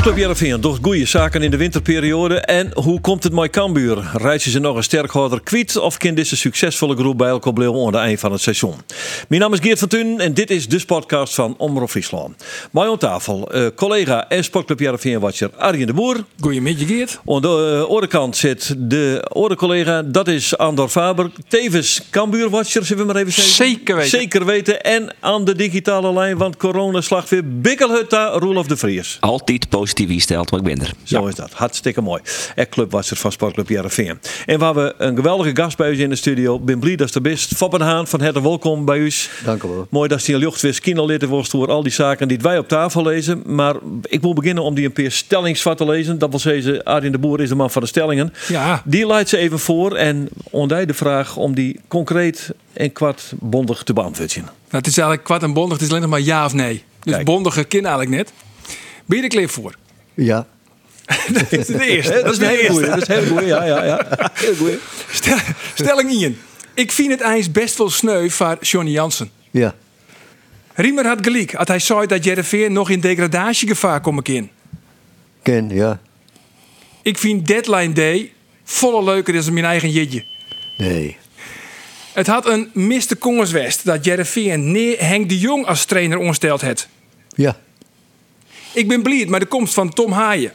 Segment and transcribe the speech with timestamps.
[0.00, 2.40] Sportclub Jereveen doet goede zaken in de winterperiode.
[2.40, 4.10] En hoe komt het met Cambuur?
[4.14, 7.86] Reizen ze nog een sterkhouder kwiet of kan deze succesvolle groep bij elkaar blijven aan
[7.86, 8.74] het eind van het seizoen?
[9.28, 12.44] Mijn naam is Geert van Tun en dit is de podcast van Omroep Friesland.
[12.70, 16.24] Bij aan tafel eh, collega en Sportclub Jereveen-watcher Arjen de Boer.
[16.40, 17.20] Goedemiddag Geert.
[17.26, 21.30] Aan de uh, andere kant zit de andere collega, dat is Andor Faber.
[21.48, 23.54] Tevens Cambuur-watcher, zullen we maar even zeggen?
[23.54, 24.18] Zeker weten.
[24.18, 24.82] Zeker weten.
[24.82, 29.16] En aan de digitale lijn, want corona slag weer Bikkelhutta, Roelof de Vries.
[29.20, 30.92] Altijd positief insteld, maar ik ben er.
[31.02, 31.52] Zo is dat.
[31.52, 32.22] Hartstikke mooi.
[32.54, 34.18] En clubwatcher van Sportclub Jereveen.
[34.46, 36.58] En waar we een geweldige gast bij u in de studio.
[36.58, 37.54] Ben blij dat er best.
[37.56, 39.12] Fappen Haan van Harte, welkom bij u.
[39.44, 39.86] Dank u wel.
[39.90, 43.02] Mooi dat je lucht weer kinderlid wordt door al die zaken die wij op tafel
[43.02, 43.42] lezen.
[43.46, 46.18] Maar ik wil beginnen om die een paar stellingsvat te lezen.
[46.18, 48.32] Dat wil zeggen, Arjen de Boer is de man van de stellingen.
[48.48, 48.82] Ja.
[48.84, 53.82] Die leidt ze even voor en ondij de vraag om die concreet en kwart bondig
[53.82, 54.42] te beantwoorden.
[54.42, 56.84] Nou, het is eigenlijk kwart en bondig, het is alleen nog maar ja of nee.
[57.02, 57.24] Dus Kijk.
[57.24, 58.32] bondiger kin eigenlijk net.
[59.10, 59.74] Ben je er klaar voor?
[60.14, 60.46] Ja,
[61.32, 62.20] dat is de eerste.
[62.24, 62.86] Dat is een hele goeie.
[62.86, 63.46] Dat is een hele goeie.
[63.46, 64.30] Ja, ja, ja.
[64.34, 64.78] Heel goeie.
[65.10, 65.36] Stel-
[65.74, 66.36] Stelling Ian.
[66.74, 69.30] Ik vind het eens best wel sneu van Johnny Jansen.
[69.50, 69.74] ja,
[70.74, 74.50] Riemer had gelijk als hij zei dat Jereveen nog in degradatiegevaar komen in.
[75.42, 76.00] ken, ja.
[77.02, 78.32] Ik vind Deadline Day
[78.64, 80.24] volle leuker dan mijn eigen jitje.
[80.78, 81.16] Nee.
[82.12, 83.16] Het had een Mr.
[83.18, 86.88] Kongerswest dat Jereveen neer Henk de Jong als trainer ongesteld had.
[87.28, 87.56] Ja,
[88.72, 90.52] Ik ben blij met de komst van Tom Haaien.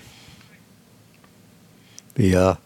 [2.16, 2.59] ja,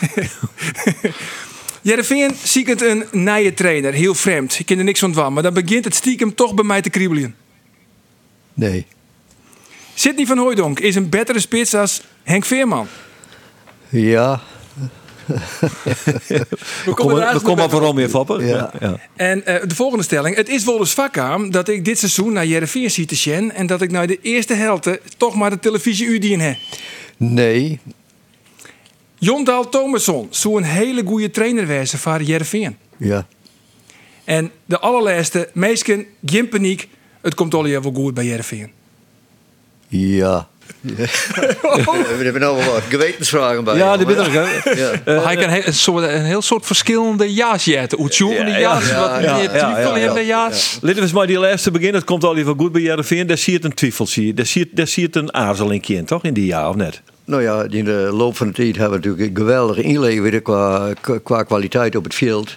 [1.82, 4.58] Jereveen ziekend een nieuwe trainer, heel vreemd.
[4.58, 6.90] Ik ken er niks van van, maar dan begint het stiekem toch bij mij te
[6.90, 7.34] kriebelen.
[8.54, 8.86] nee.
[9.94, 12.86] Sidney van Hooijdonk is een betere spits als Henk Veerman.
[13.88, 14.40] Ja,
[15.28, 16.46] We
[16.84, 18.46] We komen, we komen een rol Fapper.
[18.46, 18.72] Ja.
[18.80, 18.98] ja.
[19.16, 20.36] En eh, de volgende stelling.
[20.36, 23.54] Het is wel eens vakkaam dat ik dit seizoen naar Jereveen zie te sjen...
[23.54, 26.56] en dat ik naar de eerste helte toch maar de televisie udien heb.
[27.16, 27.80] nee.
[29.18, 32.76] Jondaal Thomasson zou een hele goede trainer wezen voor Jereveen.
[32.96, 33.26] Ja,
[34.24, 36.88] En de allerlaatste, meesken, geen paniek.
[37.20, 38.72] Het komt al wel goed bij Jereveen.
[39.88, 40.48] ja.
[40.80, 43.76] We hebben nou wel wat gewetensvragen bij.
[43.76, 44.32] Ja, die ben ik.
[44.32, 44.70] hè.
[44.70, 44.90] Ja.
[45.04, 47.98] Maar hij kan he- een, soort, een heel soort verschillende ja's jetten.
[47.98, 50.78] Ja, ja's, ja, wat ja, meer ja, ja, ja, de ja's.
[50.80, 51.96] Laten we eens maar die laatste beginnen.
[51.96, 53.26] Het komt al even goed bij Jereveen.
[53.26, 54.34] Daar zie je een twijfel, zie je.
[54.34, 56.22] Daar zie je, daar zie je een aarzeling in, toch?
[56.22, 57.02] In die jaar, of net?
[57.24, 60.92] Nou ja, in de loop van de tijd hebben we natuurlijk een geweldige inlevering qua,
[61.22, 62.56] qua kwaliteit op het veld.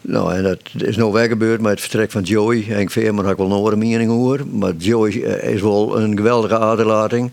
[0.00, 2.64] Nou, en dat is nou weer gebeurd met het vertrek van Joey.
[2.66, 4.46] Henk Veerman had ik wel een mening over.
[4.46, 7.32] Maar Joey eh, is wel een geweldige aderlating.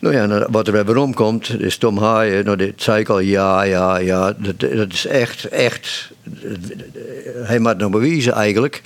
[0.00, 2.44] Nou ja, en wat er weer rond komt, is Tom Haaien.
[2.44, 4.34] Nou, dit zei ik al, ja, ja, ja.
[4.38, 6.10] Dat, dat is echt, echt...
[7.42, 8.82] Hij het nog bewijzen eigenlijk.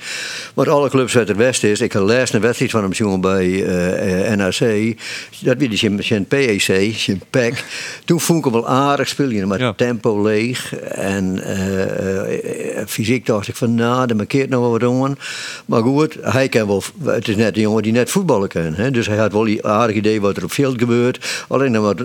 [0.53, 1.81] Want alle clubs uit het Westen is...
[1.81, 4.95] Ik heb laatst een wedstrijd van hem jongen bij eh, eh, NAC.
[5.39, 6.61] Dat weer zijn, zijn PEC,
[6.95, 7.63] zijn PEC.
[8.05, 9.47] Toen vond ik hem wel aardig spelen.
[9.47, 9.73] Maar Ja.
[9.73, 10.75] tempo leeg.
[10.75, 15.17] En eh, fysiek dacht ik van, nou, daar markeert nog wel wat jongen.
[15.65, 16.83] Maar goed, hij kan wel...
[17.03, 18.73] Het is net een jongen die net voetballen kan.
[18.73, 18.91] Hè?
[18.91, 21.04] Dus hij had wel die aardig idee wat er op veld gebeurt.
[21.47, 22.01] Alleen dan wat,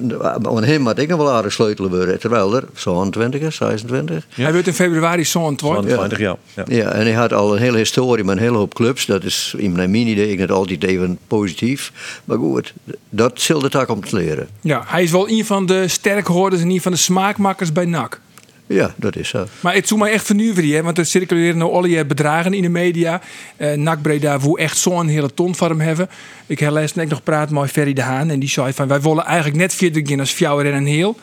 [0.47, 2.19] aan hem had ik nog wel aardig sleutelen worden.
[2.19, 4.27] Terwijl er zo'n 20 is, 26.
[4.29, 6.37] Hij werd in februari zo'n Van 20 jaar.
[6.55, 6.65] Ja.
[6.67, 9.07] Ja, en hij had al een hele historie met een hele hoop clubs.
[9.07, 11.93] Dat is in mijn mini idee ik net altijd even positief.
[12.25, 12.75] Maar goed,
[13.09, 14.49] dat zult het ook om te leren.
[14.61, 18.21] Ja, hij is wel een van de sterkhoorders en een van de smaakmakkers bij NAC.
[18.73, 19.47] Ja, dat is zo.
[19.61, 22.69] Maar het zou mij echt vernuiveren, hè, want er circuleren nou allerlei bedragen in de
[22.69, 23.21] media.
[23.57, 26.09] Eh NAC Breda wil echt zo'n hele ton van hem hebben.
[26.47, 29.25] Ik heb laatst nog praat met Ferry de Haan en die zei van wij willen
[29.25, 31.17] eigenlijk net verder gaan als Fjouwer en een heel.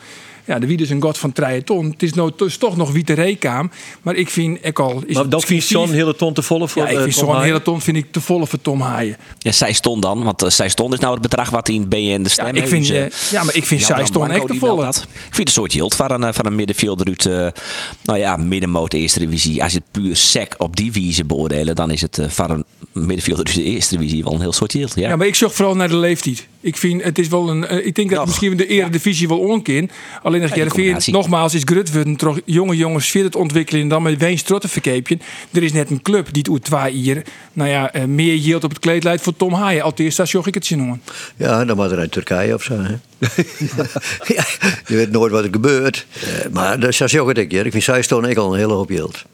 [0.48, 1.90] Ja, de wie dus een god van 3 ton.
[1.90, 3.70] Het is nou dus toch nog witte reekaam.
[4.02, 5.02] Maar ik vind ik al.
[5.06, 7.02] Is Maar het dat vind je zo'n hele ton te volle voor Ja, ik eh,
[7.02, 9.16] vind zo'n hele ton vind ik te volle voor Tom Haaien.
[9.38, 12.22] Ja, zij stond dan, want eh, zij stond is nou het bedrag wat in BN
[12.22, 12.68] de stem Ja, ik heeft.
[12.70, 14.84] vind, Dus, eh, eh, ja, maar ik vind zij stond echt te volle.
[14.84, 14.96] dat.
[14.96, 15.02] Ik
[15.34, 17.62] vind het een soort yield van een, eh, van een middenvelder uit, eh,
[18.04, 19.62] nou ja, middenmoot eerste divisie.
[19.62, 22.64] Als je het puur sec op die wijze beoordelen, dan is het eh, van een
[22.92, 24.92] middenvelder uit de eerste divisie wel een heel soort yield.
[24.94, 25.08] Ja.
[25.08, 26.46] Ja, maar ik zocht vooral naar de leeftijd.
[26.68, 27.66] Ik vind het is wel een.
[27.66, 29.90] eh, ik denk dat misschien de eredivisie wel onkin.
[30.22, 31.12] Alleen als combinatie.
[31.12, 35.18] nogmaals is Grutwurden toch jonge jongens verder te ontwikkelen en dan met Ween Strotten verkeepje.
[35.52, 37.22] Er is net een club die het twee hier,
[37.52, 39.82] nou ja, eh, meer yield op het kleed leidt voor Tom Haaien.
[39.82, 41.02] Althans, dat ik het zien noemen.
[41.36, 42.74] Ja, dan moet er uit Turkije of zo.
[42.74, 42.94] Hè?
[44.34, 44.44] ja,
[44.86, 46.06] je weet nooit wat er gebeurt.
[46.20, 46.96] Eh, maar dat is
[47.38, 47.52] ik.
[47.52, 49.24] Ik vind zij stonden ik al een hele hoop geld.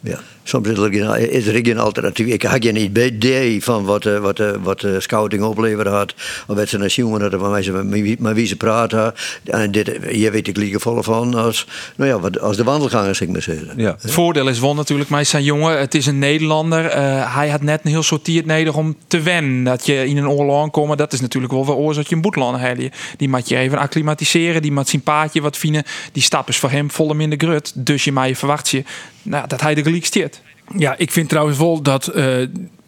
[0.00, 0.78] Ja, soms is
[1.46, 2.26] er, geen, er alternatief.
[2.26, 6.14] Ik had geen idee van wat, uh, wat, uh, wat uh, scouting opleverd had.
[6.46, 7.50] Of wat ze naar jongen hadden van
[7.88, 9.14] met wie, met wie ze praten.
[9.44, 13.20] En dit, je weet ik liever vol van als, nou ja, wat, als de wandelgangers,
[13.20, 13.72] ik maar zeggen.
[13.76, 13.96] Ja.
[14.00, 16.96] Het voordeel is wel natuurlijk, mij zijn jongen, het is een Nederlander.
[17.34, 19.64] hij had net een heel sortiert nodig om te wennen.
[19.64, 22.52] Dat je in een oorlog komen, dat is natuurlijk wel wel oorzaak je een boetland.
[23.16, 25.84] Die moet je even acclimatiseren, die moet zijn paadje wat vinden.
[26.12, 27.72] Die stap is voor hem volle in de grut.
[27.74, 28.82] Dus je mij verwacht je
[29.22, 30.33] nou, dat hij de gelijk steert.
[30.76, 32.46] Ja, ik vind trouwens wel dat uh,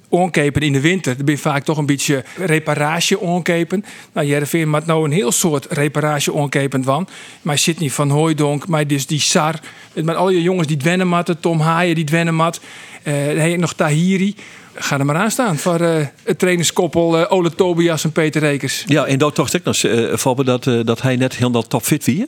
[0.09, 3.85] onkepen in de winter, er ben vaak toch een beetje reparatie onkepen.
[4.13, 7.09] Nou, Jereveen maakt nou een heel soort reparatie onkepen van.
[7.43, 9.61] Maar Sidney van Hooijdonk, maar dus die Sar,
[9.93, 12.61] met al je jongens die dwennen matten, Tom Haaien die dwennen mat,
[13.03, 14.35] uh, hij nog Tahiri.
[14.75, 18.85] Ga er maar aan staan voor uh, het trainerskoppel Ole Tobias en Peter Rekers.
[18.87, 22.27] Ja, en dat toch ik nog, uh, dat, dat hij net heel top fit wie.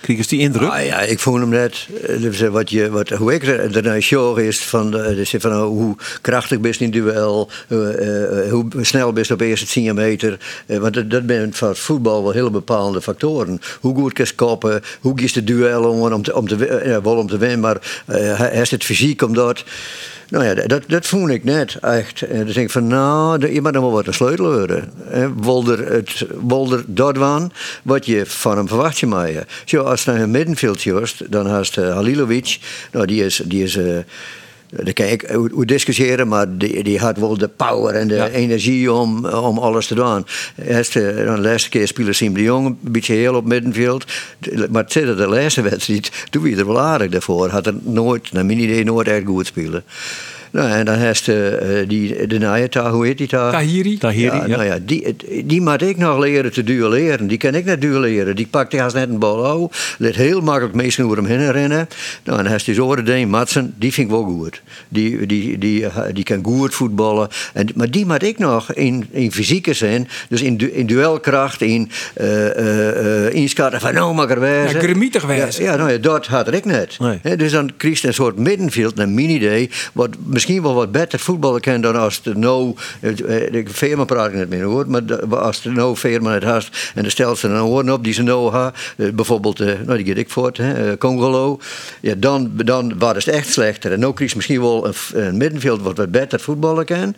[0.00, 0.70] Kreeg die indruk?
[0.70, 1.86] Ah, ja, ik voel hem net.
[2.20, 5.96] Dus wat je, wat, hoe ik er naar show is van, dus van uh, hoe
[6.20, 10.38] krachtig best in duel, uh, uh, hoe snel best op eerste 10 meter.
[10.66, 13.60] want dat, dat zijn voor voetbal wel hele bepalende factoren.
[13.80, 17.38] Hoe goed kan koppen, hoe is de duel om, om te, om te, om te
[17.38, 19.64] winnen, maar hij heeft het fysiek om dat.
[20.28, 22.22] Nou ja, dat, dat voel ik net echt.
[22.22, 24.92] En dan denk ik van, nou, je moet nog wel wat een sleutel worden.
[25.34, 26.26] Wolder, het,
[26.86, 27.16] dat
[27.82, 29.30] wat je van hem verwacht je maar.
[29.64, 30.80] Zo, als naar een middenveld
[31.28, 32.58] dan haast uh, Halilovic.
[32.92, 33.42] Nou, die is...
[33.44, 33.98] Die is uh,
[34.70, 38.28] daar kan ik hoe discussiëren, maar die, die had wel de power en de ja.
[38.28, 40.26] energie om, om alles te doen.
[40.66, 44.04] Eerste, dan de laatste keer speelde Siem de Jong een beetje heel op middenveld.
[44.70, 47.48] Maar het de laatste wedstrijd, toen was er wel aardig daarvoor.
[47.48, 49.84] Had er nooit, naar mijn idee, nooit echt goed spelen.
[50.50, 53.52] Nou, en dan heeft je uh, die, de Nayata, hoe heet die daar?
[53.52, 53.98] Tahiri.
[53.98, 54.46] Tahiri, ja.
[54.46, 57.26] Nou ja, die, die moet ik nog leren te duelleren.
[57.26, 58.36] Die kan ik net duelleren.
[58.36, 59.68] Die pakt hij als net een bal aan.
[59.98, 61.88] Let heel makkelijk meestal over hem heen rennen.
[62.24, 64.62] Nou, en dan heeft hij zo de Matsen, die vind ik wel goed.
[64.88, 67.28] Die, die, die, die kan goed voetballen.
[67.52, 71.60] En, maar die moet ik nog in, in fysieke zin, dus in, du, in duelkracht,
[71.60, 71.90] in
[72.20, 74.80] uh, uh, inschatten van nou mag er wijzen.
[74.80, 75.64] Ja, gremietig wijzen.
[75.64, 76.98] Ja, ja, nou ja, dat had ik net.
[76.98, 77.18] Nee.
[77.22, 81.18] He, dus dan krijg je een soort middenveld, mijn idee, wat misschien wel wat beter
[81.18, 82.74] voetballen kan dan als de no.
[83.00, 87.02] De firma praat ik niet meer hoor, maar als de no firma het haast en
[87.02, 90.56] de stelt ze een op die ze no ha, bijvoorbeeld, nou die get ik voort,
[90.56, 91.58] hè, Congolo,
[92.00, 93.92] ja, dan, dan was het echt slechter.
[93.92, 97.14] En krijg je misschien wel een, een middenveld wat wat beter voetballen kan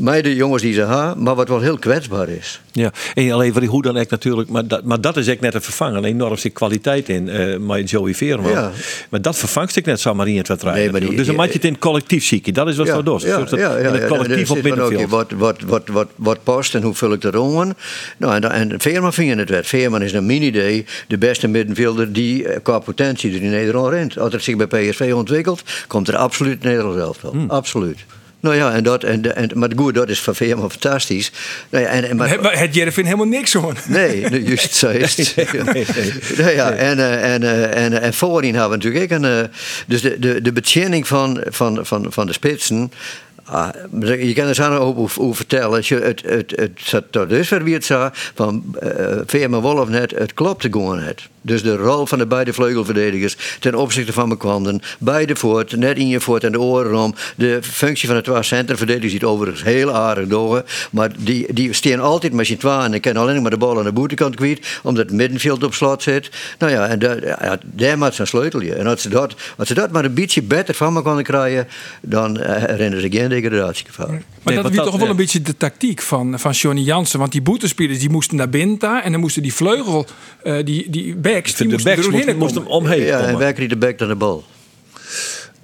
[0.00, 2.60] mij de jongens die ze hebben, maar wat wel heel kwetsbaar is.
[2.72, 5.40] Ja, en alleen voor die hoe dan echt natuurlijk, maar dat, maar dat is echt
[5.40, 6.04] net een vervangen.
[6.04, 8.50] Enorm zit kwaliteit in, uh, met Joey Veerman.
[8.50, 8.70] Ja.
[9.08, 11.52] Maar dat vervangt ik net zomaar in het wat nee, die, Dus dan maak je
[11.52, 12.54] het in het collectief zieken.
[12.54, 13.18] Dat is wat ja, zo.
[13.18, 15.10] Ja, dus ja, ja, in het collectief op middenveld.
[15.10, 17.74] Wat, wat, wat, wat, wat past en hoe vul ik dat om?
[18.16, 19.66] Nou, en, en Veerman vind je het werd.
[19.66, 24.18] Veerman is mijn idee de beste middenvelder die qua potentie er in Nederland rent.
[24.18, 27.32] Als het zich bij PSV ontwikkelt, komt er absoluut Nederland zelf wel.
[27.32, 27.50] Hmm.
[27.50, 28.06] Absoluut.
[28.40, 31.32] Nou ja, en dat, en, en, maar goed, dat is van Veerman fantastisch.
[31.68, 33.74] Nou ja, en, en, maar, maar het Jervin helemaal niks hoor.
[33.88, 35.36] Nee, juist zo is het.
[35.52, 36.12] nee, nee, nee.
[36.36, 39.50] Nou ja, en, en, en, en voorin hebben we natuurlijk ook een.
[39.86, 42.92] Dus de, de, de betjening van, van, van, van de spitsen.
[43.44, 43.68] Ah,
[44.00, 45.82] je kan er zo over, vertellen.
[45.86, 48.90] Het, het, het, het zat tot dusver wie het zo van uh,
[49.26, 51.28] Veerman Wolf net, het klopte gewoon net.
[51.42, 54.80] Dus de rol van de beide vleugelverdedigers ten opzichte van McQuanden.
[54.98, 57.14] Beide voort, net in je voort en de oren om.
[57.36, 60.64] De functie van de twee centerverdedigers ziet overigens heel aardig door.
[60.90, 63.84] Maar die, die staan altijd met z'n twee en kan alleen maar de bal aan
[63.84, 64.66] de boetenkant kwijt.
[64.82, 66.30] Omdat het middenveld op slot zit.
[66.58, 68.74] Nou ja, en daar, ja, daar maakt zijn sleutelje.
[68.74, 71.68] En als ze, dat, als ze dat maar een beetje beter van me konden krijgen,
[72.00, 74.08] dan uh, rennen ze geen degradatiegevaar.
[74.08, 77.18] Maar nee, dat is toch wel een beetje de tactiek van, van Johnny Jansen.
[77.18, 79.02] Want die boetespelers die moesten naar binnen daar.
[79.02, 80.06] En dan moesten die vleugel,
[80.44, 83.32] uh, die, die backs, die de moesten backs er moest, moest hem omheen Ja, komen.
[83.32, 84.44] en werken die de back naar de bal.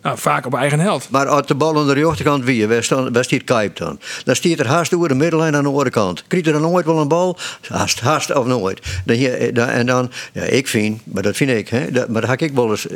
[0.07, 1.11] Nou, vaak op eigen helft.
[1.11, 3.99] Maar als de bal aan de rechterkant wie, waar, staat Kuip dan?
[4.25, 6.25] Dan staat er haast over de middellijn aan de andere kant.
[6.27, 7.39] Krijgt er dan nooit wel een bal?
[7.69, 8.81] Haast, haast of nooit.
[9.05, 12.31] Dan hier, dan, en dan, ja, ik vind, maar dat vind ik, hè, maar dat
[12.31, 12.87] heb ik wel eens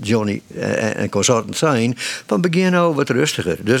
[0.00, 1.94] Johnny en, en consorten zijn,
[2.26, 3.58] van begin nou wat rustiger.
[3.62, 3.80] Dus,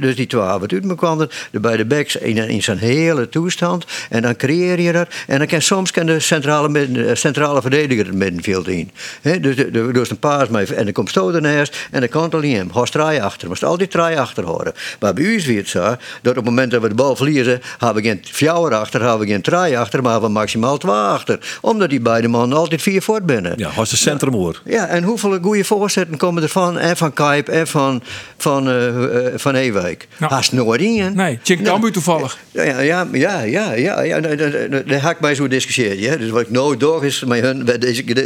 [0.00, 1.18] dus die twee wat uit me kwam,
[1.50, 3.84] de beide backs in, in zijn hele toestand.
[4.10, 5.08] En dan creëer je dat.
[5.26, 8.90] En dan kan soms kan de centrale, centrale verdediger het middenveld in.
[9.22, 12.54] Hè, dus, dus een paas en dan komt stoot ernaast en dan kan het alleen
[12.54, 12.70] hem.
[12.72, 13.48] Haast draai achter.
[13.48, 14.72] Moest altijd draai achter horen.
[15.00, 17.60] Maar bij u is het zo dat op het moment dat we de bal verliezen,
[17.78, 20.92] hebben we geen fjouwer achter, hebben we geen draai achter, maar hebben we maximaal twee
[20.92, 21.58] achter.
[21.60, 23.52] Omdat die beide mannen altijd vier voort binnen.
[23.56, 24.62] Ja, als de centrumhoor.
[24.64, 26.78] Ja, en hoeveel goede voorzetten komen er van?
[26.78, 28.02] En van Kuip en van,
[28.36, 30.08] van, uh, uh, van Ewijk.
[30.16, 31.14] Nou, Haast nooit in.
[31.14, 32.38] Nee, Tjink nou, toevallig.
[32.50, 34.20] Ja, ja, ja, ja, ja, ja.
[34.20, 35.98] Daar ga ik mij zo discussiëren.
[35.98, 36.16] Ja.
[36.16, 37.64] Dus wat ik nooit door is met hun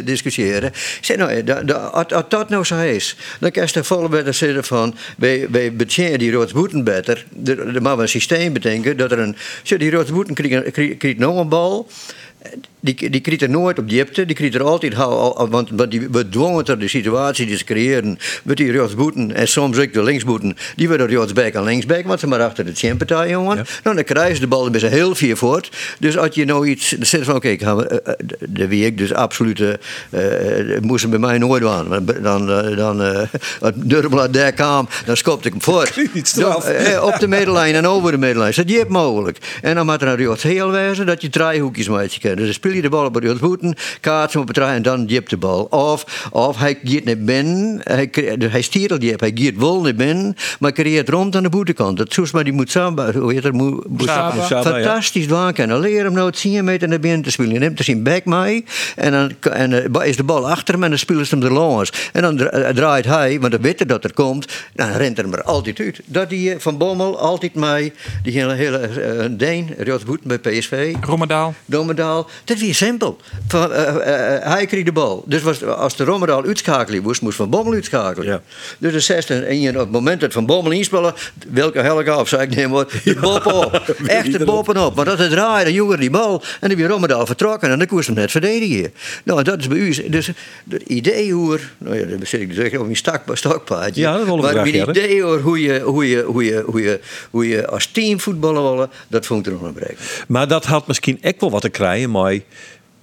[0.05, 0.69] discussiëren.
[0.69, 4.95] Ik zeg nou, als dat nou zo is, dan kan wedstrijd zitten van...
[5.17, 7.27] wij, wij betjenen die rotsboeten beter.
[7.45, 9.37] Er mag een systeem bedenken dat er een...
[9.63, 9.91] Zo, die
[10.35, 11.89] krijgt, krijgt, krijgt nog een bal...
[12.85, 16.29] Die, die kriet er nooit op diepte, die kriet er altijd, want, want die, we
[16.29, 20.57] dwongen er de situatie die ze creëren met die rechtsboeten en soms ook de linksboeten,
[20.77, 23.57] die werden rechtsback en linksback, want ze maar achter de champion jongen.
[23.57, 23.65] Ja.
[23.83, 25.71] Nou, dan krijgen ze de bal met heel vier voort.
[25.99, 28.99] Dus als je nou iets dan zegt van, oké, we, eh, eh, de wie ik
[28.99, 29.73] dus absoluut, eh,
[30.11, 32.05] eh, moesten bij mij nooit aan.
[32.23, 33.01] Dan, eh, dan,
[33.61, 35.91] als Durmela daar kwam, dan skopte ik hem voor.
[36.13, 36.65] Iets eraf.
[36.65, 38.53] Dan, eh, op de middenlijn en over de middenlijn.
[38.57, 39.39] Dat je mogelijk.
[39.63, 42.37] En dan moet er naar het heel wijzen dat je draaihoekjes je kent.
[42.37, 45.29] Dus je de bal op het voeten, kaart hem op het draai en dan jip
[45.29, 45.63] de bal.
[45.65, 49.95] Of, of hij gaat naar binnen, hij, dus hij stiert die hij gaat wel naar
[49.95, 51.97] binnen, maar creëert rond aan de boetekant.
[51.97, 53.53] Dat zoals maar die moet samen, hoe heet dat?
[53.53, 54.45] Moet, Saba.
[54.47, 54.85] Saba, ja.
[54.85, 55.81] Fantastisch doen kunnen.
[55.81, 57.53] Leer hem nou 10 meter naar binnen te spelen.
[57.53, 58.65] Je neemt er zijn back mee
[58.97, 61.53] en dan en, eh, is de bal achter hem en dan spelen ze hem er
[61.53, 61.93] langs.
[62.13, 65.25] En dan eh, draait hij, want dan weet hij dat er komt, dan rent er
[65.25, 66.01] hem er altijd uit.
[66.05, 70.95] Dat die eh, Van Bommel altijd mee, die hele, hele eh, Deen, Rotsboeten bij PSV,
[71.01, 71.55] Rommedaal.
[71.65, 73.17] Dommedaal, dat simpel.
[73.49, 75.25] Van, eh, eh, eh, hij kreeg de bal.
[75.27, 78.29] Dus was, als de Rommedaal uitschakelen moest, moest Van Bommel uitschakelen.
[78.29, 78.43] Ja.
[78.79, 81.15] Dus de zesde, en je, op het moment dat Van Bommel inspelen,
[81.49, 83.73] welke helke af, zei ik, nee, maar de bop op.
[84.07, 84.95] Echt de bovenop.
[84.95, 86.43] Maar dat het draaide, dan jonger die bal.
[86.61, 88.93] En dan weer Rommedaal vertrokken en dan koest hem net verdedigen.
[89.25, 90.09] Nou, dat is bij u.
[90.09, 90.27] Dus
[90.71, 94.01] het idee hoe, er- nou ja, dat zit ik dus echt op mijn stak, stokpaardje.
[94.01, 96.83] Ja, dat willen we maar het idee hoor, hoe je, hoe, je, hoe, je, hoe,
[96.83, 99.97] je, hoe je als team voetballen willen, dat vond ik er nog een breken.
[100.29, 102.43] Maar dat had misschien ook wel wat te krijgen met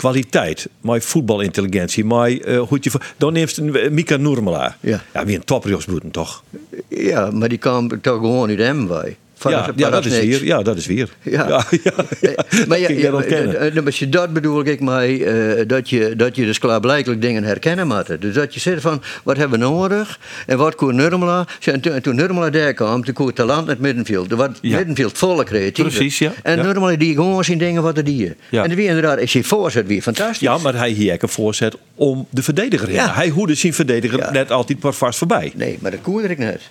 [0.01, 2.91] kwaliteit, met voetbalintelligentie, met eh, hoe je...
[3.17, 4.77] Dan neemt een eh, Mika Noermela.
[4.79, 5.03] Ja.
[5.13, 6.43] ja, wie een topjosboeten toch?
[6.87, 9.17] Ja, maar die kwam toch gewoon uit hem bij.
[9.49, 10.45] Ja, ja, dat is weer.
[10.45, 11.09] Ja, dat is weer.
[11.21, 11.47] Ja.
[11.47, 12.33] ja, ja, ja.
[12.33, 16.35] Eh, maar ja, je eh, eh, als je dat bedoel ik eh, dat, je, dat
[16.35, 18.21] je dus klaarblijkelijk dingen herkennen moet.
[18.21, 20.19] Dus dat je zegt van, wat hebben we nodig?
[20.45, 21.47] En wat kon Nurmela?
[21.63, 24.31] En toen, en toen Nurmela daar kwam, toen kon talent naar het middenveld.
[24.31, 24.77] Er was het Ja.
[24.77, 25.85] middenveld volle creatief.
[25.85, 26.31] Precies, ja.
[26.43, 26.59] En.
[26.61, 28.33] Nurmela die gewoon zijn dingen wat er die.
[28.51, 30.39] En wie inderdaad, ik zie voorzet weer fantastisch.
[30.39, 32.99] Ja, maar hij hier een voorzet om de verdediger heen.
[33.09, 35.51] Hij hoede zijn verdediger net altijd maar vast voorbij.
[35.55, 36.61] Nee, maar dat koerde ik net.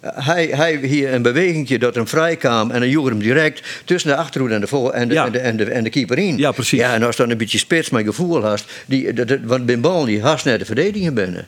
[0.00, 4.10] Hij, hij hier een bewegingje dat hem vrij kwam en dan joeg hem direct tussen
[4.10, 5.24] de achterhoede en de, voor, en de, Ja.
[5.26, 6.36] en de, en de, en de keeper in.
[6.38, 6.78] Ja, precies.
[6.78, 9.80] Ja, en als dan een beetje spits met gevoel hast, die, dat, dat- want Ben
[9.80, 11.46] Bal die haast net de verdediging binnen.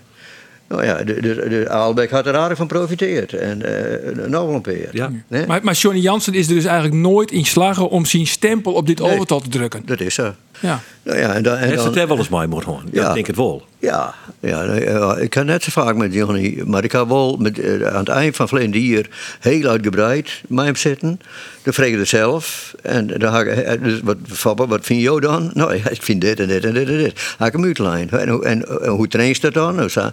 [0.69, 3.33] Nou ja, de, de, de Aalbeck had er aardig van profiteerd.
[3.33, 4.89] En uh, nou wel een peer.
[4.93, 5.11] Ja.
[5.29, 5.47] Nee?
[5.47, 8.87] Maar, maar Johnny Jansen is er dus eigenlijk nooit in slagen om zijn stempel op
[8.87, 9.11] dit Nee.
[9.13, 9.83] overtal te drukken.
[9.87, 10.35] Dat is zo.
[10.61, 10.81] Ja.
[11.03, 12.89] Nou ja, en dan, en Heeft dan, het wel eens mee moeten horen?
[12.93, 13.63] Ja, ik denk het wel.
[13.79, 17.59] Ja, ja, ja, ik kan net zo vaak met Johnny, maar ik heb wel met,
[17.59, 19.09] eh, aan het eind van verleden hier
[19.41, 21.21] heel uitgebreid met hem zitten.
[21.63, 22.75] Dan vreeg ik het zelf.
[22.83, 25.51] En dan ga ik, eh, dus wat, Fabber, wat vind je dan?
[25.55, 27.13] Nou, ik vind dit en dit en dit en dit.
[27.39, 28.21] Ga ik hem uitlijnen.
[28.21, 29.75] En, hoe- en, en hoe traint dat dan?
[29.75, 30.11] Nou, zo,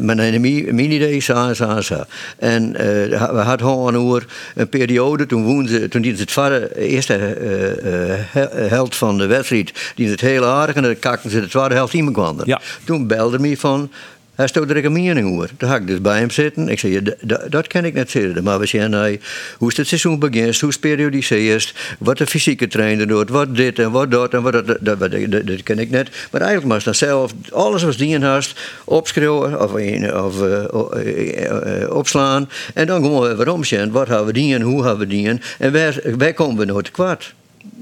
[0.00, 2.02] met een mi- mini-idee, zo, zo, zo.
[2.38, 2.84] En eh,
[3.30, 4.22] we hadden gewoon een,
[4.54, 7.70] een periode, toen woonde ze, toen die het vader, eerste eh,
[8.12, 11.48] eh, he- helft van de wedstrijd, die het heel aardig en dan kakten ze de
[11.48, 12.36] tweede helft iemand kwam.
[12.44, 12.60] Ja.
[12.84, 13.90] Toen belde me van,
[14.34, 15.50] hij stond er een mening over.
[15.56, 16.68] Toen ga ik dus bij hem zitten.
[16.68, 16.92] Ik zei,
[17.26, 18.42] ja, dat kan ik net zitten.
[18.44, 19.20] Maar we zeggen, nee,
[19.58, 23.56] hoe is het seizoen begint, hoe is het periodiseert, wat de fysieke trainer doet, wat
[23.56, 26.08] dit en wat dat en wat dat, dat, dat, dat, dat- dat ken ik net.
[26.30, 30.64] Maar eigenlijk was dat zelf, alles was die in hast, opschreeuwen of, in- of eh,
[30.94, 32.48] eh, eh, opslaan.
[32.74, 35.28] En dan gewoon weer waarom zijn, wat hebben we die en hoe hebben we die
[35.58, 37.34] en, waar, waar komen we nooit te kwart.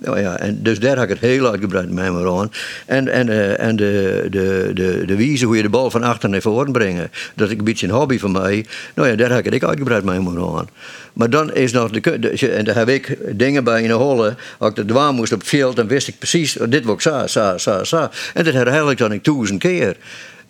[0.02, 2.52] Nou ja, en dus daar had ik het heel uitgebreid met me aan.
[2.87, 6.28] En, en, eh, en de, de, de, de wijze hoe je de bal van achter
[6.28, 8.66] naar voren brengen, dat is een beetje een hobby van mij.
[8.94, 10.68] Nou ja, daar had ik het uitgebreid met me aan.
[11.12, 14.34] Maar dan is nog de, en daar heb ik dingen bij in de.
[14.58, 16.94] Als ik de dwaan moest op het veld, dan wist ik precies, oh, dit wil
[16.94, 18.08] ik zo, zo, zo, zo.
[18.34, 19.96] En dat herhaal ik dan ik duizend keer.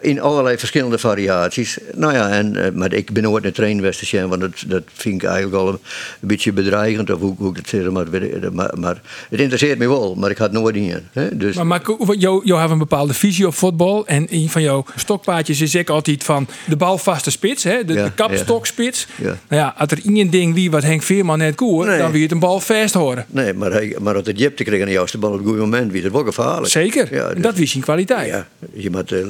[0.00, 1.78] In allerlei verschillende variaties.
[1.94, 5.28] Nou ja, en, eh, maar ik ben nooit een trainwester, want dat, dat vind ik
[5.28, 5.78] eigenlijk al een,
[6.20, 7.10] een beetje bedreigend.
[7.10, 8.06] Of hoe, hoe ik het zeg, maar,
[8.52, 10.94] maar, maar het interesseert me wel, maar ik had nooit in.
[11.12, 11.36] Hè?
[11.36, 11.82] Dus, Maar, maar
[12.18, 14.06] jou, jou heeft een bepaalde visie op voetbal.
[14.06, 17.64] En een van jouw stokpaadjes is ik altijd van de balvaste spits.
[17.64, 17.84] Hè?
[17.84, 19.06] De, Ja, de kapstokspits.
[19.16, 19.24] Ja.
[19.24, 21.98] Nou ja, als er één ding wie wat Henk Veerman net koer, Nee.
[21.98, 23.26] dan wil je het een bal vast horen.
[23.28, 25.46] Nee, maar, hij, maar als het jep te krijgen aan de juiste bal op het
[25.46, 26.72] goede moment, wie het wel gevaarlijk.
[26.72, 27.14] Zeker.
[27.14, 28.28] Ja, en dus- dat is zijn kwaliteit.
[28.28, 29.20] Ja, je moet, eh,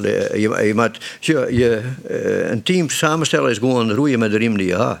[0.41, 4.57] je, je moet je, je, eh, een team samenstellen is gewoon roeien met de riem
[4.57, 4.99] die je hebt.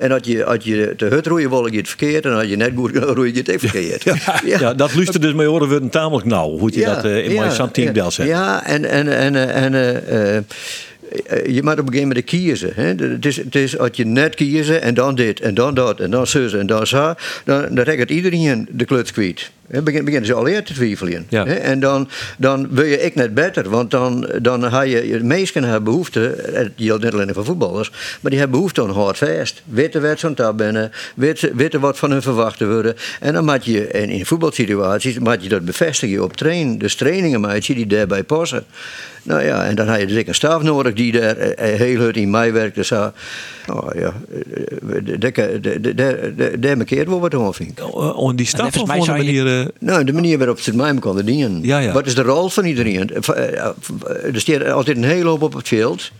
[0.00, 2.56] En als je, als je te hut roeien wil je het verkeerd en als je
[2.56, 4.04] net goed roeit je het even verkeerd.
[4.60, 6.58] Ja, dat luistert dus mee horen we een tamelijk nauw.
[6.58, 8.26] Hoe je dat eh, in mijn zo'n team del zet.
[8.26, 10.46] Ja, en, en, en, eh, en
[11.46, 12.72] je moet op een gegeven moment kiezen.
[12.74, 12.86] Hè?
[12.86, 16.10] Het, is, het is als je net kiezen en dan dit en dan dat en
[16.10, 17.14] dan zus en dan zo,
[17.44, 19.50] dan, dan iedereen de kluts kwijt.
[19.70, 21.26] Begin, beginnen ze al eerder te twijfelen.
[21.28, 21.46] Ja.
[21.46, 25.62] En dan, dan wil je ik net beter, want dan, dan heb je, je meesten
[25.62, 27.90] hebben behoefte, het geldt niet alleen voor voetballers,
[28.20, 29.62] maar die hebben behoefte aan hard vast.
[29.64, 32.96] Weten wat ze daar binnen, weten, weten wat van hun verwachten worden.
[33.20, 36.78] En dan moet je, en in voetbalsituaties, moet je dat bevestigen op trainen.
[36.78, 38.64] Dus trainingen maak je die daarbij passen.
[39.30, 42.00] Nou ja, en dan heb je dus ook een staf nodig die daar eh, heel
[42.00, 42.74] hard in mij werkt.
[42.74, 43.12] Dus ja,
[43.66, 47.78] nou ja, eh, daar- daar- daar- daar- daar markeert wel wat aan, vind ik.
[47.78, 49.60] Uh, on die staf even of mij op een manier...
[49.60, 51.60] eh, Nou, de manier waarop ze het mij kan dienen.
[51.62, 51.92] Ja, ja.
[51.92, 53.10] Wat is de rol van iedereen?
[53.10, 53.64] Eh, eh,
[54.34, 56.10] Er staat altijd een hele hoop op het veld.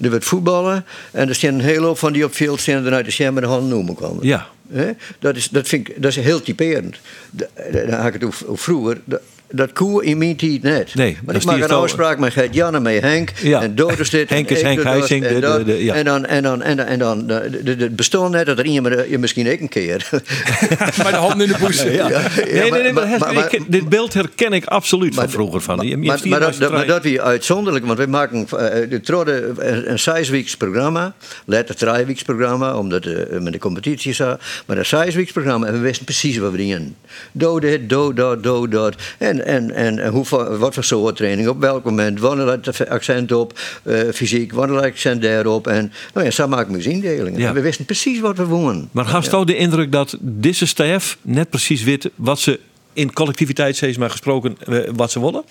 [0.00, 0.84] Er wordt voetballen.
[1.12, 3.42] En er staan een hele hoop van die op het veld staan uit de schermen
[3.42, 4.18] de handen noemen kan.
[4.22, 4.46] ja.
[4.72, 4.90] Hè?
[5.18, 6.96] Dat, is, dat vind ik dat is heel typerend.
[7.30, 9.00] Da- Dan had ik het over, over vroeger.
[9.50, 10.94] Dat, koe in mijn tijd net.
[10.94, 13.32] Nee, maar dat ik is maak die een afspraak met Gert Jan en met Henk.
[13.42, 13.62] Ja.
[13.62, 14.28] En dood is dit.
[14.30, 15.94] Henk en is Henk Huizing, En de- de- ja.
[15.94, 18.64] en dan, en dan, en dan, en dan, de- de- het bestond net dat er
[18.64, 20.08] iemand, je misschien ik een keer.
[21.02, 21.82] Maar de handen in de poes.
[21.96, 22.08] Ja.
[22.08, 25.60] Ja, nee, nee, nee, maar, maar- maar- ik- dit beeld herken ik absoluut van vroeger.
[25.60, 25.78] Van.
[25.82, 29.00] Je, je Maar, maar, dat, dat, maar dat weer uitzonderlijk, want we maken eh, de
[29.00, 34.36] trode een, een zesweeks programma, later een drie programma, omdat uh, met de competitie zo,
[34.66, 36.96] maar een zesweeks programma en we wisten precies wat we doen.
[37.32, 38.94] Do dit, do dat, do dat.
[39.18, 43.32] En, en, en, en hoe, wat voor soort training, op welk moment, wanneer het accent
[43.32, 45.66] op, eh, fysiek, wanneer het accent daarop.
[45.66, 47.32] En nou ja, zo maken we.
[47.36, 47.52] Ja.
[47.52, 48.88] We wisten precies wat we woonden.
[48.92, 52.60] Maar had je de indruk dat deze staf net precies weet wat ze
[52.92, 55.42] in collectiviteit, steeds maar gesproken, eh, wat ze willen?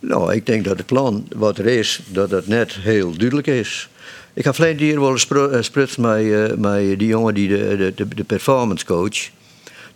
[0.00, 3.88] Nou, ik denk dat het plan wat er is, dat dat net heel duidelijk is.
[4.34, 7.76] Ik ga verleden hier wel eens spru- sprutsen met, eh, met die jongen die de,
[7.76, 9.30] de, de, de performance coach.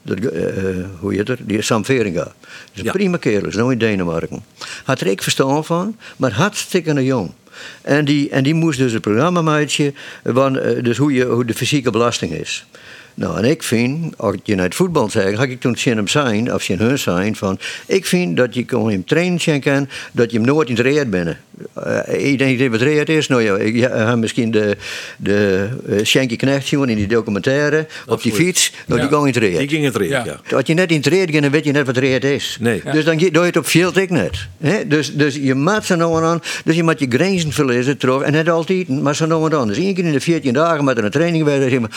[0.05, 1.39] Eh, eh, hoe heet het?
[1.43, 2.25] Die Sam Veringa.
[2.25, 2.35] Dat
[2.73, 2.93] is een Ja.
[2.93, 4.45] prima kerel, is nou in Denemarken.
[4.85, 7.31] Had er ik verstand van, maar hartstikke jong.
[7.83, 11.45] En die, en die moest dus het programma maken, van, eh, dus hoe, je, hoe
[11.45, 12.67] de fysieke belasting is.
[13.15, 16.09] Nou, en ik vind, als je naar het voetbal zegt, ga ik toen zien hem
[16.09, 20.31] zijn, of zien hun zijn, van, ik vind dat je kon hem trainen kan, dat
[20.31, 21.37] je hem nooit in het reed bent.
[21.75, 24.77] Eh, iedereen die wat reed is, nou ja, ik ja, misschien de,
[25.17, 25.69] de
[26.15, 29.07] uh, Knecht zien in die documentaire, op die fiets, nou, Ja.
[29.09, 29.59] die ging in het reed.
[29.59, 30.39] Die ging het reden, Ja.
[30.49, 30.57] ja.
[30.57, 32.57] Als je net in het reed gaat, dan weet je net wat reed is.
[32.61, 32.83] Nee.
[32.93, 34.47] Dus dan doe je het op veld ik net.
[34.61, 34.87] Hè?
[34.87, 38.23] Dus, dus je maakt zo nou en dan, dus je moet je grenzen verliezen terug.
[38.23, 39.69] En net altijd, maar zo nou en dan.
[39.69, 41.89] Dus één keer in de 14 dagen met een training bij, dan zeg je,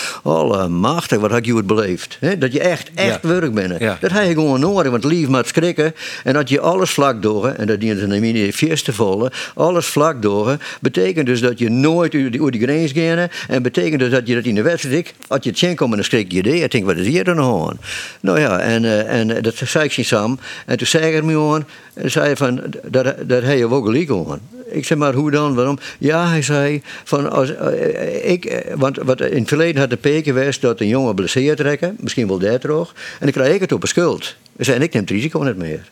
[1.09, 2.17] wat had je het beleefd.
[2.37, 3.27] Dat je echt, echt Ja.
[3.29, 3.79] werk bent.
[3.79, 3.97] Ja.
[4.01, 5.93] Dat je gewoon nodig, want lief maakt schrikken.
[6.23, 8.51] En dat je alles vlak door, en dat dient een mini
[8.83, 12.91] te vallen, alles vlak door, betekent dus dat je nooit over die, over die grens
[12.91, 13.31] gaat.
[13.47, 16.03] En betekent dus dat je dat in de wedstrijd, als je het zien komt, dan
[16.03, 16.61] schrik je idee.
[16.63, 17.77] Ik denk, wat is hier dan aan?
[18.21, 20.39] Nou ja, en, eh, en eh, dat zei ik zien Sam.
[20.65, 23.81] En toen zei hij me gewoon, en zei hij van, dat, dat heb je wel
[23.81, 24.39] gelijk aan.
[24.73, 25.79] Ik zei, maar hoe dan, waarom?
[25.99, 29.97] Ja, hij zei, van als, eh, ik, eh, want wat in het verleden had de
[29.97, 33.71] peken geweest dat een jongen blesseert trekken, misschien wel terug, en dan krijg ik het
[33.71, 34.35] op een schuld.
[34.55, 35.89] En ik neem het risico niet meer.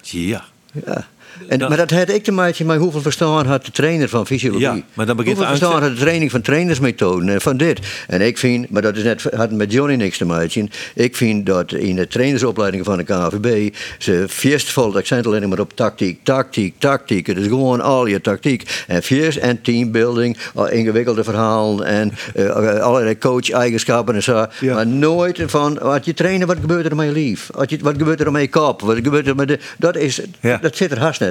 [0.00, 0.44] Ja.
[0.84, 1.06] Ja.
[1.48, 4.26] En, Dat- maar dat had ik te maken met hoeveel verstaan had de trainer van
[4.26, 4.66] fysiologie.
[4.66, 7.78] Ja, maar dan begint hoeveel verstaan had de training van trainersmethoden en van dit.
[8.08, 10.70] En ik vind, maar dat is net, had met Johnny niks te maken.
[10.94, 15.58] Ik vind dat in de trainersopleiding van de KVB ze vierst vol accent alleen maar
[15.60, 17.26] op tactiek, tactiek, tactiek.
[17.26, 18.84] Het is gewoon al je tactiek.
[18.86, 20.36] En vierst en teambuilding,
[20.70, 22.48] ingewikkelde verhalen en eh,
[22.80, 24.46] allerlei coach-eigenschappen en zo.
[24.60, 24.74] Ja.
[24.74, 27.48] Maar nooit van, wat je trainen, wat gebeurt er met je lief?
[27.54, 28.80] Wat, je, wat gebeurt er met je kop?
[28.80, 30.56] Wat gebeurt er met de, dat, is, Ja.
[30.62, 31.29] dat zit er haast net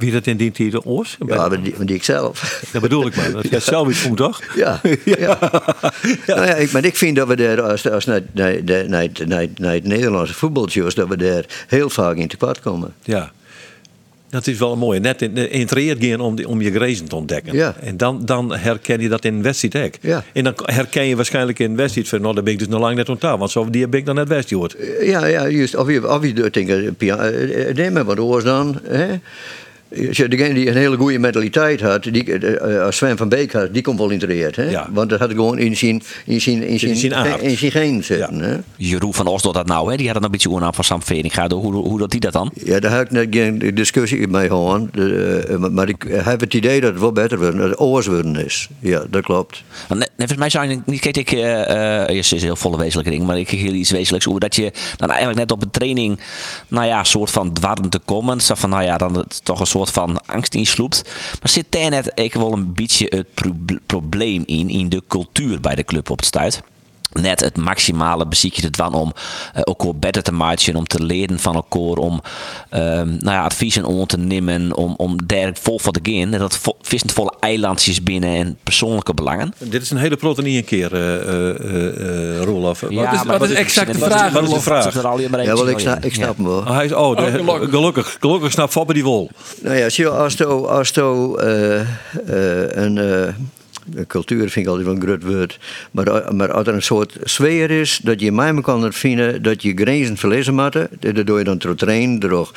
[0.00, 1.16] Wie dat in die tijd oors?
[1.26, 2.60] Ja, maar die, maar die ik zelf.
[2.72, 3.32] Dat bedoel ik maar.
[3.32, 4.40] Dat je zelf iets moet, toch?
[4.56, 5.38] Ja, ja.
[6.26, 9.72] Nou ja, ik, maar ik vind dat we daar, als, als naar, naar, naar, naar,
[9.72, 12.94] het Nederlandse voetbalshows, dat we daar heel vaak in tekort komen.
[13.02, 13.32] Ja.
[14.30, 15.00] Dat is wel een mooie.
[15.00, 17.54] Net in, in het reed gaan om, om je grenzen te ontdekken.
[17.54, 17.74] Ja.
[17.80, 19.94] En dan, dan herken je dat in een wedstrijd ook.
[20.00, 20.24] Ja.
[20.32, 22.20] En dan herken je waarschijnlijk in een wedstrijd van...
[22.20, 23.38] nou, daar ben ik dus nog lang net ontdaan.
[23.38, 24.76] Want zo die ben ik dan net west hoort.
[25.00, 25.76] Ja, ja, juist.
[25.76, 28.80] Of je, of je denkt, neem maar wat oors dan.
[28.84, 29.06] Hè?
[29.90, 33.82] Degene die een hele goede mentaliteit had, die, eh, als Sven van Beek had, die
[33.82, 34.56] komt wel integreerd.
[34.56, 34.70] Hè?
[34.70, 34.88] Ja.
[34.92, 37.40] Want dat had gewoon in zijn, in zijn, in zijn, zijn aard.
[37.40, 38.40] in zijn geen zitten.
[38.40, 38.56] Hè?
[38.76, 39.96] Jeroen van Os doet dat nou, hè?
[39.96, 41.48] die had een beetje aan van Sam Veringa.
[41.48, 42.50] Hoe, hoe doet hij dat dan?
[42.64, 44.94] Ja, daar heb ik net geen discussie mee gehad.
[44.94, 48.06] De, eh, maar- ik heb het idee dat het wel beter wordt, dat het oors
[48.06, 48.68] worden is.
[48.78, 49.62] Ja, dat klopt.
[49.88, 52.76] Want net, net volgens mij zijn niet kijk ik, eh eh, is een heel volle
[52.76, 55.70] wezenlijke ding, maar ik heel iets wezenlijks over dat je dan eigenlijk net op een
[55.70, 56.20] training,
[56.68, 59.66] nou ja, een soort van dwarren te komen, van nou ja, dan het toch een
[59.66, 61.02] soort van angst insloept.
[61.40, 65.60] Maar zit daar net ik wel een beetje het pro- probleem in, in de cultuur
[65.60, 66.62] bij de club op het stuit?
[67.12, 69.12] Net het maximale beziekje te doen om
[69.56, 72.20] uh, elkaar beter te maken, om te leren van elkaar, om
[72.68, 76.30] ehm, nou ja, adviezen om te nemen, om, om daar vol van te gaan.
[76.30, 79.54] Dat vo, vissend volle eilandjes binnen en persoonlijke belangen.
[79.58, 82.48] Dit is een hele prote niet een keer, uh, uh.
[82.88, 84.32] Ja, wat is, wat is exact de vraag?
[84.32, 84.94] Wat is de vraag?
[85.20, 86.58] Ja, wel, ik, snap, ik snap hem wel.
[86.58, 88.16] Oh, hij is, oh, de, oh, gelukkig.
[88.20, 89.30] gelukkig snapt Fabbe die wol.
[89.62, 92.04] Nou ja, als je als je
[92.74, 92.98] een
[94.06, 95.58] cultuur vind ik altijd wel een groot woord.
[95.90, 99.72] Maar, maar als er een soort sfeer is, dat je mij kan vinden dat je
[99.74, 102.50] grenzen verlezen moet, dat doe je dan door trainen, door,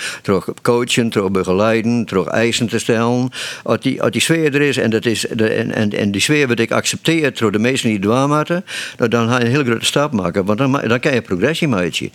[0.61, 3.29] coachen, door begeleiden, door eisen te stellen.
[3.63, 6.45] Als die, die sfeer er is en, dat is, de, en, en, en die sfeer
[6.45, 8.65] wordt ik accepteerd door de mensen die het moeten,
[8.97, 11.67] nou, dan ga je een hele grote stap maken, want dan, dan kan je progressie
[11.67, 12.11] maken.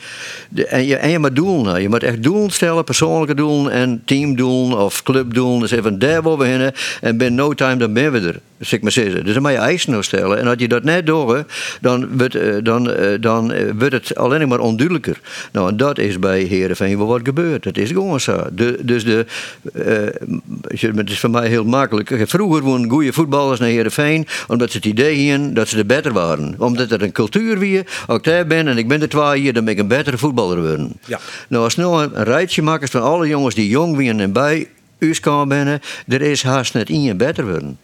[0.69, 4.79] En, je, en je moet doelen, je moet echt doelen stellen, persoonlijke doelen en teamdoelen
[4.79, 5.61] of clubdoelen.
[5.61, 8.41] Dus even daar heen en binnen no time dan ben we er.
[8.59, 9.25] Dus ik maar zeggen.
[9.25, 10.39] Dus dan moet je eisen nog stellen.
[10.39, 11.45] En als je dat net doet,
[11.81, 15.21] dan wordt, eh, dan, eh, dan eh, wordt het alleen maar onduidelijker.
[15.53, 17.63] Nou, en dat is bij Heerenveen wel wat gebeurd.
[17.63, 18.47] Dat is gewoon zo.
[18.53, 19.27] De, dus de,
[19.75, 22.23] uh, het is voor mij heel makkelijk.
[22.27, 26.13] Vroeger woonden goede voetballers naar Heerenveen, omdat ze het idee hadden dat ze er beter
[26.13, 26.55] waren.
[26.59, 29.65] Omdat er een cultuur wie ik daar ben en ik ben er twee hier, dan
[29.65, 30.93] ben ik een betere voetballer worden.
[31.07, 31.21] Ja.
[31.49, 34.69] Nou, als nou een, een rijtje maken van alle jongens die jong waren en bij
[34.99, 37.79] u komen binnen, er is haast net in je beter worden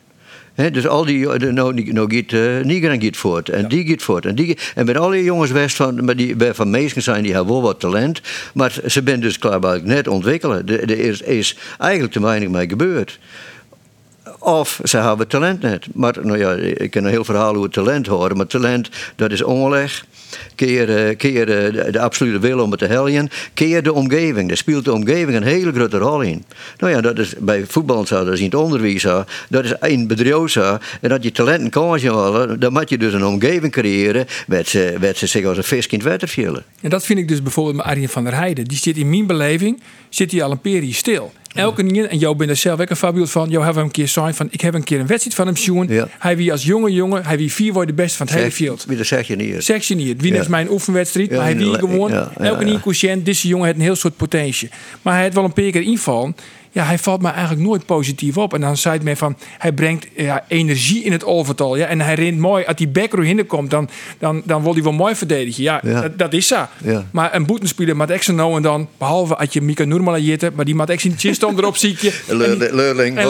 [0.54, 4.26] dus al die, nou, nou gaat uh, Nigeren gaat voort en die gaat voort.
[4.26, 7.52] En, die, en met alle jongens best van, maar die van meesten zijn, die hebben
[7.52, 8.20] wel wat talent.
[8.54, 10.68] Maar ze zijn dus klaar net ontwikkelen.
[10.68, 13.18] Er is, is eigenlijk te weinig mee gebeurd.
[14.38, 15.86] Of ze hebben talent net.
[15.94, 18.36] Maar nou ja, ik kan een heel verhaal hoe talent horen.
[18.36, 20.04] Maar talent, dat is onleg
[20.54, 24.48] keer, keer de, de, absolute wil om het te helpen, keer de omgeving.
[24.48, 26.44] Daar speelt de omgeving een hele grote rol in.
[26.78, 29.74] Nou ja, dat is bij voetbal zo, dat is in het onderwijs zo, dat is
[29.80, 30.78] in bedrijf zo.
[31.00, 34.96] En dat je talenten kan halen, dan moet je dus een omgeving creëren waar ze,
[35.00, 36.64] waar ze zich als een vis in het water vielen.
[36.80, 38.64] En dat vind ik dus bijvoorbeeld met Arjen van der Heijden.
[38.64, 41.32] Die zit in mijn beleving, zit hij al een periode stil.
[41.54, 43.48] Elke keer, en jou bent er zelf ook een voorbeeld van.
[43.48, 46.08] Jou hebben een keer zijn van, ik heb een keer een wedstrijd van hem zien.
[46.18, 48.84] Hij wie als jonge jongen, hij wie vier wordt de beste van het hele veld.
[48.88, 49.64] Wie dat zeg je niet.
[49.64, 50.20] Zeg je niet.
[50.20, 52.12] Wie is mijn oefenwedstrijd, maar hij wie gewoon.
[52.12, 54.68] Elke keer coëfficiënt, deze jongen heeft een heel soort potentie.
[55.02, 56.34] Maar hij heeft wel een paar keer invallen
[56.74, 58.54] ja, hij valt me eigenlijk nooit positief op.
[58.54, 61.76] En dan zei het mij van, hij brengt ja, energie in het overtal.
[61.76, 62.64] Ja, en hij rent mooi.
[62.64, 65.62] Als die backer erin komt, dan, dan, dan wil hij wel mooi verdedigen.
[65.62, 66.66] Ja, Dat, dat, is zo.
[66.84, 67.04] Ja.
[67.10, 70.64] Maar een boetenspeler met extra nou en dan, behalve als je Mika Noormala jitten, maar
[70.64, 72.20] die maakt echt in chist erop zie je.
[72.36, 72.72] Leurling.
[72.72, 73.20] Leurling.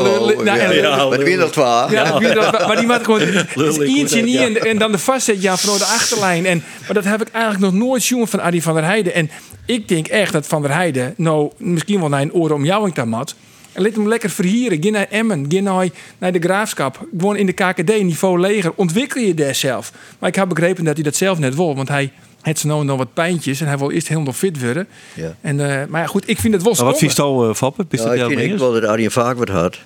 [0.44, 1.92] Ja, maar die weer waar.
[1.92, 2.18] Ja,
[2.66, 3.20] maar die maakt gewoon
[3.98, 6.46] ietsje niet en, en dan de vastzet ja, vanuit de achterlijn.
[6.46, 9.14] En, maar dat heb ik eigenlijk nog nooit jongen van Adi van der Heijden.
[9.14, 9.30] En
[9.66, 12.90] ik denk echt dat Van der Heijden nou misschien wel naar een oren om jou
[12.94, 13.33] in mat.
[13.74, 14.82] En laat hem lekker verhieren.
[14.82, 17.06] Ga naar Emmen, ga naar, naar de Graafschap.
[17.18, 18.72] Gewoon in de KKD-niveau leger.
[18.74, 19.92] Ontwikkel je daar zelf.
[20.18, 21.76] Maar ik heb begrepen dat hij dat zelf net wil.
[21.76, 23.60] Want hij heeft ze nou nog wat pijntjes.
[23.60, 24.86] En hij wil eerst helemaal fit worden.
[25.14, 25.36] Ja.
[25.40, 27.86] En, uh, maar ja, goed, ik vind het wel Wat vies al, uh, Vappen?
[27.90, 29.78] Ja, ik vind ik wel dat Arjen vaak wat had.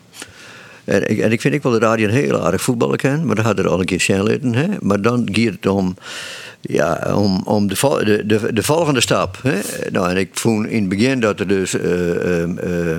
[0.85, 3.27] En ik, en ik vind ik wel dat Arjen heel aardig voetballen kan.
[3.27, 4.66] Maar dat had er al een keer zijn hè.
[4.81, 5.96] Maar dan gaat het om
[6.61, 9.38] ja, om, om de, de, de, de volgende stap.
[9.42, 9.59] Hè?
[9.90, 11.74] Nou, en ik voel in het begin dat er dus.
[11.74, 12.98] Uh,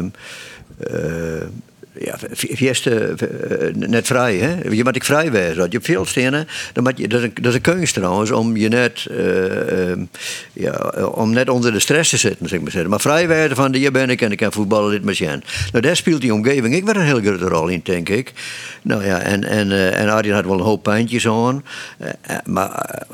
[0.87, 1.49] uh,
[1.93, 4.37] ja, fieste eh, net vrij.
[4.37, 4.69] Hè?
[4.69, 5.61] Je moet ik vrij wezen.
[5.61, 8.57] Als je veel stenen, dan moet je, dat, is een, dat is een trouwens, om
[8.57, 10.05] je net, uh,
[10.53, 12.89] ja, om net onder de stress te zitten, zeg maar.
[12.89, 15.41] Maar vrij wezen van, hier ben ik en ik kan voetballen, dit machine.
[15.71, 18.33] Nou, daar speelt die omgeving ik wel een heel grote rol in, denk ik.
[18.81, 21.63] Nou ja, en, en, uh, en Arjen had wel een hoop pijntjes aan.
[22.45, 23.05] maar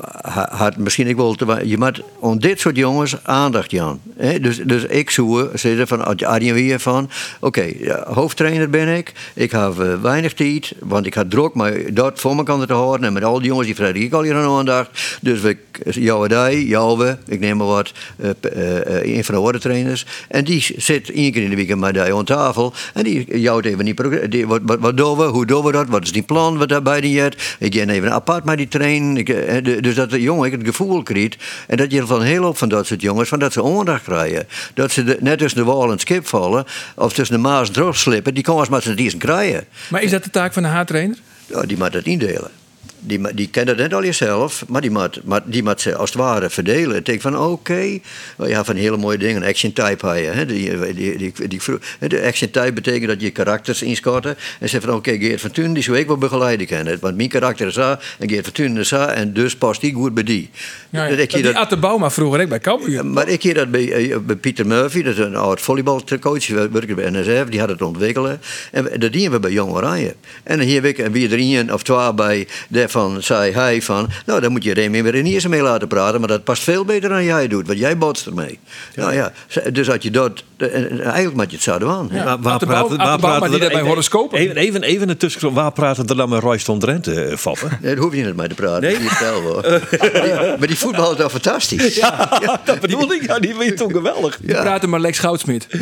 [0.50, 4.00] had misschien ik wel te, je moet om dit soort jongens aandacht, Jan.
[4.16, 4.40] Hè?
[4.40, 5.10] Dus, dus ik
[5.54, 7.10] zeggen van Arjen weer van,
[7.40, 9.12] oké, okay, hoofdtrainer ik.
[9.34, 12.72] Ik heb uh, weinig tijd, want ik had druk maar dat voor me kan te
[12.72, 13.04] horen.
[13.04, 15.18] En met al die jongens die ik al hier aan aandacht.
[15.20, 20.06] Dus we, jou en jou, ik neem maar wat, uh, uh, een van de trainers.
[20.28, 22.72] En die zit één keer in de week met aan tafel.
[22.94, 25.88] En die jouwt even niet, die, wat, wat, wat doen we, hoe doen we dat,
[25.88, 27.56] wat is die plan wat daarbij die hebt.
[27.58, 29.16] Ik ga even apart met die trainen.
[29.16, 31.36] Ik, dus dat de jongen het gevoel krijgt.
[31.66, 34.46] En dat je van heel op van dat soort jongens, van dat ze aandacht krijgen.
[34.74, 37.96] Dat ze net tussen de wal en het skip vallen, of tussen de maas droog
[37.96, 39.66] slippen, die als maar ze die krijgen.
[39.90, 41.16] Maar is dat de taak van de haartrainer?
[41.46, 42.50] Ja, die moet dat indelen
[42.98, 46.10] die, die kennen het net al jezelf, maar die moet, maar die moet ze als
[46.10, 46.96] het ware verdelen.
[46.96, 48.02] Ik denk van oké, okay,
[48.38, 49.42] ja, van hele mooie dingen.
[49.42, 50.24] Action type had je.
[50.24, 51.60] Hè, die, die, die, die,
[52.08, 54.36] de action type betekent dat je karakters inschatten.
[54.60, 56.98] En zeggen van oké, okay, Geert van Thun, die zou ik wel begeleiden kennen.
[57.00, 59.94] Want mijn karakter is zo en Geert van Thun is zo en dus past die
[59.94, 60.50] goed bij die.
[60.90, 63.06] Ja, dat, die dat, de Bouma vroeger ik bij Cambuur.
[63.06, 66.94] Maar ik hier dat bij, eh, bij Pieter Murphy, dat is een oud volleybalcoach, werkte
[66.94, 68.40] bij NSF, die had het ontwikkelen.
[68.72, 70.14] En dat dienen we bij Jong Oranje.
[70.42, 74.08] En hier heb ik wie er een of twee bij, zei, van, zei hij van,
[74.26, 76.84] nou dan moet je Remy weer in eerste mee laten praten, maar dat past veel
[76.84, 78.58] beter dan jij doet, want jij botst ermee.
[78.94, 79.32] Nou ja,
[79.72, 82.08] dus had je dat, en eigenlijk moet je het zouden aan.
[82.12, 82.38] Ja.
[82.38, 84.38] Waar, de praten, de waar maar praten we- dat bij horoscopen.
[84.38, 85.52] Even, even, even een.
[85.52, 87.78] Waar praten we dan met Royston Drenthe, eh, Fappen?
[87.82, 88.82] Nee, daar hoef je niet mee te praten.
[88.82, 88.98] Nee?
[88.98, 89.62] Die stel hoor.
[90.58, 91.94] maar die voetbal is wel fantastisch.
[91.94, 92.28] Ja.
[92.64, 93.26] Dat bedoel ik.
[93.26, 94.38] Ja, die vind je toch geweldig.
[94.42, 95.66] We praten met Lex Goudsmit.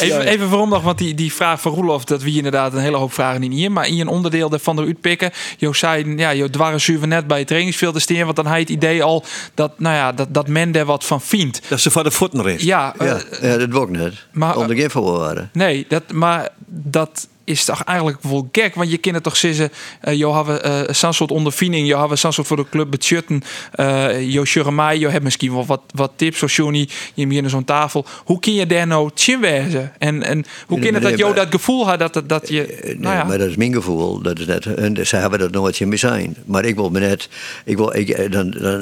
[0.00, 3.12] Even, even nog, want die, die vraag van Roelof, dat wie inderdaad een hele hoop
[3.18, 3.72] vragen niet hier.
[3.72, 5.30] Maar in een onderdeel daarvan er uitpikken.
[5.58, 8.24] Jo zei, ja, je dwarren zuiver net bij het trainingsveld te steen.
[8.24, 11.04] Want dan had je het idee al dat, nou ja, dat, dat men daar wat
[11.04, 11.60] van vindt.
[11.68, 12.62] Dat ze voor de voeten is.
[12.62, 14.14] Ja, eh, Ja, ja, dat wil ik net.
[14.32, 15.50] Maar, Onder geen voorwaarden.
[15.52, 18.74] nee, dat, maar dat is toch eigenlijk wel gek.
[18.74, 19.70] Want je het toch zeggen,
[20.04, 21.86] uh, je hebben uh, zo'n soort ondervinding.
[21.86, 23.42] Je hebben zo'n soort voor de club budgetten.
[23.74, 26.88] Uh, je Jeremai, je hebt misschien wel wat, wat tips of Johnny.
[27.14, 28.04] Je hebt hier zo'n tafel.
[28.24, 29.92] Hoe kun je daar nou chinwezen?
[29.98, 32.80] En, en hoe kan het dat jou dat gevoel had dat, dat, dat je...
[32.82, 33.24] Nee, nou ja.
[33.24, 34.22] maar dat is mijn gevoel.
[34.22, 36.36] Dat is net, en ze hebben dat nooit in meer zijn.
[36.44, 37.28] Maar ik wil me net.
[37.64, 38.80] Ik wil, ik, dan, dan,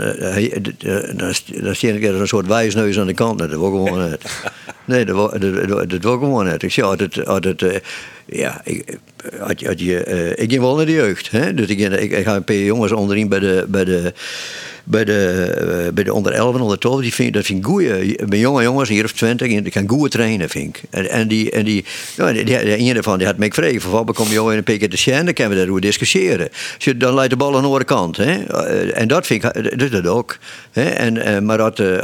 [1.16, 3.38] dan, dan, zie ik er een soort wijsneus aan de kant.
[3.38, 4.24] Dat wil gewoon net.
[4.87, 6.62] Nee, dat wil, dat, dat, dat wil ik gewoon net.
[6.62, 7.26] Ik zeg altijd.
[7.26, 7.76] altijd uh,
[8.64, 8.99] ik,
[9.38, 11.31] had, je, uh, ik ging wel naar de jeugd.
[11.31, 11.55] Hè?
[11.55, 14.12] Dus ik, ik, ik ga een paar jongens onderin bij de, bij de,
[14.88, 17.01] bij de, uh, bij de onder 11 en onder 12.
[17.01, 18.27] Die vind, dat vind ik goeie.
[18.27, 20.83] Bij jonge jongens, hier of 20, die kan goede trainen, vind ik.
[20.90, 21.85] En, en die, en die,
[22.16, 24.90] nou, die, die, die die had me gevraagd: van wat kom je in een keer
[24.90, 25.25] te zien?
[25.25, 26.49] Dan kunnen we daarover discussiëren.
[26.96, 28.16] Dan leidt de bal aan de andere kant.
[28.16, 28.38] Hè?
[28.51, 30.38] Uh, en dat vind ik, dus dat ook.
[30.72, 30.85] Hè?
[30.85, 32.01] En, maar dat, de,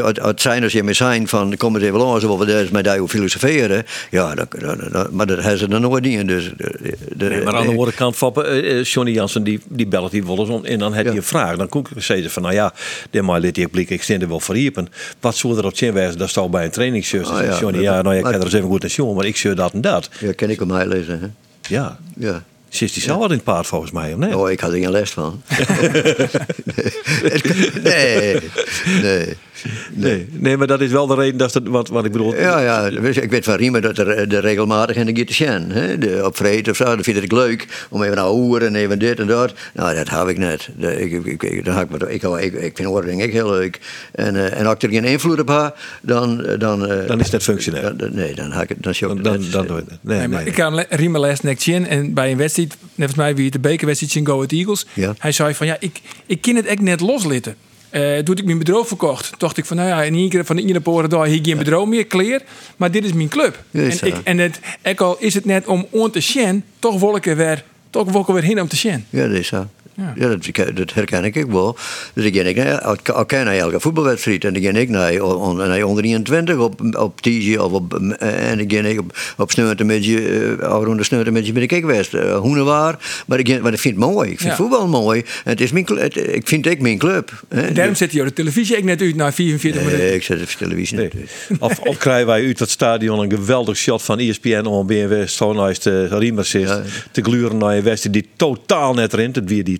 [0.00, 2.84] had, had zijn als je me zijn van kom eens even langs, we daar met
[2.84, 3.84] jou filosoferen.
[4.10, 6.28] Ja, dat, dat, dat, maar dat hebben ze dan nooit niet.
[6.28, 10.10] Dus, de, de, nee, maar aan de andere kant, Fappen, Johnny Jansen die, die belt
[10.10, 11.16] die wel en dan heb je ja.
[11.16, 11.56] een vraag.
[11.56, 12.72] Dan kon ik zeggen van, nou ja,
[13.10, 14.88] dit maar dit ik blik, ik steen er wel verhiepen.
[15.20, 16.18] Wat zou er op zin wijzen?
[16.18, 17.30] Dat staat bij een trainingsshirt.
[17.30, 19.24] Oh, ja, Johnny, ja, nou ja, ik ga er eens even goed naar zien, maar
[19.24, 20.08] ik zie dat en dat.
[20.20, 21.26] Ja, ken ik mij lezen, hè?
[21.74, 21.98] Ja.
[22.16, 22.42] Ja.
[22.68, 24.38] Zit die wat in het paard volgens mij, of nee?
[24.38, 25.42] Oh, ik had er geen les van.
[27.82, 27.82] nee.
[27.82, 28.40] nee.
[29.02, 29.36] Nee,
[30.30, 32.34] nee, maar dat is wel de reden dat het, wat, wat ik bedoel.
[32.34, 35.72] Ja, ja, ik weet van Riemen dat er de regelmatig in de Gittisjen,
[36.24, 39.18] op vreed of zo, dat vind ik leuk om even naar hoeren en even dit
[39.18, 39.52] en dat.
[39.74, 40.68] Nou, dat heb ik net.
[40.78, 43.80] Ik, ik, ik, dan ik, ik, ik, ik vind ik heel leuk.
[44.12, 46.46] En, uh, en als ik er geen invloed op heb, dan.
[46.58, 47.96] Dan, uh, dan is het functioneel.
[47.96, 48.82] Dan, nee, dan ga ik het.
[48.82, 49.98] Dan, dan, dan, dan doe je het.
[50.00, 50.48] Nee, nee, maar nee.
[50.48, 53.52] ik kan Riemen les nek chin en bij een wedstrijd, net volgens mij wie het
[53.52, 55.14] de bekerwedstrijd in Go Ahead Eagles, ja.
[55.18, 57.56] hij zei van ja, ik, ik kan het echt net loslitten.
[57.92, 60.56] Uh, toen ik mijn bedrijf verkocht, dacht ik van nou ja, in één keer van
[60.56, 62.42] de ene poren daar hier geen bedrijf meer, kleer.
[62.76, 63.62] Maar dit is mijn club.
[63.70, 67.16] En ik, en het, ik al is het net om on te sjen, toch wil
[67.16, 69.06] ik er weer, toch wil ik er weer heen om te sjen.
[69.10, 69.66] Ja, dat is zo.
[69.96, 71.76] Ja, ja dat, dat, herken ik ook wel.
[72.14, 74.44] Dus ik ging naar, al ken naar elke voetbalwedstrijd.
[74.44, 78.58] En dan ging ik naar, on, naar onder 21 op, op TG of op, en
[78.58, 82.14] dan ging ik op, op Sneutermidje, uh, rond de Sneutermidje ben ik ook geweest.
[82.14, 82.98] Uh, Hoenewaar.
[83.26, 84.30] Maar ik, maar ik vind het mooi.
[84.30, 84.56] Ik vind ja.
[84.56, 85.20] voetbal mooi.
[85.20, 87.42] En het is mijn, het, ik vind het mijn club.
[87.48, 87.72] Hè.
[87.72, 90.14] Daarom zet je op de televisie ik net uit na 44 nee, minuten.
[90.14, 91.10] ik zet op de televisie nee.
[91.58, 95.26] of, of krijgen wij uit dat stadion een geweldig shot van ESPN om BMW
[96.10, 96.68] Riemers is.
[96.68, 96.82] Ja.
[97.10, 99.36] Te gluren naar een wedstrijd die totaal net rint.
[99.36, 99.78] Het weer die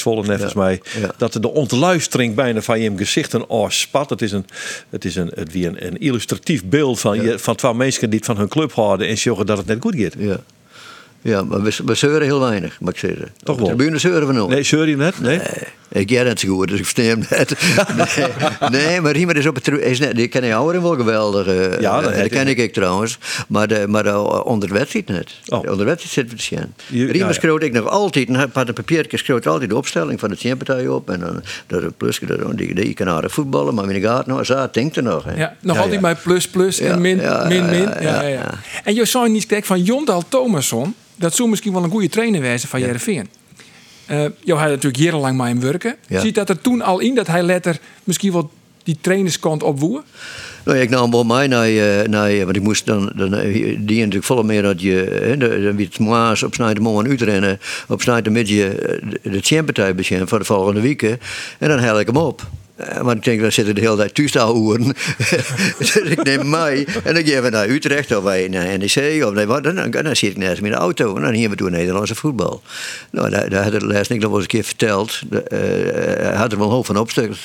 [0.00, 0.80] Volle net volgens mij.
[1.16, 4.10] Dat de ontluistering bijna van je gezichten spat.
[4.10, 4.46] Het is een,
[4.90, 8.18] het is een, het wie een, een illustratief beeld van, je, van twee mensen die
[8.18, 10.14] het van hun club houden en zorgen dat het net goed gaat.
[10.18, 10.40] Ja.
[11.24, 13.28] Ja, maar we, we zeuren heel weinig, mag ik zeggen.
[13.42, 13.66] Toch wel?
[13.66, 14.48] De tribune zeuren we nog.
[14.48, 15.20] Nee, zeur je net?
[15.20, 15.38] Nee?
[15.38, 15.46] nee.
[15.88, 17.54] Ik ken het zo goed, dus ik versta hem net.
[18.70, 19.68] nee, nee, maar Riemer is op het...
[19.68, 21.46] Is net, die ken ik ouder wel geweldig.
[21.46, 23.18] Uh, ja, dat, dat ken ik, ik trouwens.
[23.48, 25.30] Maar, de, maar de, onder de wedstrijd net.
[25.46, 25.58] Oh.
[25.58, 26.68] Onder de wedstrijd zit het.
[26.88, 27.32] Riemer ja, ja.
[27.32, 30.88] schreeuwt ik nog altijd, een had een papiertje schreeuwt altijd de opstelling van de teampartij
[30.88, 31.10] op.
[31.10, 32.20] En dan dat plus,
[32.54, 35.24] die, die kan aardig voetballen, maar in de gaten, nou, zo denkt er nog.
[35.24, 35.34] Hè.
[35.36, 37.16] Ja, nog altijd maar plus, plus en min,
[37.48, 37.88] min, min.
[38.00, 38.50] Ja, ja,
[38.84, 42.40] En je zou niet kijken van Jondal Thomasson dat zou misschien wel een goede trainer
[42.40, 42.86] wezen van ja.
[42.86, 43.28] Jereveen.
[44.10, 45.96] Uh, jou had natuurlijk jarenlang met hem werken.
[46.08, 46.20] Ja.
[46.20, 48.50] Ziet dat er toen al in dat hij letter misschien wel
[48.82, 50.02] die trainerskant opwoer?
[50.64, 53.30] Nou, ik nam wel mij naar, naar want ik moest dan, dan
[53.78, 58.68] die natuurlijk volle meer dat je, dan wie het maas op Snijdermorgen uitrennen, op Snijdermidje
[59.02, 61.20] de, de championpartij beginnen voor de volgende weken.
[61.58, 62.42] En dan hel ik hem op.
[63.02, 64.84] Maar ik denk, we zitten de hele tijd houden.
[65.78, 69.60] dus ik neem mij en dan gaan we naar Utrecht of wij naar NEC of.
[69.60, 72.14] Dan, dan, zit ik naast me in de auto en dan gingen we toen Nederlandse
[72.14, 72.62] voetbal.
[73.10, 75.20] Nou, daar, had het laatst nog wel eens een keer verteld.
[75.30, 77.36] Hij had er wel een hoop van opstukken.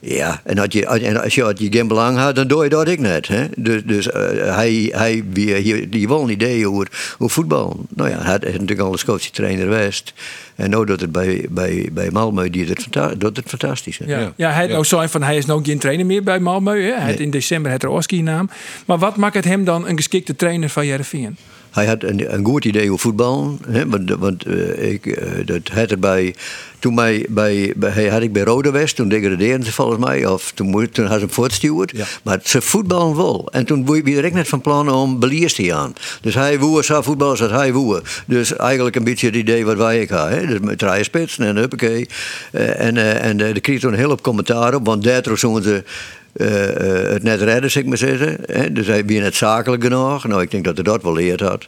[0.00, 2.70] Ja, en, had je, en als je, had je geen belang had, dan doe je
[2.70, 3.28] dat ik net.
[3.28, 3.46] Hè?
[3.56, 7.86] Dus, dus eh, hij, hij die, die wil een idee over, over voetbal.
[7.88, 10.12] Nou ja, hij is natuurlijk al een Schotse trainer geweest.
[10.56, 12.86] En nu doet het bij, bij, bij Malmö, die het,
[13.20, 13.98] doet het fantastisch.
[13.98, 14.04] Hè?
[14.04, 14.50] Ja, ja.
[14.50, 16.64] hij nou zijn van hij is nou geen trainer meer bij Malmö.
[16.64, 16.92] Hè?
[16.92, 18.50] Hij had in december het Oski naam.
[18.84, 21.36] Maar wat maakt het hem dan een geschikte trainer van Jereveen?
[21.70, 23.58] Hij had een, een goed idee over voetbal.
[23.68, 26.34] Hè, want want uh, ik, uh, dat had erbij.
[26.78, 30.26] Toen mij bij, bij, had ik bij Rode West, toen degradeerden ze volgens mij.
[30.26, 31.90] Of toen, toen had ze hem voortstuurd.
[31.96, 32.04] Ja.
[32.22, 33.48] Maar ze voetballen wel.
[33.52, 35.92] En toen was direct net van plan om beliers te gaan.
[36.20, 38.02] Dus hij woer zo voetbal als hij woer.
[38.26, 40.28] Dus eigenlijk een beetje het idee wat wij ik had.
[40.28, 40.46] Hè.
[40.46, 42.08] Dus met draaien spitsen en huppakee.
[42.52, 44.86] Uh, en en er kreeg toen een heel op commentaar op.
[44.86, 45.84] Want daardoor zouden ze
[46.32, 48.36] het net redden, zeg ik maar zeggen.
[48.46, 48.72] Hè?
[48.72, 50.26] Dus hij was net zakelijk genoeg.
[50.26, 51.66] Nou, ik denk dat hij dat wel leerd had.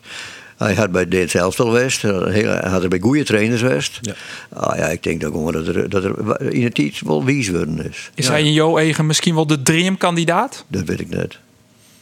[0.57, 3.99] Hij had bij DNC Elstal West, hij had er bij goede trainers West.
[4.03, 4.13] Ja.
[4.49, 7.49] Ah, ja, ik denk dat, gewoon dat, er, dat er in het iets wel wies
[7.49, 8.11] worden is.
[8.15, 8.31] Is ja.
[8.31, 10.65] hij in jouw eigen misschien wel de dreamkandidaat?
[10.69, 11.39] Dat weet ik net.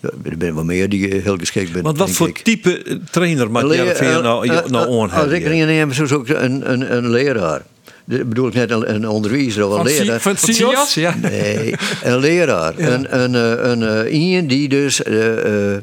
[0.00, 1.82] Er zijn wel meer die heel geschikt zijn.
[1.82, 2.38] Want wat voor ik.
[2.38, 6.96] type trainer maakt Jereveen nou, nou aan Als ik erin neem, is ook een, een,
[6.96, 7.62] een leraar.
[8.08, 10.20] Dat bedoel ik net een, onderwijzer of een leraar.
[10.20, 10.36] Van?
[10.94, 11.14] Ja.
[11.22, 12.74] Nee, een leraar.
[12.76, 12.88] Ja.
[12.88, 15.00] Een, een, een, een, iemand die dus...
[15.04, 15.76] Uh, uh,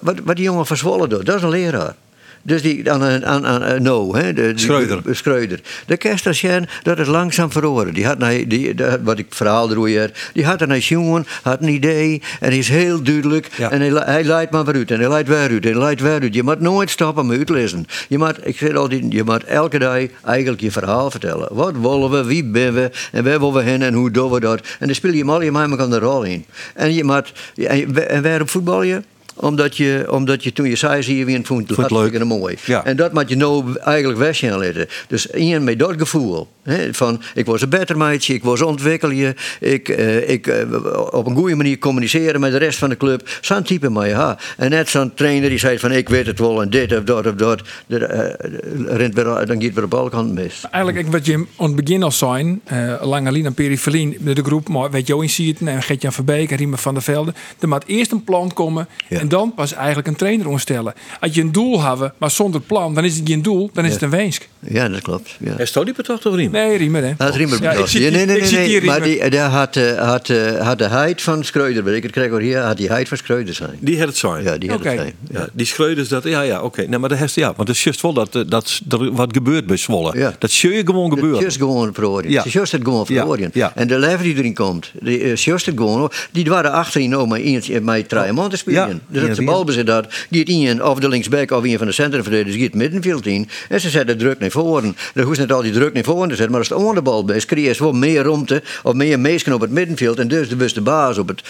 [0.00, 1.94] wat, wat die jongen van Zwolle doet, dat is een leraar.
[2.42, 5.02] Dus die aan, aan, aan no, hè, de, die, Schreuder.
[5.02, 5.60] De, Schreuder.
[5.86, 7.94] De Kesterschen, dat is langzaam verloren.
[7.94, 12.22] Die had, die, de, wat ik verhaal erover die had een jongen, had een idee
[12.40, 13.48] en is heel duidelijk.
[13.56, 13.70] Ja.
[13.70, 16.00] En hij, hij leidt maar weer uit en hij leidt weer uit en hij leidt
[16.00, 16.34] weer uit.
[16.34, 17.86] Je moet nooit stoppen met uitlezen.
[18.08, 21.48] Je moet, ik zeg altijd, je moet elke dag eigenlijk je verhaal vertellen.
[21.50, 24.40] Wat willen we, wie ben we en waar willen we heen en hoe doen we
[24.40, 24.60] dat.
[24.78, 26.44] En dan speel je maar je maar kan de rol in.
[26.74, 29.02] En je moet, en, en waarom voetbal je?
[29.40, 32.56] Omdat je, omdat je toen je zei, zie je weer vond het hartstikke mooi.
[32.64, 32.84] Ja.
[32.84, 34.88] En dat moet je nou eigenlijk weg gaan laten.
[35.08, 36.48] Dus iemand met dat gevoel.
[36.62, 40.54] Hè, van ik was een beter meidje, ik was ontwikkelen, ik, uh, ik uh,
[41.10, 43.28] op een goede manier communiceren met de rest van de club.
[43.40, 44.38] Zo'n type maar ja.
[44.56, 47.26] En net zo'n trainer die zei van ik weet het wel en dit of dat
[47.26, 47.62] of dat.
[47.86, 50.64] De, uh, rent weer, dan gaat weer op alle kanten mis.
[50.70, 54.90] Eigenlijk wat je aan het begin al zijn, uh, Langelien en Perifelien, de groep, maar
[54.90, 57.34] weet je in Sieten en Gertjan Verbeek en Riemer van der Velde.
[57.58, 59.18] Er moet eerst een plan komen ja.
[59.18, 60.94] en dan pas eigenlijk een trainer omstellen.
[61.20, 63.88] Als je een doel hebben, maar zonder plan, dan is het geen doel, dan is
[63.88, 63.94] ja.
[63.94, 64.48] het een weensk.
[64.60, 65.36] Ja, dat klopt.
[65.38, 65.58] Ja.
[65.58, 66.60] Is dat die toch toch Riemer?
[66.60, 67.14] Nee, Riemer hè.
[67.16, 70.08] Dat is Riemer ja, ik nee, nee, nee, ik nee, maar die, daar had, uh,
[70.08, 73.08] had, uh, had de heid van Schreuder, weet ik het krijg hier, had die heid
[73.08, 73.76] van Schreuder zijn.
[73.80, 74.42] Die had het zijn?
[74.42, 74.92] Ja, die had okay.
[74.92, 75.14] het zijn.
[75.30, 75.40] Ja.
[75.40, 76.66] Ja, die Schreuders, dat, ja, ja, oké.
[76.66, 76.84] Okay.
[76.84, 79.28] Nee, maar dat heeft, ja, maar dat is juist wel dat, dat, dat er wat
[79.32, 80.18] gebeurt bij Zwolle.
[80.18, 80.34] Ja.
[80.38, 81.40] Dat zie je gewoon gebeuren.
[81.40, 82.30] Dat is gewoon verhoren.
[82.30, 82.42] Ja.
[82.42, 83.40] Het is het gewoon verhoren.
[83.40, 83.48] Ja.
[83.52, 83.72] Ja.
[83.74, 87.80] En de lever die erin komt, die het gewoon, die waren achterin ook maar eentje
[87.80, 89.00] met drie man te spelen.
[89.20, 89.28] Ja.
[89.28, 91.92] Dus als de bal bezit dat, gaat een of de linksback of een van de
[91.92, 93.48] centrumverdedigers gaat middenveld in.
[93.68, 94.96] En ze zetten druk naar voren.
[95.14, 97.02] Er hoeft niet al die druk naar voren te zetten, maar als het onder de
[97.02, 100.18] bal is, creëer je wel meer ruimte of meer meesken op het middenveld.
[100.18, 101.42] En dus de, de baas op het,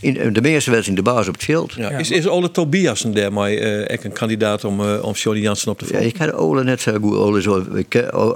[0.00, 1.72] in de meeste wedstrijden de baas op het veld.
[1.72, 1.90] Ja.
[1.90, 5.78] Is, is Ole Tobias een daarmee uh, een kandidaat om, uh, om Johnny Jansen op
[5.78, 6.02] te volgen?
[6.02, 7.16] Ja, ik ken Ole net zo goed.
[7.16, 7.46] Ole is,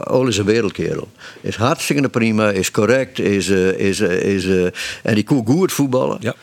[0.09, 1.09] Ole is een wereldkerel.
[1.41, 4.47] Is hartstikke prima, is correct, is, uh, is, is,
[5.03, 6.17] en die kon goed voetballen.
[6.21, 6.35] Ja.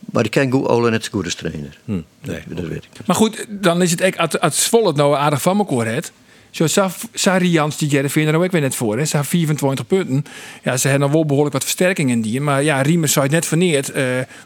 [0.00, 1.78] Maar ik ken Ole net zo goed als trainer.
[1.84, 3.06] Hm, nee, dat weet ik.
[3.06, 6.12] Maar goed, dan is het echt als Zwolle het nou aardig van elkaar heeft.
[6.50, 6.66] Zo,
[7.12, 8.98] Sari Jans, die Jerry er nou ook weer net voor.
[8.98, 9.04] Hè.
[9.04, 10.24] Ze hebben 24 punten.
[10.62, 12.40] Ja, ze hebben wel behoorlijk wat versterking in die.
[12.40, 13.88] Maar ja, Riemer zou het net verneerd.
[13.88, 13.94] Uh,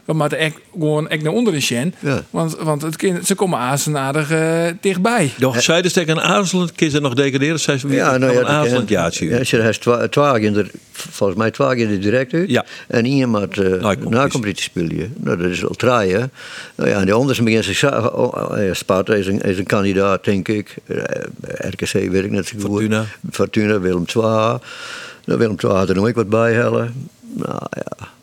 [0.05, 1.93] we moeten echt gewoon echt naar onderen zien.
[1.99, 2.23] Ja.
[2.29, 5.31] Want, want het kind, ze komen aardig uh, dichtbij.
[5.37, 7.59] Doch, zij dus tegen een aarzelend kind ze nog degraderen.
[7.59, 9.25] Zij ze ja, nou, ja, een aarzelend jaartje.
[9.25, 12.49] Ja, ze heeft twaalf in de, volgens mij twaalf in de direct uit.
[12.49, 12.65] Ja.
[12.87, 15.13] En iemand uh, na competitie spelen.
[15.17, 16.31] Nou, dat is wel draaien.
[16.75, 17.83] Nou ja, en de anders begint zich.
[17.83, 20.75] Uh, Sparta is een, is een kandidaat, denk ik.
[21.41, 22.69] RKC weet ik net zo goed.
[22.69, 23.05] Fortuna.
[23.31, 24.23] Fortuna, Willem II.
[25.25, 27.09] Nou, Willem II had er nog wat bij hellen.
[27.19, 28.13] Nou ja.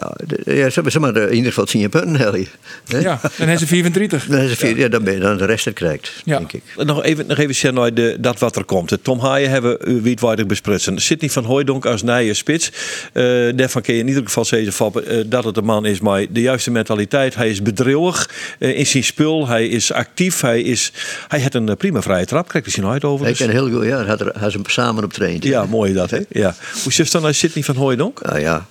[0.00, 0.12] Ja,
[0.44, 2.48] ja, ze hebben maar in ieder geval 10 punten, Helly.
[2.86, 4.26] Ja, dan hebben ze 34.
[4.26, 4.68] Dan, is ja.
[4.68, 6.38] ja, dan ben je dan de rest het krijgt, ja.
[6.38, 6.62] denk ik.
[6.76, 8.98] Nog even, nog even de, dat wat er komt.
[9.02, 10.98] Tom Haaien hebben we wietwaardig besprutsen.
[10.98, 12.70] Sidney van Hooijdonk als nije spits.
[13.12, 16.00] Uh, daarvan kun je in ieder geval zeggen van, uh, dat het een man is
[16.00, 17.34] maar de juiste mentaliteit.
[17.34, 19.48] Hij is bedrijwig uh, in zijn spul.
[19.48, 20.40] Hij is actief.
[20.40, 20.92] Hij, is,
[21.28, 22.54] hij heeft een prima vrije trap.
[22.54, 23.26] Er zien nooit over.
[23.26, 23.40] Dus.
[23.40, 23.96] Ik ken heel goed, ja.
[23.96, 25.44] Hij had, er, hij hem samen op traint.
[25.44, 26.20] Ja, mooi dat, hè?
[26.28, 26.54] Ja.
[26.82, 28.20] Hoe zit dan als Sidney van Hooijdonk?
[28.20, 28.66] Ah, ja,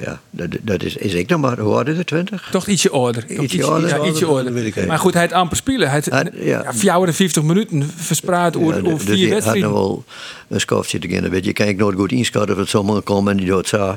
[0.00, 0.20] ja.
[0.36, 2.48] Dat, dat is, is ik nog maar, hoe oud is het, 20?
[2.50, 3.24] Toch ietsje ouder.
[3.28, 3.88] Ietsje, ietsje ouder?
[3.88, 4.52] Ja, ietsje ouder.
[4.52, 5.90] Weet ik maar goed, hij had amper spelen.
[5.90, 6.62] Hij had ja.
[6.62, 9.62] ja, 54 minuten verspreid over, ja, over vier dus wedstrijden.
[9.62, 10.04] had nog wel
[10.48, 11.44] een scout zitten beginnen.
[11.44, 13.96] Je, kan ik nooit goed inschatten of het zomaar komen en die doet zo.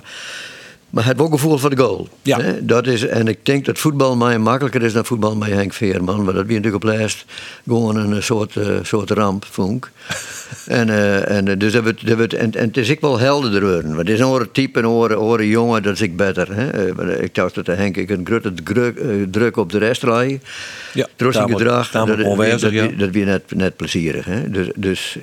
[0.90, 2.08] Maar het ook gevoel voor de goal.
[2.22, 2.42] Ja.
[2.42, 2.66] Hè?
[2.66, 6.24] Dat is, en ik denk dat voetbal mij makkelijker is dan voetbal met Henk Veerman.
[6.24, 7.26] Maar dat wie natuurlijk op lijst
[7.68, 9.90] gewoon een soort, uh, soort ramp, vond
[10.68, 13.20] En, eh, en, eh, dus dat wordt, dat wordt, en, en het is ik wel
[13.20, 13.96] helderder worden.
[13.96, 16.56] Want het is een oren type, een oren, oren jongen, dat is ik beter.
[16.56, 16.70] Hè?
[16.70, 19.00] Eh, Ik dacht dat de Henk ik een grote druk,
[19.32, 20.42] druk op de rest rijden.
[20.94, 22.88] Ja, gedrag, dat, tamelijk dat, onwijzig, dat, ja.
[22.98, 24.26] dat weer net, net plezierig.
[24.26, 24.50] Hè?
[24.50, 25.18] Dus, dus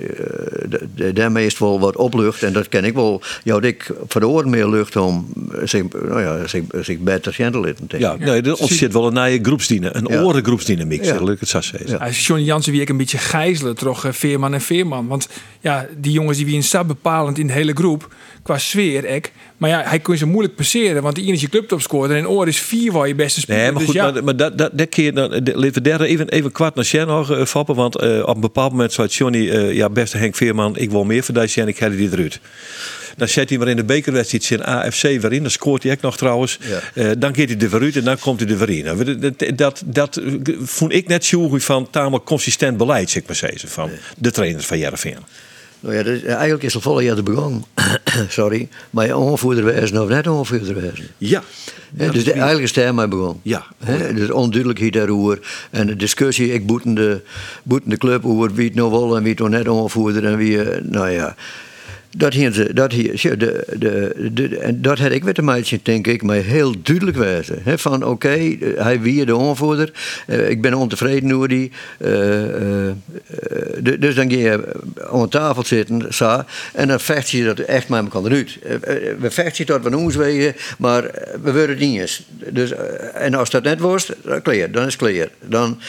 [0.96, 2.42] eh, daarmee is het wel wat oplucht.
[2.42, 3.22] En dat ken ik wel.
[3.44, 5.26] Ja, ik voor de oren meer lucht om
[5.64, 9.44] zich, nou ja, zich, zich beter gentle te Ja, nee, er ontstaat wel een nieuwe
[9.44, 10.22] groepsdynamiek, een Ja.
[10.22, 11.14] orengroepsdynamiek, Ja.
[11.20, 11.90] ik het zo zeggen.
[11.90, 11.96] Ja.
[11.96, 15.06] Als Johnny Jansen wie ik een beetje gijzelen toch Veerman en Veerman.
[15.16, 15.28] Want
[15.60, 18.14] ja, die jongens die wie een stap bepalend in de hele groep
[18.46, 19.32] qua sfeer ek.
[19.56, 22.60] Maar ja, hij kon ze moeilijk passeren, want de is je clubtopscorer en Oor is
[22.60, 23.60] vier waar je beste speler.
[23.60, 25.80] Nee, maar dus goed, ja, maar, maar dat, dat, dat keer dan, de- laten we
[25.80, 28.92] daar even, even kwart naar Sjen nog eh, vappen, want eh, op een bepaald moment
[28.92, 31.88] zei Johnny, eh, ja, beste Henk Veerman, ik wil meer voor die Sjen, ik ga
[31.88, 32.40] die eruit.
[33.16, 35.42] Dan zet hij maar in de bekerwedstrijd zijn AFC weer in.
[35.42, 36.58] Dan scoort hij ook nog trouwens.
[36.60, 36.80] Ja.
[36.94, 38.84] Eh, dan gaat hij er weer uit en dan komt hij er weer in.
[38.84, 40.20] Nou, dat, dat, dat, dat
[40.60, 44.66] vond ik net zo goed van tamelijk consistent beleid, zeg maar zeggen, van de trainers
[44.66, 45.16] van Jereveen.
[45.86, 47.64] Nou ja, eigenlijk is het volle jaar begonnen.
[48.28, 48.68] Sorry.
[48.90, 51.12] Maar je onvoerder wezen of net onvoerder.
[51.18, 51.42] Ja.
[51.90, 53.40] Dus de, eigenlijk is het daarmee begonnen.
[53.42, 53.66] Ja.
[53.84, 55.38] Hè, dus onduidelijkheid daarover.
[55.70, 57.20] En de discussie, ik boeten de,
[57.62, 60.36] boeten de club over wie het nou wil en wie het nog net onvoerder en
[60.36, 61.36] wie, eh, nou ja.
[62.18, 65.78] Dat hier, dat hier, ja, de, de, de, en dat had ik met de meisje,
[65.82, 67.58] denk ik, maar heel duidelijk wijzen.
[67.62, 69.92] Hè, van oké, eh, hij wie de onvoerder,
[70.26, 71.70] eh, ik ben ontevreden over die.
[71.98, 72.10] eh,
[73.98, 74.72] dus dan ga je
[75.12, 76.42] aan tafel zitten, zo,
[76.74, 78.58] en dan vecht je dat echt met elkaar eruit.
[78.62, 78.74] Eh,
[79.18, 81.02] We vechten tot we ons wegen, maar
[81.42, 82.22] we worden het niet eens.
[82.50, 82.72] Dus,
[83.14, 85.28] en als dat net was, dan clear, dan is het clear.
[85.48, 85.80] Dan,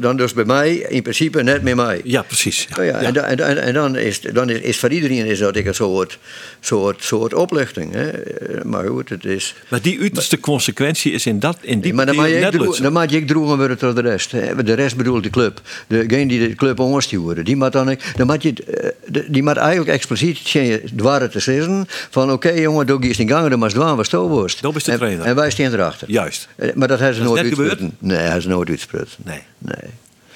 [0.00, 2.00] dan dus bij mij in principe net meer mij.
[2.04, 2.68] Ja, precies.
[2.76, 5.56] Ja, En, en, da- en, en dan, is, dan is, is voor iedereen is dat
[5.56, 6.18] ik een soort,
[6.60, 7.92] soort, soort opluchting.
[7.92, 8.10] Hè.
[8.64, 9.54] Maar goed, het is...
[9.68, 12.92] Maar die uiterste consequentie is in, dat, in die maar dan mag je periode lutsen.
[12.92, 14.30] dan je ook droegen worden tot de rest.
[14.30, 14.62] Hè.
[14.62, 15.60] De rest bedoelt de club.
[15.86, 18.52] Degene die de club ondersturen, die moet dan, dan moet je,
[19.12, 20.38] eh, die moet eigenlijk expliciet
[20.96, 24.62] dwaren te zeggen van oké jongen, doe eens in gang, dan maar dwaan was stoorworst.
[24.62, 25.26] Dat is de trainer.
[25.26, 26.10] En wij staan erachter.
[26.10, 26.48] Juist.
[26.56, 27.96] Eh, Maar dat hebben ze is nooit uitsprutsen.
[27.98, 29.22] Nee, hebben ze nooit uitsprutsen.
[29.24, 29.42] Nee.
[29.58, 29.90] Nee.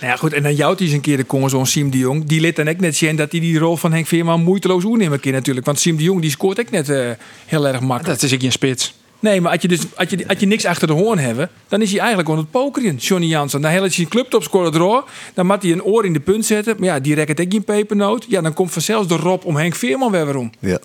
[0.05, 1.99] Nou ja, goed, en dan jouwt hij eens een keer de kongen zo'n Siem de
[1.99, 2.25] Jong.
[2.25, 5.21] Die liet dan ook net zien dat hij die rol van Henk Veerman moeiteloos oernemen
[5.21, 5.67] kan natuurlijk.
[5.67, 7.11] Want Siem de Jong die scoort ook net eh,
[7.47, 8.21] heel erg makkelijk.
[8.21, 8.95] Dat is ik in spits.
[9.21, 11.83] Nee, maar als je, dus, als, je, als je niks achter de hoorn hebt, dan
[11.83, 13.61] is hij eigenlijk aan het pokeren, Johnny Jansen.
[13.61, 16.77] Dan helpt hij een clubtopscorer door, dan moet hij een oor in de punt zetten.
[16.79, 18.27] Maar ja, die rekt ook geen pepernoot.
[18.29, 20.51] Ja, dan komt vanzelfs de rob om Henk Veerman weer weer om.
[20.61, 20.79] Ja.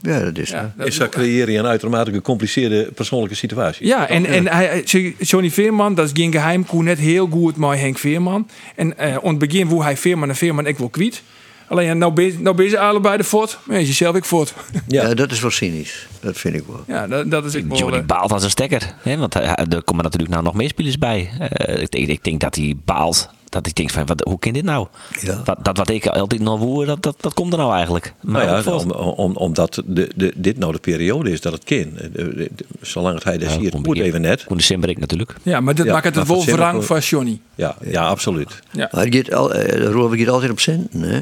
[0.00, 3.86] Ja, dat is Ja, dat Is dat creëer je een uitermate gecompliceerde persoonlijke situatie.
[3.86, 4.82] Ja, en, en hij,
[5.18, 8.48] Johnny Veerman, dat is geen geheim, koe net heel goed met Henk Veerman.
[8.76, 11.22] En eh aan het begin woe hij Veerman en Veerman ik wel kwijt.
[11.68, 14.54] Alleen ja, nou ben, nou ben je allebei de fort, maar je zelf ik fort.
[14.88, 15.08] Ja.
[15.08, 15.14] Ja.
[15.14, 16.06] dat is wel cynisch.
[16.20, 16.84] Dat vind ik wel.
[16.86, 17.78] Ja, dat, dat is ik wel...
[17.78, 18.94] Johnny eh, baalt als een stekker.
[19.02, 19.16] Hè?
[19.16, 21.30] Want hij- hij- er komen natuurlijk nou nog meer spelers bij.
[21.38, 23.30] Eh, ik, denk, ik denk dat hij baalt.
[23.50, 24.86] Dat ik denk van, wat, hoe kan dit nou?
[25.20, 25.42] Ja.
[25.44, 28.14] Wat, dat wat ik altijd nog woer, dat, dat, dat komt er nou eigenlijk.
[28.20, 31.64] Maar Nou ja, om, om, omdat de, de, dit nou de periode is dat het
[31.64, 31.98] kind.
[31.98, 34.44] De- de- de- Zolang het hij daar Ja, ziet, komt moet begin- even net.
[34.44, 35.34] Koen ik natuurlijk.
[35.42, 36.44] ja, maar dat Ja, maakt het maar wel voor
[36.74, 37.40] ook- van Johnny.
[37.54, 38.60] Ja, ja absoluut.
[38.70, 38.88] Ja.
[38.92, 39.82] Maar het gaat al, eh,
[40.20, 41.20] het altijd op centen, hè?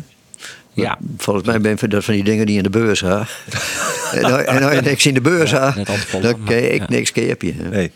[0.82, 0.98] Ja.
[1.16, 3.26] Volgens mij ben je dat van die dingen die in de beurs ha.
[4.12, 6.86] en, nou, en als je niks in de beurs altijd vol, dan kan ik ja.
[6.88, 7.52] niks keerpje.
[7.70, 7.90] Nee.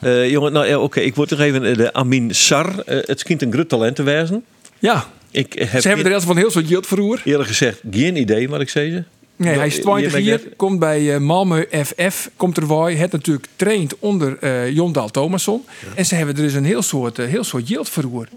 [0.00, 2.78] Eh, jongen, nou ja, oké, ik word toch even eh, de Amin Sar.
[2.78, 4.44] eh, het schijnt een groot talent te wezen.
[4.78, 7.20] Ja, Ik heb ze hebben er eerst van heel soort geld verroer.
[7.24, 9.04] eerlijk gezegd geen idee wat ik zei.
[9.38, 12.66] Nee, hij is 20 ben hier, ik net- komt bij eh, Malmö FF, komt er
[12.66, 12.94] bij.
[12.94, 15.64] Het natuurlijk traint onder eh Jon Dahl Thomasson.
[15.94, 18.28] En ze hebben er dus een heel soort, eh, heel soort geld verroer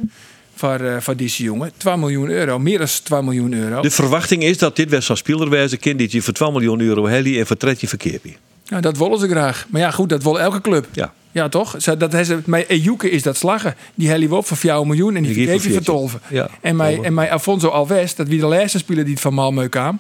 [0.60, 1.72] voor, eh voor deze jongen.
[1.78, 3.82] 2 miljoen euro, meer dan 2 miljoen euro.
[3.82, 6.82] De verwachting is dat dit weer zo'n speler wezen kind dit je voor 12 miljoen
[6.82, 8.20] euro heli en voor 13 verkeer.
[8.68, 9.66] Nou, dat willen ze graag.
[9.70, 10.88] Maar ja, goed, dat wil elke club.
[10.92, 11.14] Ja.
[11.32, 11.78] Ja, toch?
[11.78, 13.76] Dat heeft ze, met Ejuke is dat slaggen.
[13.96, 16.30] Die heli op voor 4 miljoen en die, Die geeft vergeef je voor voor 14.
[16.30, 16.50] 12.
[16.50, 17.06] Ja, en, mij, klopt.
[17.08, 20.00] en mij Alfonso Alves, dat wie de laatste speler die het van Malmö kwam,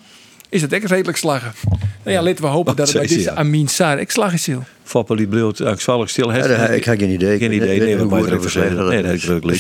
[0.49, 1.51] is het echt redelijk slaggen.
[2.03, 3.31] Nou ja, laten we hopen dat het bij deze.
[3.35, 4.63] Amin Sar, ik slag is heel.
[4.83, 6.33] Foppen die bleef angstvallig stil.
[6.33, 7.37] Ja, dat- ik heb geen idee.
[7.37, 7.79] Geen Ik idee.
[7.79, 8.87] Nee, niet wat hoe mij het er over even zeggen.
[8.89, 9.55] Nee, dat ik ook leuk.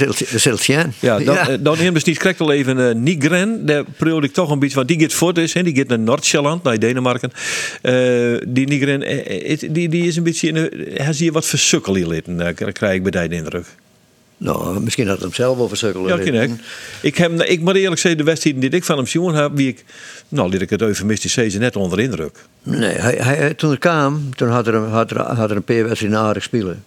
[0.61, 0.93] zien.
[0.99, 3.65] Ja, dan, eh, dan hebben we niet krijgt al even Nigren.
[3.65, 5.99] Daar probeer ik toch een beetje, want die gaat voor dus, hè, die gaat naar
[5.99, 7.31] Noord-Sjælland, naar Denemarken.
[7.81, 7.93] Eh,
[8.47, 12.07] die Nigren, eh, is- die, die is een beetje, hij zie je wat versukkel hier
[12.07, 13.65] litten, eh, krijg ik bij die de indruk.
[14.41, 16.17] Nou, misschien had hij hem zelf over sukkelen.
[16.17, 16.51] Ja, ken ik.
[17.01, 19.67] Ik, heb, ik moet eerlijk zeggen, de wedstrijden die ik van hem zien heb, wie
[19.67, 19.83] ik,
[20.29, 22.37] nou, liet ik het eufemistisch zeggen, net onder indruk.
[22.63, 25.63] Nee, hij, hij, toen hij kwam, toen had er, een- had er, had er een
[25.63, 26.83] paar wedstrijden aardig spelen.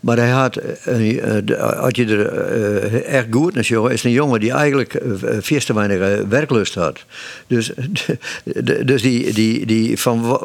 [0.00, 4.40] Maar hij had, eh, eh, als je er echt goed naar jongen, is een jongen
[4.40, 7.04] die eigenlijk eh, veel te weinig werklust had.
[7.46, 7.70] Dus,
[8.84, 10.38] dus die, die, die van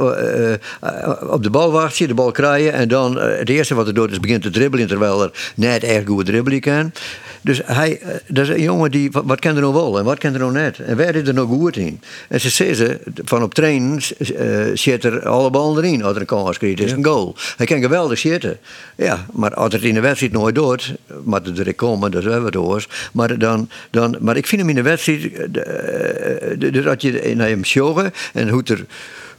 [1.30, 4.12] op de bal wacht je, de bal krijgen en dan het eerste wat hij doet
[4.12, 6.92] is begint te dribbelen terwijl er net echt goed dribbelen kan.
[7.42, 10.34] Dus hij, dat is een jongen die, wat, kan er nou wel en wat kan
[10.34, 10.80] er nou net?
[10.80, 12.02] En waar is er nou goed in?
[12.30, 14.02] En ze zeggen, van op trainen
[14.74, 16.04] zit er alle ballen erin.
[16.04, 17.36] Als er een kans krijgt, is een goal.
[17.58, 18.58] Hij kan geweldig zitten.
[18.96, 22.42] Ja, maar als het in de wedstrijd nooit doet, maar er direct komen, dat wel
[22.42, 22.88] wat hoors.
[23.14, 27.34] Maar, dan, dan, maar ik vind hem in de wedstrijd, eh, eh, dus als je
[27.36, 28.86] naar hem sjoggen en hoe het er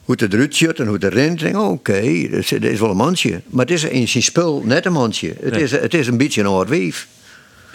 [0.06, 1.38] hoe het eruit ziet en hoe het er rent.
[1.38, 3.40] denk oh, oké, dat is, dat is wel een mandje.
[3.46, 5.34] Maar het is in zijn spul net een mandje.
[5.40, 7.06] Het, is, het is een beetje een oud weef.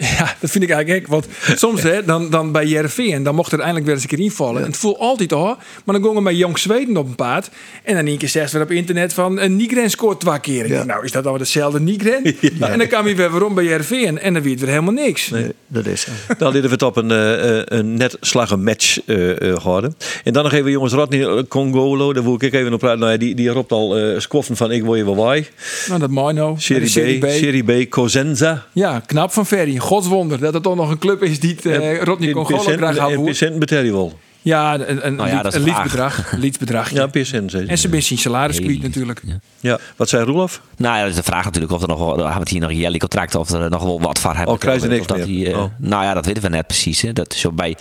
[0.18, 1.06] Ja, dat vind ik eigenlijk gek.
[1.06, 1.26] Want
[1.58, 4.60] soms hè, dan, dan bij Jereveen, dan mocht er eindelijk weer eens een keer invallen.
[4.60, 5.44] En het voelt altijd al.
[5.44, 7.50] Maar dan gingen we met Jong Zweden op een paard.
[7.82, 10.68] En dan een keer zegt weer op internet van een Nigren scoort twee keer.
[10.68, 12.20] Denk, nou, is dat dan dezelfde Nigren?
[12.72, 14.18] En dan kwam hij weer weer om bij Jereveen.
[14.18, 15.30] En dan weet weer helemaal niks.
[15.30, 16.06] Nee, dat is.
[16.26, 19.94] Dan hadden we het op een, eh, eh, een net slagen match eh eh, gehouden.
[20.24, 22.12] En dan nog even jongens Rodney Congolo.
[22.12, 22.98] Daar wil ik even op praten.
[22.98, 25.46] Nou ja, die, die roept al eh skoffen van ik wil je wel waai.
[25.88, 26.54] Nou, dat mooi nou.
[26.58, 28.66] Serie, B, Serie B, Cosenza.
[28.72, 29.78] Ja, knap van Ferry.
[29.92, 33.00] Godswonder dat het toch nog een club is die het, eh, Rodney Congolo graag En
[33.02, 33.24] houdt.
[33.24, 34.18] Percent betaal je wel.
[34.44, 36.32] Ja, een, een, Nou ja, lied- een liedbedrag.
[36.36, 37.54] liedbedrag Ja, percent.
[37.54, 39.22] En ze zijn zijn salaris Nee, kwijt natuurlijk.
[39.26, 39.38] Ja.
[39.60, 40.60] Ja, wat zei Roelof?
[40.76, 42.60] Nou ja, dat is de vraag natuurlijk of er nog wel, we hebben het hier
[42.60, 44.54] nog een jelly contract of er nog wel wat van hebben.
[44.54, 45.26] Oh, krijgen ze niks Of dat meer?
[45.26, 45.64] die, eh, Oh.
[45.78, 47.00] Nou ja, dat weten we net precies.
[47.00, 47.12] Hè.
[47.12, 47.76] Dat is zo bij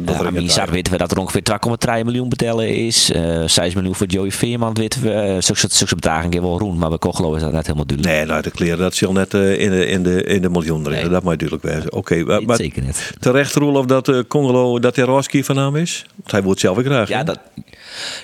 [0.00, 0.70] Dat uh, er Amisar inderdaad.
[0.70, 1.42] weten we dat er ongeveer
[2.00, 3.10] 2,3 miljoen betalen is.
[3.10, 5.10] eh 6 miljoen voor Joey Veerman weten we.
[5.10, 8.16] Uh, zulke, keer wel roen, maar bij Kogelo is dat net helemaal duidelijk.
[8.16, 10.86] Nee, nou, de kleren, dat zal net eh, in, de, in, de, in de miljoen
[10.86, 11.00] erin.
[11.00, 11.08] Nee.
[11.08, 11.92] Dat moet duidelijk wezen.
[11.92, 13.12] Oké, maar, maar Zeker net.
[13.18, 14.96] terecht Roelof dat uh, Congolo, dat
[15.44, 16.06] van naam is?
[16.16, 17.08] Want hij wordt zelf weer graag.
[17.08, 17.38] Ja, dat,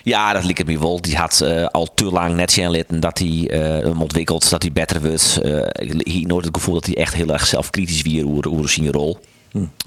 [0.02, 1.00] ja, dat liep het me wel.
[1.00, 4.62] Die had eh, al te lang net zien litten dat hij eh, hem ontwikkelt, dat
[4.62, 5.38] hij beter wordt.
[5.42, 8.68] Eh, ik hier nooit het gevoel dat hij echt heel erg zelfkritisch weer over, over
[8.68, 9.18] zijn rol.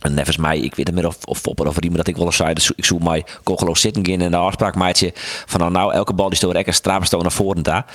[0.01, 2.25] En nevens mij, ik weet niet meer of, of Fopper of iemand dat ik wel
[2.25, 2.53] eens zei.
[2.53, 5.11] Dus ik zoek mij Kogelo zitten in en de afspraak maatje
[5.45, 7.85] van nou, nou elke bal die stoot stravenstoot naar voren daar.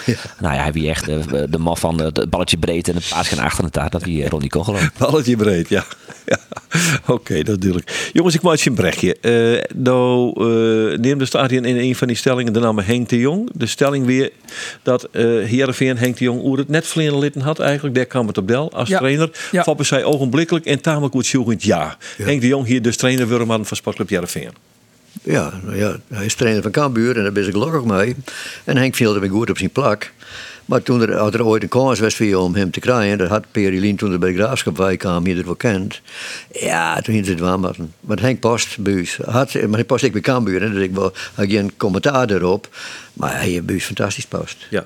[0.40, 1.16] Nou ja, hij wie echt eh,
[1.48, 3.90] de man van eh, het balletje breed en het paas gaan achter het daar.
[3.90, 4.78] Dat wie Ronnie Kogelo.
[4.98, 5.84] Balletje breed, ja.
[6.26, 6.38] ja.
[7.06, 8.10] Oké, dat duidelijk.
[8.12, 9.16] Jongens, ik maak je een brechtje.
[9.20, 10.32] Eh nou,
[10.92, 13.50] eh neem de staat in, in een van die stellingen de naam Henk de Jong.
[13.54, 14.30] De stelling weer
[14.82, 17.94] dat eh Heerenveen Henk de Jong oer het net verleden litten had eigenlijk.
[17.94, 18.98] Daar kwam het op Del als Ja.
[18.98, 19.30] trainer.
[19.50, 19.62] Ja.
[19.62, 21.26] Foppen zei ogenblikkelijk en tamelijk goed
[21.62, 21.96] ja.
[22.16, 24.50] Henk de Jong hier dus trainer Wurman van Sportclub Heerenveen.
[25.22, 28.16] Ja, nou ja, hij is trainer van Cambuur en daar ben ik gelukkig mee.
[28.64, 30.12] En Henk viel er weer goed op zijn plak.
[30.64, 33.18] Maar toen er, had er ooit een kans was voor je om hem te krijgen,
[33.18, 36.00] dat had Perilien toen er bij de graafschap bij kwam, het wel kent.
[36.52, 37.94] Ja, toen ging ze het waarmaken.
[38.00, 39.18] Maar Henk past buis.
[39.24, 42.68] Had, maar hij past ik bij Cambuur, hè, dus ik had geen commentaar erop.
[43.12, 44.66] Maar hij heeft buis fantastisch past.
[44.70, 44.84] Ja.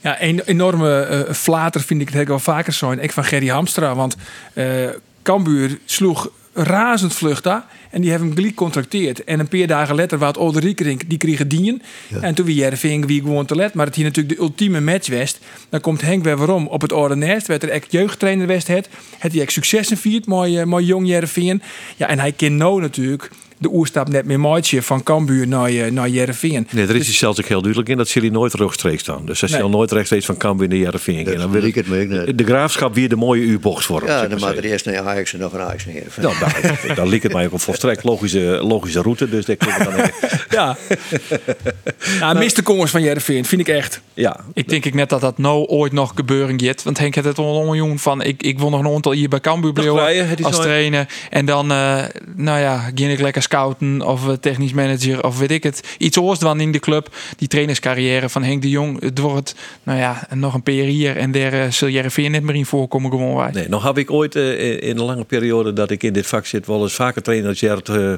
[0.00, 2.90] Ja, een enorme eh, flater vind ik het heel wel vaker zo.
[2.90, 3.94] En ik van Gerry Hamstra.
[3.94, 4.16] Want
[4.52, 4.88] eh
[5.26, 7.64] Cambuur sloeg razend vlucht daar.
[7.90, 9.24] En die hebben hem gelijk contracteerd.
[9.24, 11.82] En een paar dagen later was Ode Riekerink, die kregen dien.
[12.20, 13.74] En toen wie Jerving wie gewoon te let.
[13.74, 15.38] Maar het hier natuurlijk de ultieme match west.
[15.68, 17.46] Dan komt Henk weer waarom op het Orde Nest.
[17.46, 18.88] Werd er echt jeugdtrainer west het.
[19.18, 20.26] Het die echt successen viert.
[20.26, 21.62] Mooi, eh, mooi jong Jerving.
[21.96, 25.90] Ja, en hij kent nou natuurlijk de oerstap net meer maatje van Cambuur naar, eh,
[25.90, 26.66] naar Jerving.
[26.70, 29.26] Nee, er is dus zelfs ook heel duidelijk in dat jullie nooit rechtstreeks staan.
[29.26, 29.54] Dus ze Nee.
[29.54, 31.24] zullen nooit rechtstreeks van Cambuur naar Heerenveen.
[31.24, 31.42] Dat gaan.
[31.42, 32.38] Dan wil liep het niet.
[32.38, 35.38] de graafschap weer de mooie U-bocht voor Ja, dan maar er eerst naar Ajax en
[35.38, 36.24] nog een Ajax naar Heerenveen.
[36.24, 39.28] Nou, daar, daar liep het mij ook een volstrekt logische, logische route.
[39.28, 40.14] Dus daar kunnen we dan even-
[40.56, 40.76] Ja.
[42.20, 42.62] ja, Mr.
[42.62, 44.00] Kongers van Jerving vind ik echt.
[44.14, 46.82] Ja, Ik denk ik net dat dat nou ooit nog gebeuren gaat.
[46.82, 48.22] Want Henk had het al een jongen van...
[48.22, 51.06] Ik, ik wil nog een aantal hier bij Cambuur blijven als trainer.
[51.30, 52.04] En dan, eh,
[52.36, 55.80] nou ja, ga ik lekker scouten of eh, technisch manager of weet ik het.
[55.98, 57.08] Iets oors dan in de club.
[57.36, 59.00] Die trainerscarrière van Henk de Jong.
[59.00, 61.16] Het wordt, nou ja, nog een hier.
[61.16, 63.50] En daar uh, zul Jereveen net meer in voorkomen gewoon wij.
[63.52, 66.46] nee, nog heb ik ooit eh, in een lange periode dat ik in dit vak
[66.46, 68.12] zit wel eens vaker trainen als Jert, uh,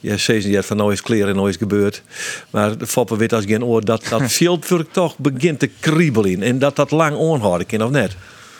[0.00, 2.02] ja, van nou is kleren en nou is gebeurd.
[2.50, 4.58] Maar de Foppen weet als geen oor dat dat veel
[4.92, 6.42] toch begint te kriebelen.
[6.42, 8.16] En dat dat lang onhouden kan of net.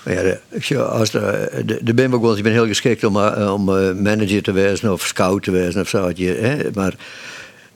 [0.09, 3.53] Ja, ik als de, de, de ben ik wel, ik ben heel geschikt om, eh,
[3.55, 5.99] om eh, manager te wezen of scout te wezen of zo.
[6.03, 6.95] had je, hè, maar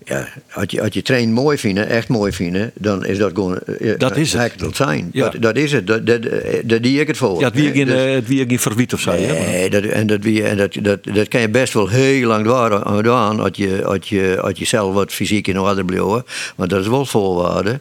[0.05, 3.59] ja, als je, als je train mooi vindt, echt mooi vindt, dan is dat gewoon.
[3.59, 4.61] eh, Dat is het.
[4.61, 5.09] het zijn.
[5.13, 5.29] Ja.
[5.29, 5.87] Dat, dat is het.
[5.87, 7.41] Dat, dat, eh, daar die ik het voor.
[7.41, 9.11] Ja, het wie Dus- eh, het wie geen verwiet of zo.
[9.11, 12.27] maar- Nee, dat, en, dat, wie- en dat, dat, dat kan je best wel heel
[12.27, 16.53] lang doen als je, als je, als je zelf wat fysiek in orde blijft.
[16.57, 17.81] Want dat is wel voorwaarde.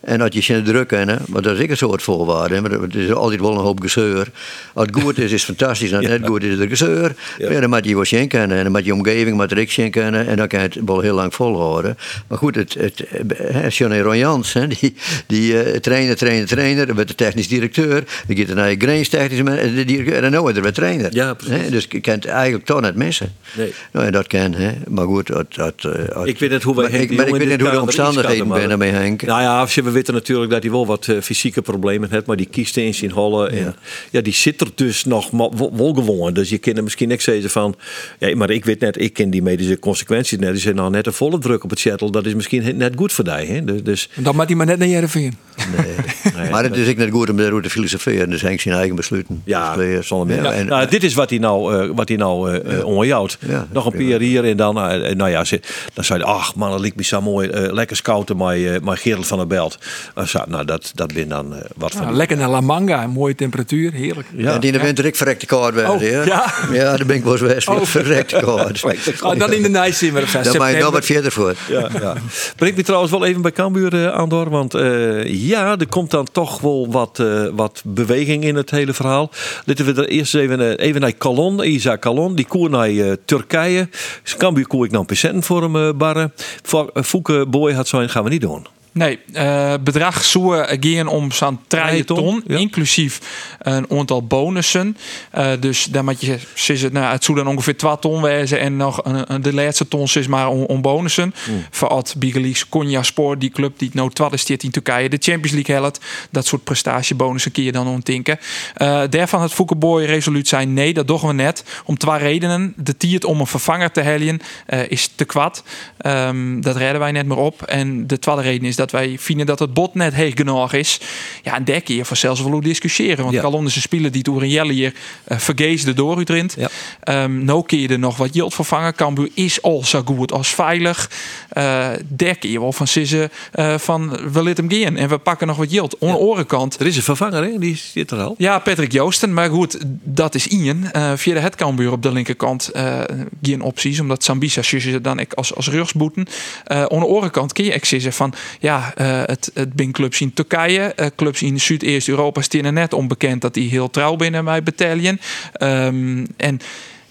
[0.00, 2.54] En dat je ze druk kennen, maar dat is ook een soort voorwaarde.
[2.54, 4.28] hè, Maar het is altijd wel een hoop gezeur.
[4.74, 5.94] Als het goed is, is het fantastisch.
[5.94, 7.14] Als het net goed is, is er gezeur.
[7.40, 8.56] Maar ja, dan moet je wat zien kennen.
[8.56, 10.26] En dan moet je omgeving, moet er zien kennen.
[10.26, 11.96] En dan kan je het wel heel lang volhouden.
[12.28, 13.04] Maar goed, het, het,
[13.36, 14.94] hè, Johnny Royans, hè, die,
[15.26, 16.86] die eh, trainer, trainer, trainer.
[16.86, 18.04] Dan werd de technisch directeur.
[18.26, 20.24] Dan gaat er naar je Grains technisch eh, directeur.
[20.24, 21.14] En dan wordt er weer trainer.
[21.14, 21.56] Ja, precies.
[21.56, 23.32] Hè, Dus je kent eigenlijk toch net missen.
[23.56, 23.72] Nee.
[23.92, 24.70] Nou, en dat kan, hè.
[24.88, 25.54] Maar goed, dat...
[25.54, 27.48] dat, eh, dat- Ik weet niet hoe wij maar Henk ik, maar ik Jong in
[27.48, 29.22] weet niet hoe de omstandigheden binnen maar- met Henk.
[29.22, 32.26] Nou ja, als je- we weten natuurlijk dat hij wel wat eh, fysieke problemen heeft,
[32.26, 33.50] maar die kiest in zijn hollen.
[33.50, 33.74] En
[34.10, 36.32] ja, die zit er dus nog wel gewoon.
[36.34, 37.74] Dus je kan er misschien niks zeggen van,
[38.18, 40.52] ja, maar ik weet net, ik ken die medische consequenties net.
[40.52, 42.10] Die zijn nou net een volle druk op het shuttle.
[42.10, 43.32] Dat is misschien net goed voor die.
[43.32, 43.64] Hè?
[43.64, 45.36] Dus, dus Dan moet hij maar net naar Jereveen.
[45.76, 46.50] Nee.
[46.50, 48.30] maar het is ook net goed om daarover te filosoferen.
[48.30, 49.42] Dus Henk zijn eigen besluiten.
[49.44, 50.44] ja, Dus, zonder meer.
[50.44, 53.38] ja, en- nou, dit is wat hij nou, eh, wat hij nou eh onjouwt.
[53.46, 54.74] Ja, Nog een paar hier en dan,
[55.16, 55.60] nou ja, ze,
[55.94, 57.48] dan zei hij, ach man, dat lijkt me zo mooi.
[57.72, 59.78] lekker scouten eh, met Gerald van der Belt.
[60.14, 62.60] Eh, zo, nou, dat, dat ben dan eh, wat van Nou, die- lekker naar La
[62.60, 64.28] Manga, een mooie temperatuur, heerlijk.
[64.34, 64.54] Ja.
[64.54, 65.88] En in de winter ik verrekte werd.
[65.88, 66.22] Oh, hè.
[66.22, 66.52] ja?
[66.72, 67.66] ja, daar ben ik wel eens.
[67.66, 67.82] Oh.
[67.82, 68.82] Verrekte kaart.
[69.22, 70.30] Oh, dan in de Nijsimmer.
[70.42, 71.54] Daar mag je nog wat verder voor.
[71.68, 72.14] Ja, ja.
[72.56, 74.50] Breng me trouwens wel even bij Cambuur eh, aan door.
[74.50, 78.92] Want eh, ja, er komt dan toch wel wat, eh, wat beweging in het hele
[78.94, 79.30] verhaal.
[79.64, 82.34] Laten we er eerst even, eh, even naar Calon, Isa Calon.
[82.34, 83.88] Die koer naar eh, Turkije.
[84.22, 86.32] Dus Cambuur koer ik nou patiënten voor hem eh, barren.
[86.62, 88.66] Voor uh, Fouke Boy had zijn gaan we niet doen.
[88.92, 92.58] Nee, eh, bedrag zou gaan om zo'n 3 Drie ton, ja.
[92.58, 93.20] inclusief
[93.58, 94.96] een aantal bonussen.
[95.30, 98.76] Eh, dus dan moet je, zeggen, nou, het zou dan ongeveer 2 ton wezen en
[98.76, 101.34] nog een, de laatste ton is maar om, om bonussen.
[101.44, 101.64] Hmm.
[101.70, 105.18] Voor Ad Bigelies, Konya Sport, die club die het nou twaalfde stiert in Turkije, de
[105.20, 106.00] Champions League helpt.
[106.30, 108.38] Dat soort prestatiebonussen kun je dan ontdenken.
[108.74, 111.64] Eh daarvan het Foukeboy resoluut zijn, nee, dat doen we net.
[111.84, 112.74] Om twee redenen.
[112.76, 115.62] De tiert om een vervanger te helien eh, is te kwad.
[115.96, 117.62] Ehm, dat redden wij net meer op.
[117.62, 121.00] En de tweede reden is dat wij vinden dat het bot net heeg genoeg is.
[121.42, 123.24] Ja, en daar kun je vanzelfs wel discussiëren.
[123.24, 123.48] Want Ja.
[123.50, 124.94] Een speler die het door een jelle hier
[125.28, 126.54] uh, vergeesde door Utrint.
[126.58, 126.68] Ja.
[127.00, 128.94] Ehm, nou kun je er nog wat yield vervangen.
[128.94, 131.10] Cambuur is al zo goed als veilig.
[131.48, 134.96] Eh daar kun je wel van sissen eh, van we laten hem gaan.
[134.96, 135.96] En we pakken nog wat yield.
[136.00, 137.58] Aan de orenkant Er is een vervanger, hè?
[137.58, 138.34] die zit er al.
[138.38, 139.34] ja, Patrick Joosten.
[139.34, 140.90] Maar goed, dat is Ian.
[140.90, 143.00] Eh via de Hetkambuur op de linkerkant eh,
[143.42, 144.00] geen opties.
[144.00, 144.62] Omdat Sambisa
[145.02, 146.26] dan ik als, als rugsboeten.
[146.64, 148.34] Eh aan de orenkant kun je zeggen van...
[148.60, 150.80] Ja, eh, het, het bin clubs in Turkije.
[150.80, 155.20] eh, clubs in Zuid-Eerst-Europa staan net onbekend dat die heel trouw binnen mij betalen.
[155.52, 156.60] Ehm, en...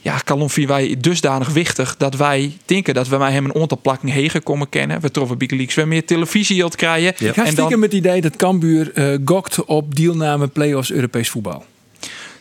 [0.02, 3.80] Ja, Calon vinden wij dusdanig wichtig dat wij denken dat we bij hem een aantal
[3.82, 5.02] plakken hegen komen kennen.
[5.02, 7.14] We troffen Big Leagues weer meer televisie krijgen.
[7.18, 7.28] Ja.
[7.30, 10.92] Ik ga En stiekem dan, met het idee dat Cambuur eh gokt op deelname play-offs
[10.92, 11.66] Europees voetbal.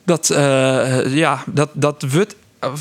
[0.05, 2.37] dat, eh, ja, dat, dat wordt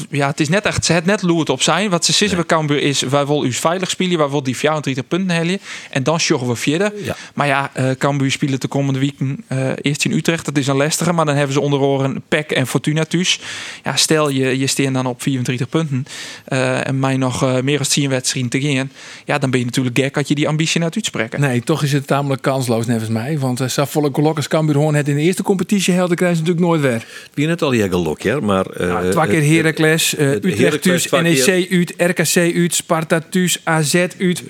[0.09, 1.89] ja, het is net echt, ze het net loert op zijn.
[1.89, 5.07] Wat ze zeggen bij Cambuur is, wij willen u veilig spelen, wij willen die 34
[5.07, 5.59] punten halen.
[5.89, 6.91] En dan sjoggen we verder.
[7.03, 7.15] Ja.
[7.33, 10.45] Maar ja, uh, Cambuur spelen de komende weken uh, eerst in Utrecht.
[10.45, 13.39] Dat is een lastige, maar dan hebben ze onder oren PEC en Fortuna thuis.
[13.83, 16.05] Ja, stel je, je steert dan op 34 punten
[16.47, 18.91] uh, en mij nog uh, meer dan 10 wedstrijden te gaan.
[19.25, 21.39] Ja, dan ben je natuurlijk gek dat je die ambitie uit uitspreken.
[21.39, 23.39] Nee, toch is het tamelijk kansloos, nevens mij.
[23.39, 26.43] Want uh, volle Coloccus Cambuur gewoon het in de eerste competitie held, dan krijgen ze
[26.43, 27.05] natuurlijk nooit weer.
[27.33, 28.65] Wie net al die gelok, ja, maar...
[28.81, 34.43] Uh, twee keer Heracles, uh, Utrecht thuis, NEC uit, RKC uit, Sparta thuis, AZ uit.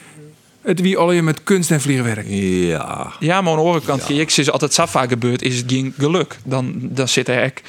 [0.61, 2.26] Het wie al je met kunst en vliegwerk.
[2.30, 3.13] Ja.
[3.20, 4.22] Ja, maar aan de andere kant, ja.
[4.22, 6.38] ik is altijd Safa gebeurd, is het geen geluk.
[6.43, 7.61] Dan, dan zit er echt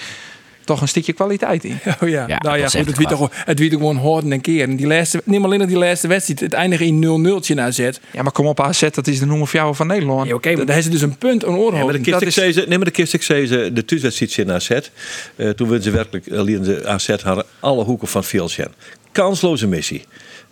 [0.69, 1.79] toch een stukje kwaliteit in.
[2.03, 4.63] Oh ja, ja nou ja, goed, het wie toch het wie gewoon hoorden en keer.
[4.63, 7.79] En die laatste, neem alleen nog die laatste wedstrijd, het eindigt in 0-0 naar Z.
[8.13, 10.29] Ja, maar kom op AZ, dat is de noemer voor jou van Nederland.
[10.29, 11.79] Ja, Oké, okay, daar is dus een punt aan oorlog.
[11.79, 14.71] Ja, maar de kist nee, maar de kist ik zei de thuiswedstrijd in AZ.
[14.71, 18.69] Uh, toen wilden ze werkelijk, uh, ze AZ hadden alle hoeken van zijn.
[19.13, 20.05] Kansloze missie.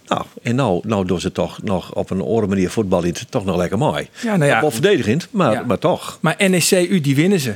[0.06, 3.56] Nou, en nou, nou doen ze toch nog op een andere manier voetballen, toch nog
[3.56, 4.08] lekker mooi.
[4.22, 4.60] Ja, nou ja.
[4.60, 5.62] Wel verdedigend, maar, ja.
[5.62, 6.18] maar toch.
[6.20, 7.54] Maar NEC U, die winnen ze.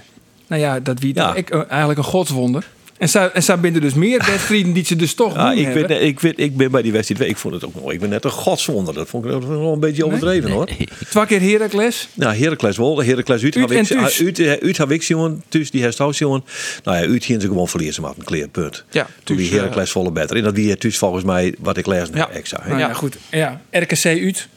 [0.51, 1.35] Nou ja, dat wie ja.
[1.35, 2.65] ik, eigenlijk een godswonder.
[2.99, 5.87] En zij, en zij binden dus meer wedstrijden die ze dus toch ja, ik, hebben.
[5.87, 7.95] ben, ik, ben, ik ben bij die wedstrijd, ik vond het ook mooi.
[7.95, 8.95] Ik ben net een godswonder.
[8.95, 10.59] Dat vond ik wel een beetje overdreven nee?
[10.59, 10.69] hoor.
[11.09, 12.09] Twee keer Heracles?
[12.15, 13.03] Ja, Heracles wel.
[13.03, 13.57] Heracles uit.
[13.57, 13.99] Uit en.
[13.99, 16.45] Uit, uit heb ik jongen, thuis die herstelt jongen.
[16.85, 18.85] Nou ja, uit hier ze gewoon verliezen maar een clear punt.
[18.91, 20.37] Ja, Toen die Heracles uh, volle beter.
[20.37, 22.31] En dat wie thuis volgens mij, wat ik lees, ja.
[22.31, 22.63] extra.
[22.67, 23.17] Nou, ja, goed.
[23.31, 24.49] Ja, RKC uit.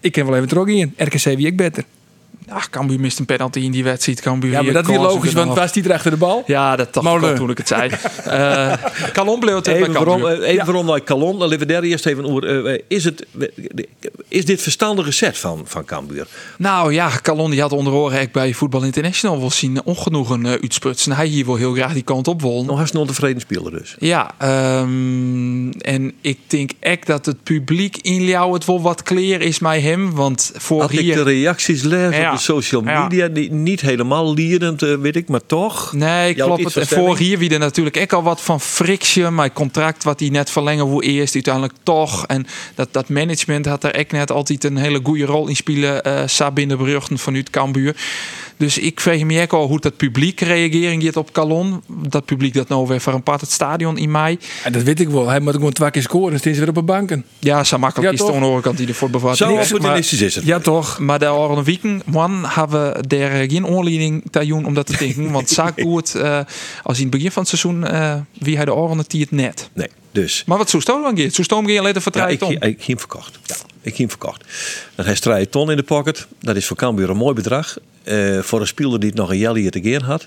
[0.00, 0.94] Ik ken wel even terug in.
[0.96, 1.84] RKC wie ik beter.
[2.54, 4.20] Ach, Cambuur mist een penalty in die wedstrijd.
[4.20, 6.42] Cambuur Ja, maar dat is kansen logisch, want staat er achter de bal?
[6.46, 7.90] Ja, dat dacht ik al toen ik het zei.
[8.24, 8.72] Eh
[9.12, 12.06] Kalon bleef het Even, waarom, eh, even waarom naar Calon, dan leven we daar eerst
[12.06, 12.66] even over.
[12.66, 13.26] eh, is, het,
[14.28, 16.26] is dit verstandige set van, van Cambuur?
[16.58, 21.12] Nou ja, Calon die had onder oren bij Voetbal International wel zien ongenoegen uh, uitsputsen.
[21.12, 22.64] Hij hier wil heel graag die kant op wil.
[22.64, 23.96] Nog een ontevreden speler dus.
[23.98, 29.40] Ja, ehm, en ik denk echt dat het publiek in jou het wel wat clear
[29.40, 30.14] is met hem.
[30.14, 31.14] Want voor Had ik hier...
[31.14, 32.36] de reacties lees Ja.
[32.42, 35.92] Social media, die niet helemaal lierend, eh, weet ik, maar toch.
[35.92, 36.92] Nee, klopt het.
[36.92, 39.30] En hier wie er natuurlijk ook al wat van frictie.
[39.30, 42.26] Mijn contract wat hij net verlengen hoe eerst, uiteindelijk toch.
[42.26, 46.02] En dat, dat management had er echt net altijd een hele goede rol in spelen.
[46.02, 47.96] eh Sabine Bruggen vanuit Cambuur.
[48.62, 51.82] Dus ik vreeg me ook al hoe dat publiek reagering heeft op Calon.
[51.88, 54.38] Dat publiek dat nou weer voor een part het stadion in mei.
[54.64, 55.28] Ja, dat weet ik wel.
[55.28, 57.24] Hij moet gewoon twee keer scoren en steeds weer op een banken.
[57.38, 58.54] Ja, zo makkelijk Ja, is toch?
[58.54, 59.36] de kant die ervoor bevat.
[59.36, 60.44] Zo opportunistisch is het.
[60.44, 60.98] Ja, toch?
[60.98, 64.96] Maar de Oranje Wieken, man, hebben we daar geen aanleiding te doen om dat te
[64.96, 65.30] denken.
[65.30, 66.40] Want zaak goed, eh
[66.82, 69.70] als in het begin van het seizoen, eh, wie hij de die het net.
[69.72, 70.42] Nee, dus.
[70.46, 71.34] Maar wat zo stoom dan gaat?
[71.34, 73.38] Zo stoom je later Ja, vertrouwen ik, ik, ik heb hem verkocht.
[73.44, 74.44] Ja, ik heb hem verkocht.
[74.94, 76.26] Dan hij strijdt ton in de pocket.
[76.40, 77.76] Dat is voor Cambuur een mooi bedrag.
[78.04, 80.26] Eh, voor een speler die het nog een jaar hier te gaan had.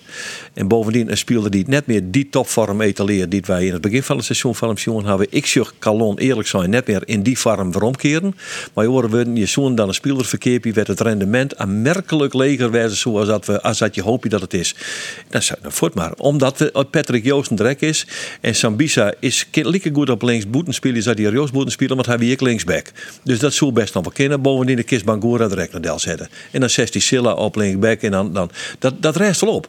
[0.53, 4.03] En bovendien een speler die net meer die topvorm etaleert die wij in het begin
[4.03, 5.27] van het seizoen van hem zien hebben.
[5.29, 8.35] Ik zeg Calon eerlijk zijn net meer in die vorm veromkeren.
[8.73, 12.97] Maar horen we je zoen dan een speler verkeerd werd het rendement aanmerkelijk leger wezen
[12.97, 14.75] zoals dat we als dat je hoopje dat het is.
[15.29, 16.13] Dan zou dan voort maar.
[16.17, 18.07] Omdat Patrick Joost een drek is
[18.41, 22.07] en Sambisa is lieke goed op links boeten spelen, zou die Joost boeten spelen, want
[22.07, 22.91] hij wie ik linksback.
[23.23, 24.41] Dus dat zou best nog wel kennen.
[24.41, 26.29] Bovendien de kist Bangura direct naar Del zetten.
[26.51, 28.49] En dan zet die Silla op linksback en dan, dan
[28.79, 29.67] dat, dat rest wel op.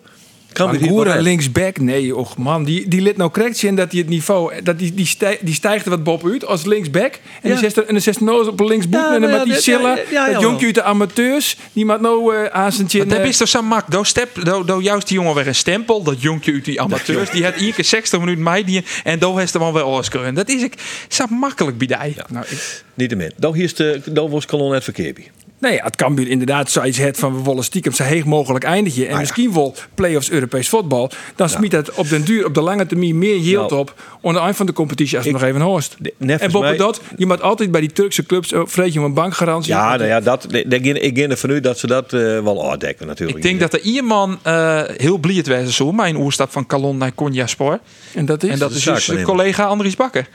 [0.52, 0.70] Kan
[1.04, 1.22] redden.
[1.22, 1.78] linksback?
[1.78, 2.64] Nee, och man.
[2.64, 4.62] Die, die lid nou correct zien dat hij het niveau...
[4.62, 7.12] Dat die, die, stij, die stijgt er wat boven uit als linksback.
[7.12, 7.48] En Ja.
[7.60, 9.00] dan zet en dan zet eens op een linksboek.
[9.00, 9.96] Ja, en dan nou met ja, die ja, Silla.
[9.96, 11.56] ja, ja, ja, dat jonkje uit de amateurs.
[11.72, 13.08] Die maakt nou eh aan zijn chin...
[13.08, 13.90] Dat is toch zo mak.
[13.90, 16.02] Do step, do, do juist die jongen weer een stempel.
[16.02, 17.30] Dat jonkje uit die amateurs.
[17.30, 20.34] Die had één keer 60 minuten mij die en do heeft er wel weer oorskuren.
[20.34, 20.74] Dat is ik
[21.08, 22.24] zo makkelijk bij die.
[22.28, 23.32] nou, ik- Niet te min.
[23.36, 25.18] Dan hier is de dan was Calon net verkeerd.
[25.58, 29.06] Nee, het kan inderdaad zoiets het van we willen stiekem zo heeg mogelijk eindigen.
[29.06, 31.10] Ah, En misschien wel play-offs Europees voetbal.
[31.36, 33.80] Dan smiet het op den duur, op de lange termijn meer yield Nou.
[33.82, 33.94] op.
[34.22, 35.96] Aan het eind van de competitie als het Ik- nog even hoorst.
[35.98, 39.04] De- En boven dat, je moet altijd bij die Turkse clubs uh, vreet je om
[39.04, 39.72] een bankgarantie.
[39.72, 42.20] Ja, nou ja, dat, ik ging- ik ging er van u dat ze dat eh,
[42.20, 43.38] wel uitdekken natuurlijk.
[43.38, 45.92] Ik denk dat er iemand eh heel blij het wezen zo.
[45.92, 47.80] Mijn oerstap van Calon naar Konya Sport.
[48.14, 48.50] En dat is.
[48.50, 50.28] En dat de is zaak dus collega Andries Bakker.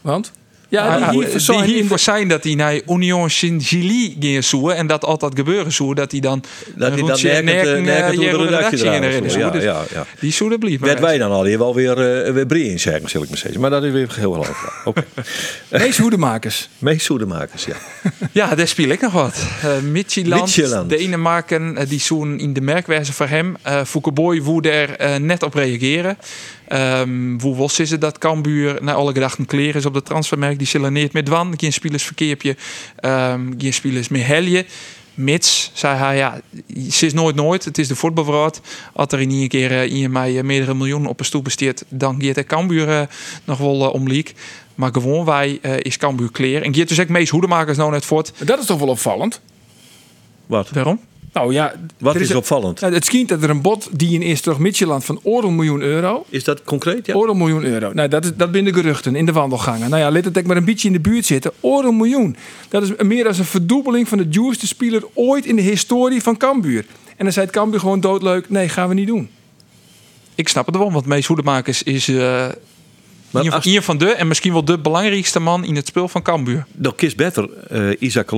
[0.00, 0.32] Want?
[0.70, 4.76] Ja, die hier voor zijn dat hij naar Union Saint-Gilles ging zoeken.
[4.76, 5.94] En dat altijd gebeuren zo.
[5.94, 6.42] Dat hij dan
[6.74, 8.84] Dat hij dan roetje- nerkend, eh, eh, door de redactie.
[8.84, 10.06] Ja, Dus ja, ja.
[10.20, 10.80] Die zoede blief.
[10.80, 13.38] Werd wij dan al hier wel weer, eh weer brie in zeggen, zal ik maar
[13.38, 13.60] zeggen.
[13.60, 14.46] Maar dat is weer heel lang.
[14.84, 15.04] Oké.
[15.68, 16.68] Meest hoedemakers.
[16.78, 17.74] Meest soedemakers, ja.
[18.32, 19.36] Ja, daar speel ik nog wat.
[19.64, 20.90] Uh, Midtjylland, Midtjylland.
[20.90, 23.56] Denemarken, eh, die zoen in de merkwijze voor hem.
[23.66, 23.80] Uh,
[24.14, 26.18] Boy woe daar eh, net op reageren.
[26.72, 30.58] Um, hoe was is het dat Cambuur naar alle gedachten kleren is op de transfermarkt?
[30.58, 32.56] Die zullen niet met wan, geen spelers verkeerpje,
[33.00, 34.66] um, geen spelers meer helje.
[35.14, 36.40] Mits, zei hij, ja,
[36.90, 37.64] ze is nooit nooit.
[37.64, 38.60] Het is de voetbalverraad.
[38.92, 41.84] Als er in een keer uh, in mij uh, meerdere miljoenen op een stoel besteedt,
[41.88, 43.02] dan gaat de Cambuur uh,
[43.44, 44.32] nog wel uh, om leak.
[44.74, 46.62] Maar gewoon wij uh, is Cambuur kleer.
[46.62, 48.32] En gaat dus ook meest hoedemakers nou net voort.
[48.38, 49.40] Dat is toch wel opvallend?
[50.46, 50.70] Wat?
[50.70, 51.00] Waarom?
[51.38, 52.80] Nou ja, Wat is opvallend?
[52.80, 55.80] Nou, het schijnt dat er een bod die in eerst terug Midtjylland van oorlog miljoen
[55.80, 56.24] euro.
[56.28, 57.06] Is dat concreet?
[57.06, 57.14] Ja.
[57.14, 57.92] Oorlog miljoen euro.
[57.92, 59.90] Nou, dat, is, dat binnen geruchten in de wandelgangen.
[59.90, 61.52] Nou ja, let het ik maar een beetje in de buurt zitten.
[61.60, 62.36] Oorlog miljoen.
[62.68, 66.36] Dat is meer dan een verdubbeling van de duurste speler ooit in de historie van
[66.36, 66.86] Cambuur.
[67.16, 68.50] En dan zei het Cambuur gewoon doodleuk.
[68.50, 69.28] Nee, gaan we niet doen.
[70.34, 72.46] Ik snap het wel, want Mees Hoedemakers is uh,
[73.30, 76.22] Maar als- een van de en misschien wel de belangrijkste man in het spel van
[76.22, 76.66] Cambuur.
[76.72, 78.30] Dan kiest beter eh Isaac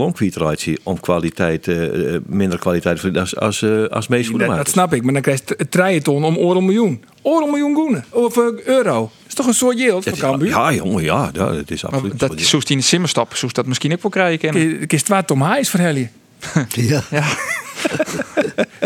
[0.61, 4.95] zien om kwaliteit, eh, eh, minder kwaliteit als, als, eh, als meest Dat, dat snap
[4.95, 5.03] ik.
[5.03, 7.05] Maar dan krijg je het triaton om oorlog miljoen.
[7.22, 8.05] Oorlog miljoen goenen.
[8.11, 9.01] Of euro.
[9.01, 10.49] Dat is toch een soort yield Dat voor is- Cambuur?
[10.49, 12.18] ja, jongen, ja, ja, dat is Maar absoluut.
[12.18, 15.24] dat is zoals die in de simmerstap, zoals dat misschien ook wel krijgen kies twee
[15.24, 16.11] Tom Hayes voor Helly.
[16.74, 17.03] Ja.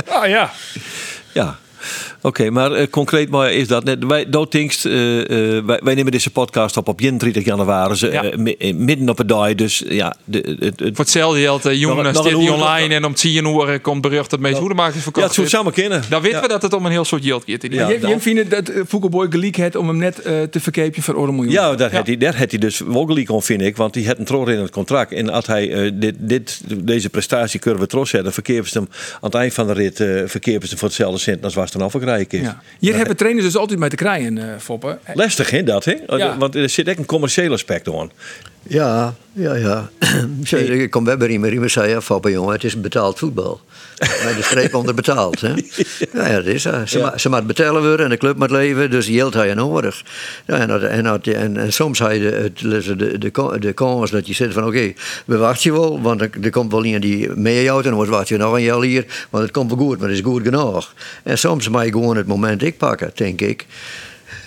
[0.08, 0.50] Ah ja.
[1.32, 1.58] Ja.
[2.26, 4.04] Oké, maar eh, concreet maar is dat net.
[4.04, 8.22] Wij, doodtingst, eh, eh, wij, wij nemen deze podcast op op 31 januari, ze, Ja.
[8.30, 9.54] eh, midden op het dag.
[9.54, 11.72] Dus ja, de, het, het, Voor hetzelfde geld, uh,
[12.12, 15.26] staat een die online en om 10 uur komt bericht dat Mees Hoedemakers ja, verkocht
[15.26, 16.02] het zou samen kennen.
[16.08, 16.42] Dan weten Ja.
[16.42, 17.62] we dat het om een heel soort yield gaat.
[17.72, 17.88] Ja.
[17.88, 20.14] je, vindt dat uh, Boy gelijk had om hem net
[20.50, 21.52] te verkepen voor oorlog miljoen.
[21.52, 23.76] Ja, daar had hij, daar had hij dus wel om, vind ik.
[23.76, 25.12] Want die had een troor in het contract.
[25.12, 29.34] En als hij dit, dit, deze prestatiecurve trots had, dan verkeerden ze hem aan het
[29.34, 32.12] eind van de rit uh, verkeerden ze hem voor hetzelfde cent als was dan afgekregen
[32.18, 32.40] is.
[32.40, 32.62] Ja.
[32.78, 34.98] Hier hebben trainers dus altijd mee te krijgen, eh Foppen.
[35.14, 35.94] Lastig, hè, dat, hè?
[36.06, 36.38] Ja.
[36.38, 38.10] Want er zit echt een commerciële aspect aan.
[38.68, 39.88] Ja, Ja, ja.
[40.58, 41.48] Ik kom bij Riemer.
[41.50, 43.60] Riemer zei, ja, papa jongen, het is betaald voetbal.
[43.98, 45.40] Maar de streep onder betaald.
[45.40, 45.48] Hè?
[46.12, 46.88] Ja, ja, dat is dat.
[46.88, 49.54] Ze, ma- ze betalen worden en de club moet leven, dus die geld had je
[49.54, 50.02] nodig.
[50.46, 53.72] Ja, en, dat- en, dat- en, en soms had je het, de, de, de, de
[53.72, 54.92] kans dat je zegt van oké,
[55.26, 58.28] we wachten je wel, want er, er komt wel iemand die meejouwt en dan wacht
[58.28, 60.92] je nog een jaar hier, want het komt wel goed, maar het is goed genoeg.
[61.22, 63.66] En soms moet je gewoon het moment ik pakken, denk ik.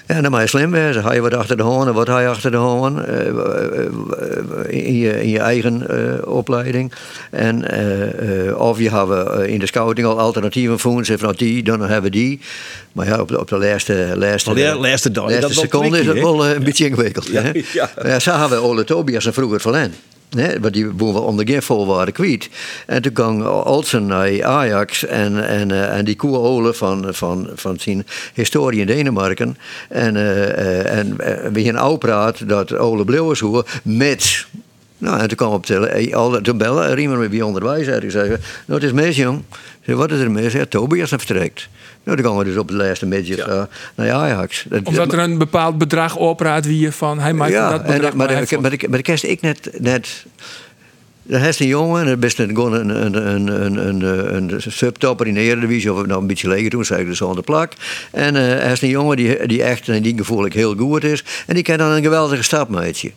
[0.08, 1.03] En dan moet je slim wezen.
[1.03, 5.22] Ga je wat achter de hoorn, wat ga je achter de hoorn eh, in, je,
[5.22, 6.91] in je eigen eh, opleiding.
[7.32, 11.05] En, eh, eh, of je hebt eh, in de scouting al alternatieven.
[11.05, 12.39] Zeg van nou, die, dan hebben we die.
[12.91, 16.45] Maar ja, op de, op de laatste, laatste, ja, laatste laatste seconde is het wel
[16.45, 17.28] eh, een beetje ingewikkeld.
[17.28, 17.43] Ja,
[17.74, 17.89] ja.
[17.95, 19.93] Maar ja, zo hebben we Ole Tobias en vroeger verlen.
[20.60, 22.50] Want die boeren onder geen voorwaarden kwijt.
[22.86, 27.50] En toen kwam Olsen naar Ajax en, en, eh, en die koe Ole van, van,
[27.56, 29.58] van zijn historie in Denemarken.
[29.90, 31.18] En, eh, en
[31.54, 34.48] we gingen dat Ole Bleuwershoer met...
[34.98, 38.04] Nou, en toen kwam op de, eh, al- toen bellen Riemer me bij onderwijs uit.
[38.04, 39.41] Ik zei, nou, het is mis, jong.
[39.86, 40.54] Zei, wat is er mis?
[40.54, 41.68] Ja, Tobias heeft vertrekt.
[42.04, 43.62] Nou, dan gaan we dus op de laatste midget eh,
[43.95, 44.66] naar Ajax.
[44.70, 48.12] Dat- Omdat er een bepaald bedrag opraad wie je van hij maakt ja, dat bedrag.
[48.12, 50.26] en, maar, hij maar, maar, maar, maar kerst ik net, net
[51.24, 54.62] dan is een jongen, en dat is net gewoon een, een, een, een, een, een
[54.62, 57.41] subtopper in de Eredivisie, of nou een beetje leger toen, zei ik dus aan de
[57.41, 57.74] plak.
[58.12, 61.24] En eh hij is een jongen die, die echt en die gevoelig heel goed is.
[61.48, 63.12] En die kan dan een geweldige stap maken.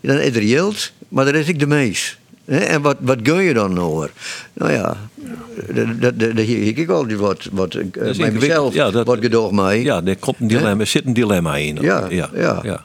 [0.00, 2.18] Dan is er yield, maar dat is ik de meest.
[2.44, 4.10] Hè, En wat, wat gun je dan over?
[4.52, 4.96] Nou ja,
[5.98, 8.40] dat, hier ik altijd wat, wat eh, bij ingewikkeld.
[8.40, 9.82] mezelf Ja, dat- wat gedoog mee.
[9.82, 11.78] Ja, er komt een dilemma, er zit een dilemma in.
[11.80, 12.30] Ja, ja,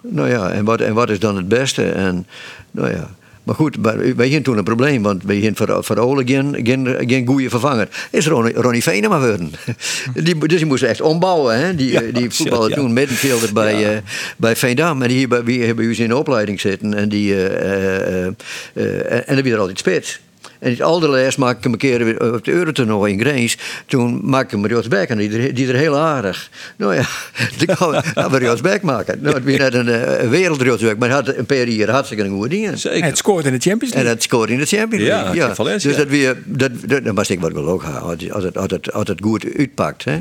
[0.01, 1.83] Nou ja, en wat, en wat is dan het beste?
[1.91, 2.27] En,
[2.71, 3.09] nou ja.
[3.47, 6.59] Maar goed, maar wij hadden toen een probleem, want wij hadden voor, voor Ole geen,
[6.63, 7.87] geen, geen goede vervanger.
[8.11, 9.51] Is Ronnie, Ronnie Venema worden.
[10.13, 11.59] die, dus die moest echt ombouwen.
[11.59, 11.75] Hè?
[11.75, 12.75] Die, Ja, die voetbalde ja.
[12.75, 13.91] toen middenvelder bij, Ja.
[13.91, 13.97] eh,
[14.37, 15.01] bij Veendam.
[15.01, 16.93] En die hier bij, wie hebben u in de opleiding zitten.
[16.93, 18.33] En die, eh, eh,
[18.73, 20.19] eh, en dan weer er altijd spits.
[20.59, 23.57] En het allerlaatst maak ik hem een keer weer op de Eurotoernooi in Greens.
[23.85, 26.49] Toen maak ik hem Joost Beck en die, die er heel aardig.
[26.75, 27.05] Nou ja,
[27.57, 29.19] toen gaan we, Beck maken.
[29.21, 32.29] Nou, het was net een, eh, een maar hij had een paar jaar hartstikke een
[32.29, 32.71] goede dingen.
[32.71, 33.03] En Zeker.
[33.03, 34.13] het scoort in de Champions En League.
[34.15, 35.39] dat scoort in de Champions Ja, League.
[35.39, 35.89] tegen Valencia.
[35.89, 38.43] Dus dat weer, dat, dat, dat was ik wat wel ook gaan, als het, als
[38.43, 40.03] het, als het, als het goed uitpakt.
[40.03, 40.17] Hè.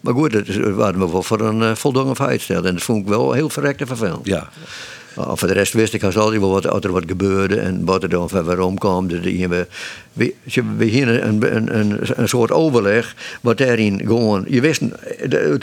[0.00, 2.64] Maar goed, dat waren we wel voor een uh, voldongen feit stellen.
[2.64, 4.26] En dat vond ik wel heel verrekte vervelend.
[4.26, 4.48] Ja.
[5.18, 8.08] Voor de rest wist ik als altijd wel wat, er wat gebeurde en wat er
[8.08, 9.08] dan van waarom kwam.
[9.08, 9.66] We,
[10.16, 14.44] we, we, beginnen een, een, een, een soort overleg, wat daarin gewoon.
[14.48, 15.62] Je wist, het, het,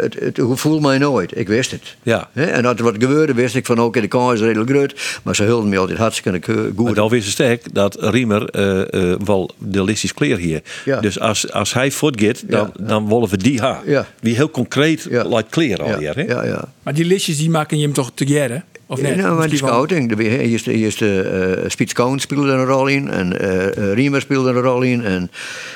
[0.00, 1.96] het, het gevoel mij nooit, ik wist het.
[2.02, 2.28] Ja.
[2.32, 5.20] Hè, En als er wat gebeurde, wist ik van oké, de kans is redelijk groot.
[5.22, 6.94] Maar ze hulden me altijd hartstikke Maar goed.
[6.94, 10.62] dan wist ze sterk dat Riemer eh, eh, wel de listisch kleer hier.
[10.84, 11.00] Ja.
[11.00, 12.86] Dus als, als hij voortgaat, dan, Ja.
[12.86, 13.82] dan willen we die ha.
[13.86, 14.06] Ja.
[14.20, 15.24] Die heel concreet Ja.
[15.24, 16.14] laat kleren al ja, hier.
[16.14, 16.22] Hè?
[16.22, 16.68] ja, ja.
[16.82, 18.64] Maar die listjes die maken je hem toch te jaren?
[18.90, 19.14] Of net?
[19.16, 22.86] Ja, nou, maar de wel- scouting, de, eerste, eerste uh, Koon speelde er een rol
[22.86, 25.04] in en uh, Riemer speelde er een rol in.
[25.04, 25.30] En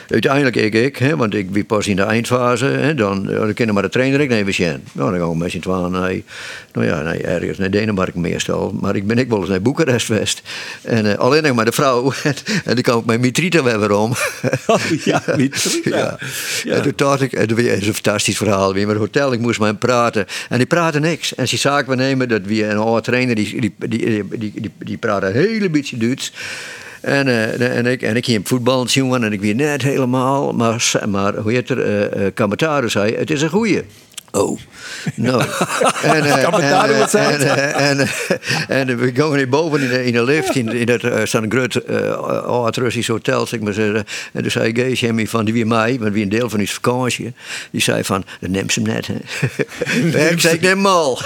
[0.09, 3.75] uiteindelijk ik, ik hè, want ik ben pas in de eindfase, hè, dan, dan kennen
[3.75, 6.15] maar de trainer ik neem eens Nou, dan gaan we met z'n tweeën naar,
[6.73, 8.77] nou ja, naar, ergens naar Denemarken meestal.
[8.81, 10.43] Maar ik ben ik wel eens naar Boekarest geweest.
[10.83, 12.13] En uh, alleen nog maar de vrouw.
[12.65, 14.13] en dan kwam ik met Mitrita weer om.
[14.67, 15.97] Oh, ja, Mitrita.
[15.97, 16.19] ja.
[16.65, 16.75] Ja.
[16.75, 18.75] En toen dacht ik, dat is een fantastisch verhaal.
[18.75, 20.27] Weer met het hotel, ik moest met hem praten.
[20.49, 21.35] En die praatte niks.
[21.35, 24.71] En ze zaak we nemen dat we een oude trainer, die, die, die, die, die,
[24.79, 26.33] die praatte een hele beetje Duits.
[27.03, 30.53] En, uh, en, ik, en ik ging voetbal jongen en ik weet net helemaal.
[30.53, 33.82] Maar, maar hoe heet er, uh, Kamataro zei, het is een goeie.
[34.35, 34.59] Oh,
[35.14, 35.43] nou.
[36.03, 38.09] en, uh, Kamataro, wat zei en, en,
[38.68, 40.57] en, we komen hier boven in de, in de lift.
[40.57, 42.12] In, in het uh, zo'n groot uh,
[42.47, 44.05] oud Russisch hotel, zeg maar zeggen.
[44.33, 46.72] En toen zei Gees Jimmy van, die weer mij, want wie een deel van is
[46.72, 47.33] vakantie.
[47.70, 49.14] Die zei van, dat neemt ze hem net, hè.
[50.30, 51.18] ik zei, ik neem hem al.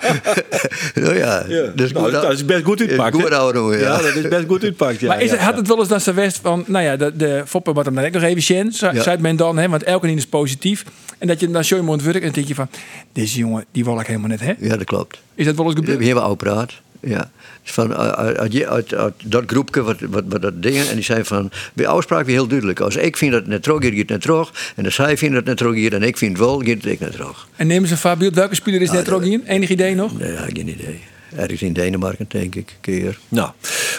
[0.94, 1.66] nou ja, Ja.
[1.74, 3.14] dus Nou, goed, dat is best goed uitpakt.
[3.14, 3.78] Goed oude, ja.
[3.78, 5.00] Ja, dat is best goed uitpakt.
[5.00, 5.56] Ja, maar is, had ja.
[5.56, 8.04] het wel eens dat ze wist van, nou ja, de, de foppen wat hem dan
[8.04, 9.02] ook nog even zien, Ja.
[9.02, 10.84] zei men dan, hè, want elke ding is positief.
[11.18, 12.68] En dat je dan show je mond en denk je van,
[13.12, 14.52] deze jongen, die wil ik helemaal net, hè?
[14.58, 15.20] Ja, dat klopt.
[15.34, 16.04] Is dat wel eens We gebeurd?
[16.04, 16.72] hebben oud praat.
[17.02, 17.30] Ja.
[17.62, 21.24] Dus van, uit, uit, uit- dat groepje, wat, wat, wat dat dingen, en die zei
[21.24, 22.80] van, bij afspraak weer heel duidelijk.
[22.80, 24.72] Als ik vind dat het net terug gaat, het net terug.
[24.76, 26.66] En als zij vindt dat het net terug gaat, en ik vind het wel, gaat
[26.68, 27.48] het ik net terug.
[27.56, 29.42] En nemen ze Fabio, welke speler is net er ook in?
[29.46, 30.18] Enig idee nog?
[30.18, 31.00] Nee, ja, geen idee.
[31.36, 33.18] Ergens in Denemarken, denk ik, een keer.
[33.28, 33.50] Nou,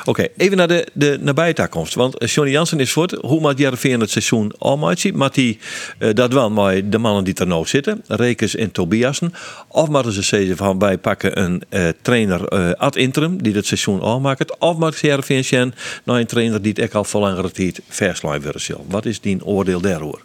[0.05, 0.27] oké.
[0.38, 1.93] Even naar de, de nabije toekomst.
[1.93, 3.11] Want eh, Johnny Jansen is voort.
[3.11, 5.13] Hoe maakt Jereveen het seizoen al maatje?
[5.13, 5.57] Maakt hij
[5.97, 8.03] eh, dat wel met de mannen die er nou zitten?
[8.07, 9.34] Rekens en Tobiasen.
[9.67, 13.65] Of moeten ze zeggen van wij pakken een eh, trainer eh, ad interim die het
[13.65, 14.57] seizoen al maakt?
[14.59, 14.97] Of maakt
[15.41, 15.73] zijn
[16.03, 18.86] nou een trainer die het echt al voor langere tijd verslaan willen zal?
[18.89, 20.21] Wat is die oordeel daarover?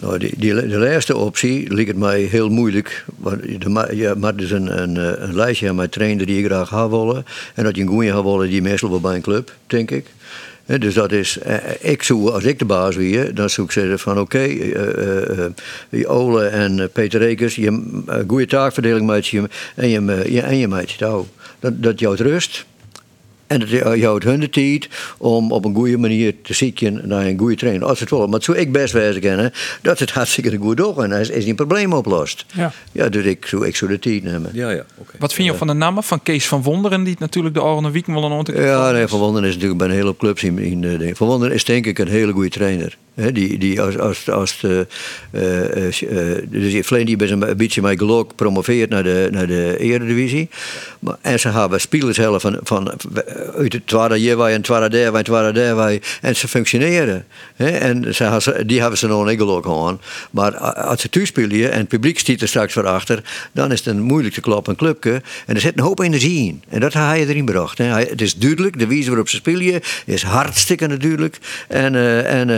[0.00, 3.04] Nou, die, die, de laatste optie lijkt het mij heel moeilijk.
[3.16, 6.40] Want je ma- je moet dus een, een, eh, een lijstje hebben met trainer die
[6.40, 7.24] je graag gaan willen.
[7.54, 10.06] En dat je een goeie gaat willen die meestal wel bij een club, denk ik.
[10.78, 13.98] Dus dat is, eh, ik zou, als ik de baas wie, dan zou ik zeggen
[13.98, 15.44] van oké, eh, eh,
[15.90, 20.68] eh, Ole en Peter Rekers, je uh, goede taakverdeling met je en je, en je
[20.68, 21.26] maakt je touw.
[21.60, 22.64] Dat, dat jouwt rust.
[23.46, 24.88] En het houdt hun de tijd
[25.18, 27.88] om op een goede manier te zieken naar een goede trainer.
[27.88, 31.12] Als het wel, maar zo ik best wijzen kennen, dat het hartstikke goed doet en
[31.12, 32.44] is, is die probleem oplost.
[32.52, 32.72] Ja.
[32.92, 34.50] Ja, dus ik zou, ik zou de tijd nemen.
[34.52, 34.84] Ja, ja.
[34.98, 35.12] oké.
[35.18, 37.90] Wat vind je van de namen van Kees van Wonderen, die het natuurlijk de Oranje
[37.90, 40.42] Week wel een ontdekking Ja, nee, Van Wonderen is natuurlijk bij een hele hoop clubs
[40.42, 41.14] in, in eh.
[41.14, 42.96] Van Wonderen is denk ik een hele goede trainer.
[43.16, 44.86] Die, die als, als, als de,
[45.30, 49.76] eh, eh, eh, dus die bij zijn beetje met geluk promoveert naar de, naar de
[49.78, 50.48] Eredivisie.
[50.98, 52.92] Maar, en ze hebben spelers zelf van, van
[53.56, 57.24] uit het tweede jaar en tweede en tweede en ze functioneren.
[57.56, 60.00] En ze, die hebben ze nog niet geluk aan.
[60.30, 63.94] Maar als ze toespelen en het publiek stiet er straks voor achter, dan is het
[63.94, 65.22] een moeilijk te kloppen clubje.
[65.46, 66.62] En er zit een hoop energie in.
[66.68, 67.44] En dat je erin.
[67.76, 71.38] Hij- Het is duidelijk, de wijze waarop ze spelen is hartstikke natuurlijk.
[71.68, 71.94] En,
[72.26, 72.48] en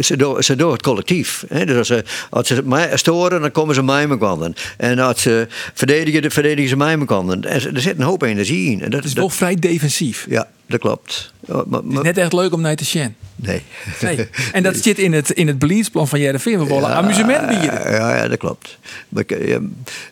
[0.00, 1.44] ze, doen, ze doen het collectief.
[1.48, 1.64] Hè.
[1.66, 4.54] Dus als ze, als ze mij storen, dan komen ze mij kanten.
[4.76, 7.44] En als ze verdedigen, dan verdedigen ze mij kanten.
[7.44, 8.82] Er zit een hoop energie in.
[8.82, 10.26] En dat Het is dat- wel vrij defensief.
[10.28, 11.32] Ja, dat klopt.
[11.48, 13.14] Ja, maar, Het is net echt leuk om naar te zien.
[13.36, 13.62] nee.
[14.00, 14.28] Nee.
[14.52, 16.58] En dat zit in het, in het beleidsplan van Jereveen.
[16.58, 17.90] We willen amusement bieden.
[17.90, 18.78] Ja, ja, dat klopt.
[19.08, 19.58] Maar, ik- ja,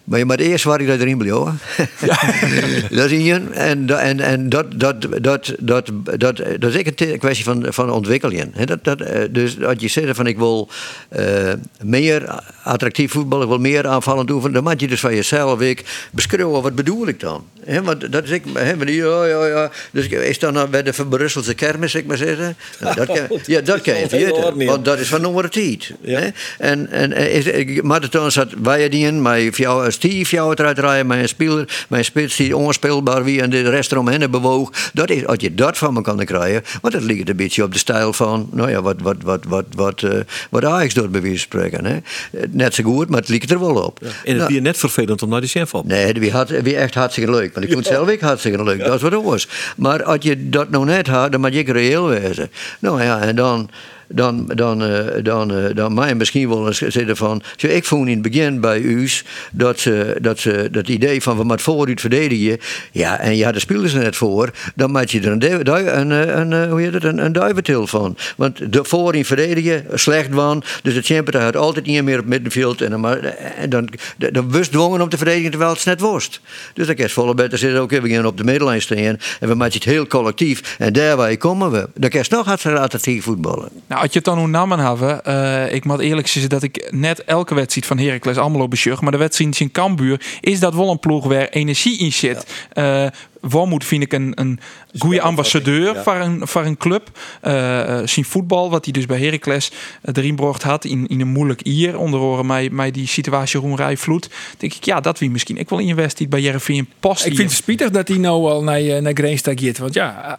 [0.05, 1.32] maar je moet eerst waar ik dat erin bleef.
[2.90, 3.52] dat is een.
[3.52, 7.90] En, en, en dat, dat, dat, dat, dat, dat is echt een kwestie van, van
[7.90, 8.50] ontwikkelen.
[8.55, 10.68] Hè, dat, dat, eh, dus als je zegt van ik wil
[11.09, 11.52] eh,
[11.82, 16.09] meer attractief voetbal, ik wil meer aanvallend oefenen, dan moet je dus van jezelf ik
[16.12, 17.44] beschrijven wat bedoel ik dan.
[17.64, 19.70] Hè, want dat is ik, hè, maar die, ja, ja, ja.
[19.90, 22.57] Dus ik- is dan bij de Van Brusselse kermis, ik maar zeggen.
[22.80, 23.16] Nou, dat kan,
[23.47, 25.92] ja, dat kan je weten, want dat is van andere tijd.
[26.01, 26.20] Ja.
[26.20, 26.28] Hè?
[26.59, 31.11] En, en eh, ik- marathon zat wij die in, jou als die jou eruit rijden,
[31.11, 34.70] een speler, een spits die onspeelbaar wie en de rest eromheen bewoog.
[34.92, 37.72] Dat is, als je dat van me kan krijgen, want dat ligt een beetje op
[37.72, 40.11] de stijl van, nou ja, wat, wat, wat, wat, wat, eh,
[40.51, 41.84] wat Ajax doet bij wijze van spreken.
[41.84, 41.95] Hè?
[41.95, 43.99] Eh, Net zo goed, maar het ligt er wel op.
[44.03, 45.86] En het Nou, weer net vervelend om naar die chef op.
[45.86, 47.53] Nee, wie had wie echt hartstikke leuk.
[47.55, 48.78] Want ik vond het zelf ook hartstikke leuk.
[48.78, 49.49] Dat is wat anders.
[49.76, 52.51] Maar als je dat nou net had, dan moet je reëel wezen.
[52.78, 53.70] Nou ja, en dan.
[54.14, 57.42] Dan, dan, eh, dan, eh, dan mij misschien wel eens zitten van.
[57.56, 61.44] Ik vond in het begin bij u's dat ze dat, ze, dat idee van we
[61.44, 62.58] moeten vooruit verdedigen.
[62.92, 64.50] Ja, en je had de spelers er net voor.
[64.74, 66.12] Dan maak je er een, du- du- een,
[66.52, 68.16] eh, hoe een, een duiventil van.
[68.36, 70.62] Want de voorin verdedigen, slecht van.
[70.82, 72.80] Dus de champion had altijd niet meer op middenveld.
[72.80, 73.20] En dan,
[73.68, 73.88] dan,
[74.32, 76.40] dan dwongen om te verdedigen terwijl het net worst.
[76.74, 78.02] Dus kan je volle beter zitten.
[78.02, 78.98] We gaan op de middellijn staan.
[78.98, 80.76] En we maken het heel collectief.
[80.78, 81.88] En daarbij komen we.
[81.94, 83.68] Dan je nog hartstikke attractief voetballen.
[83.86, 86.88] Nou, als je het dan hoe namen hebben, eh, ik moet eerlijk zeggen dat ik
[86.90, 90.90] net elke wedstrijd van Heracles Almelo besjug, maar de wedstrijd in Cambuur is dat wel
[90.90, 92.66] een ploeg waar energie in zit.
[92.72, 93.07] Eh
[93.40, 94.61] Wormoed vind ik een, een
[94.99, 96.03] goede ambassadeur ja.
[96.03, 97.11] voor, een, voor een club.
[97.40, 101.20] Eh eh, zien voetbal, wat hij dus bij Heracles uh, erin bracht had in, in
[101.20, 104.28] een moeilijk jaar, onder andere mij, mij die situatie Roemerij vloed.
[104.59, 105.57] Denk ik, ja, dat wie misschien.
[105.57, 107.26] Ik wil in je wedstrijd bij Jereveen past.
[107.26, 109.78] Ik vind het spietig dat hij nou al naar, eh, naar Greenstag gaat.
[109.78, 110.38] Want ja,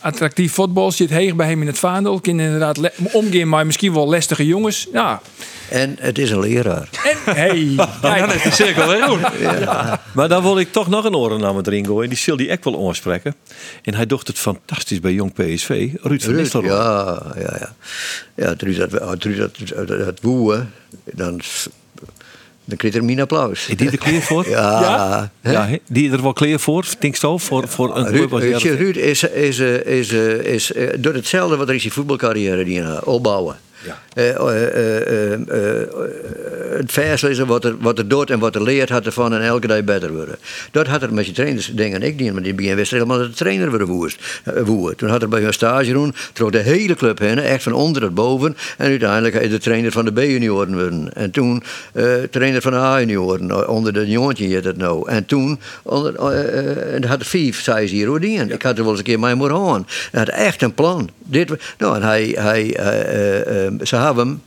[0.00, 2.20] attractief voetbal zit heeg bij hem in het vaandel.
[2.20, 4.86] Kan inderdaad omgaan, maar misschien wel lastige jongens.
[4.92, 5.20] Ja.
[5.68, 6.88] En het is een leraar.
[7.04, 9.26] En hey, dan kijk, is de cirkel weer rond.
[10.14, 12.08] Maar dan wil ik toch nog een orennaam erin gooien.
[12.08, 13.34] Die zal die echt wel aanspreken.
[13.88, 15.88] En hij docht het fantastisch bij Jong PSV.
[16.02, 16.70] Ruud van Nistelrooy.
[16.72, 17.74] ja, ja, ja.
[18.34, 20.68] Ja, Ruud dat, als Ruud dat, dat woeën,
[21.04, 21.40] dan,
[22.64, 23.68] dan je er mijn applaus.
[23.68, 24.48] Is die er klaar voor?
[24.58, 25.68] Ja, Ja?
[25.86, 27.38] die er wel klaar voor, denk je zo?
[27.38, 28.76] Voor, voor een club Ruud, als je, Heerenveen?
[28.76, 32.80] Ruud is, is, is, is, is, is doet hetzelfde wat er is die voetbalcarrière die
[32.80, 33.56] hij opbouwen.
[34.14, 35.40] Eh, eh, eh,
[36.76, 39.42] het vers lezen wat er, wat er doet en wat er leert had ervan en
[39.42, 40.36] elke dag beter worden.
[40.70, 43.28] Dat had er met je trainers dingen ik niet, maar die begin wist helemaal dat
[43.28, 44.42] de trainer weer woest.
[44.64, 44.94] woe.
[44.94, 48.02] Toen had er bij hun stage doen, trok de hele club heen, echt van onder
[48.02, 48.56] tot boven.
[48.76, 51.14] En uiteindelijk is de trainer van de B-junioren worden.
[51.14, 51.62] En toen
[51.92, 55.08] eh, trainer van de A-junioren, onder de jongetje heet het nou.
[55.10, 58.98] En toen, onder, eh, en had vijf, zei ze hier, Ik had er wel eens
[58.98, 59.86] een keer mee moeten gaan.
[60.10, 61.10] Hij had echt een plan.
[61.24, 62.76] Dit, nou, en hij, hij,
[63.82, 64.42] ze hebben hem,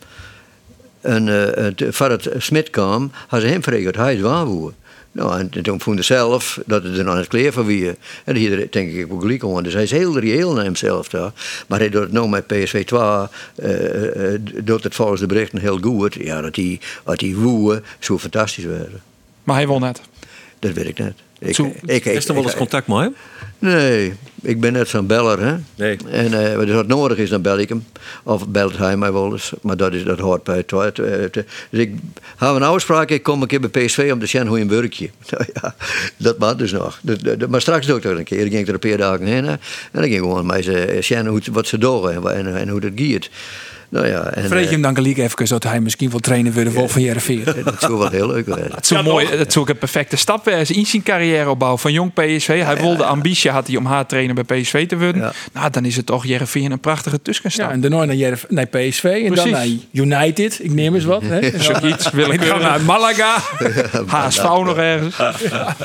[1.02, 4.74] en uh, voor het Smit kwam, hadden ze hem gevraagd, hij is waarvoer.
[5.12, 7.96] Nou, en toen vond hij zelf dat het er nog het kleer van wie.
[8.24, 9.64] En hier denk ik ook gelijk aan.
[9.64, 11.32] Dus hij is heel reëel naar hemzelf daar.
[11.68, 15.80] Maar hij doet het nou met PSV 2, uh, doet het volgens de berichten heel
[15.82, 16.14] goed.
[16.14, 19.02] Ja, dat hij, dat woe zo fantastisch werden.
[19.44, 20.02] Maar hij wil net.
[20.60, 21.14] Dat weet ik net.
[21.44, 23.16] Ik, Zo- ik, ik, Is er wel eens contact met hem?
[23.60, 25.56] Nee, ik ben net zo'n beller, hè.
[25.76, 25.98] Nee.
[26.12, 27.86] En eh, als het nodig is, dan bel ik hem.
[28.24, 29.52] Of belt hij mij wel eens.
[29.62, 30.72] Maar dat, is, dat hoort bij het.
[30.72, 31.34] het- het-
[31.70, 31.94] Dus ik
[32.38, 34.70] heb een afspraak, ik kom een keer bij PSV om te zien hoe je een
[34.70, 35.10] werkje.
[35.30, 35.76] Nou ja,
[36.18, 37.00] dat mag dus nog.
[37.02, 38.46] Dat- dat- maar straks doe ik dat een keer.
[38.46, 39.44] Ik ging er een paar dagen heen.
[39.46, 39.52] hè.
[39.52, 39.60] En
[39.92, 42.92] dan ging ik gewoon mij ze zien wat ze doen en, en, en hoe dat
[42.96, 43.30] gaat.
[43.92, 46.54] Nou ja, en, Vreet je eh, hem dan gelijk even dat hij misschien wel trainen
[46.54, 47.44] willen voor van Jereveen.
[47.64, 48.72] dat zou wel heel leuk zijn.
[48.72, 52.14] Het zou, mooi, het zou ook een perfecte stap zijn in zijn carrièreopbouw van jong
[52.14, 52.64] PSV.
[52.64, 55.22] Hij wilde ambitie had hij om haar trainer bij PSV te worden.
[55.22, 55.32] Ja.
[55.54, 57.68] Nou, dan is het toch Jereveen een prachtige tussenstap.
[57.68, 59.68] Ja, en daarna naar, Jerv naar PSV en dan naar.
[59.92, 60.60] United.
[60.64, 61.22] Ik neem eens wat.
[61.22, 61.60] Hè.
[61.60, 62.62] Zoiets En dan willekeurig.
[62.62, 63.38] naar Malaga.
[64.08, 65.16] HSV nog ergens.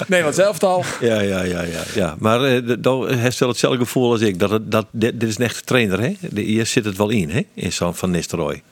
[0.06, 0.84] Nederlands elftal.
[1.00, 1.82] Ja, ja, ja, ja.
[1.94, 2.14] ja.
[2.18, 4.38] Maar eh, dan heeft wel hetzelfde gevoel als ik.
[4.38, 6.12] Dat, het, dat, dit, dit is een echte trainer, hè?
[6.20, 7.40] De, hier zit het wel in, hè?
[7.54, 8.62] In zo'n Van Nistelrooy.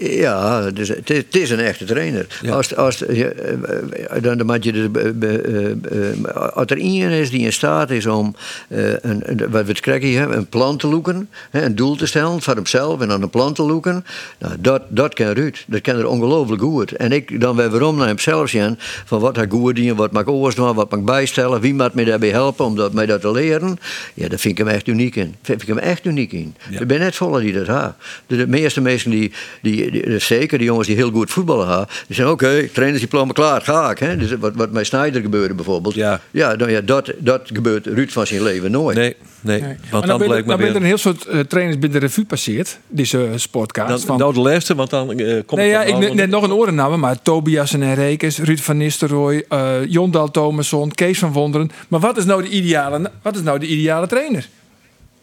[0.00, 2.26] Ja, dus het, is, het is een echte trainer.
[2.42, 2.52] Ja.
[2.52, 6.78] Als, als, je, eh, dan, dan moet je de, be- be- eh, eh, als er
[6.78, 8.34] iemand is die in staat is om
[8.68, 12.42] eh, een, wat we het krijgen hebben, een plan te loeken, een doel te stellen
[12.42, 14.04] voor hemzelf en dan een plan te loeken,
[14.38, 15.64] nou, dat, dat kan Ruud.
[15.66, 16.92] Dat kan er ongelooflijk goed.
[16.92, 20.22] En ik dan weer waarom naar hemzelf zien, van wat hij goed doen, wat mag
[20.22, 23.20] ik oorstaan, wat mag ik bijstellen, wie moet mij daarbij helpen om dat, mij dat
[23.20, 23.78] te leren.
[24.14, 25.34] Ja, daar vind ik hem echt uniek in.
[25.42, 26.54] Vind ik hem echt uniek in.
[26.70, 26.80] Ja.
[26.80, 27.96] Ik ben net voller die dat ha.
[28.26, 31.66] De, de meeste mensen die, die, die- dus zeker die jongens die heel goed voetballen
[31.66, 33.98] ha, die zeggen oké, trainersdiploma klaar, ga ik.
[33.98, 34.16] Hè?
[34.16, 35.94] Dus wat, wat met Snyder gebeurde bijvoorbeeld.
[35.94, 36.20] Ja.
[36.30, 38.96] Ja, nou ja dat, dat gebeurt Ruud van zijn leven nooit.
[38.96, 39.60] Nee, nee.
[39.60, 39.76] Nee.
[39.90, 42.06] Want Maar dan blijkt dan maar ben er een heel soort eh, trainers binnen de
[42.06, 42.78] revue passeerd.
[42.88, 43.88] Deze uh, sportcast.
[43.88, 46.42] Dan, van, nou de laatste, want dan eh, komt nee, ja, ik net, net nog
[46.42, 51.70] een orennamen, maar Tobias en Rekens, Ruud van Nistelrooy, eh Jondal Thomasson, Kees van Wonderen.
[51.88, 54.48] Maar wat is nou de ideale, wat is nou de ideale trainer?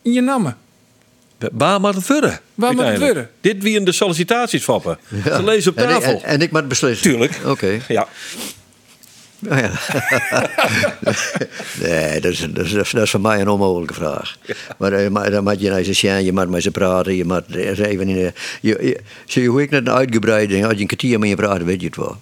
[0.02, 0.56] In je namen.
[1.52, 2.40] Waar moet het worden?
[2.56, 3.28] Waar moet het?
[3.42, 4.98] Dit wie in de sollicitaties vappen.
[5.24, 6.12] Ze lezen op En ik, tafel.
[6.12, 7.12] en, en ik moet beslissen.
[7.12, 7.40] Tuurlijk.
[7.46, 7.80] Oké.
[7.88, 8.08] Ja.
[9.40, 9.72] Nou ja.
[11.84, 14.38] nee, dat is, dat, is, dat is voor mij een onmogelijke vraag.
[14.78, 17.26] Maar, eh, maar dan moet je naar ze zien, je moet met ze praten, je
[17.26, 20.80] moet even in de, je, je, Zie je hoe ik net een uitgebreide, als je
[20.80, 22.18] een kwartier met je praat, weet je het wel.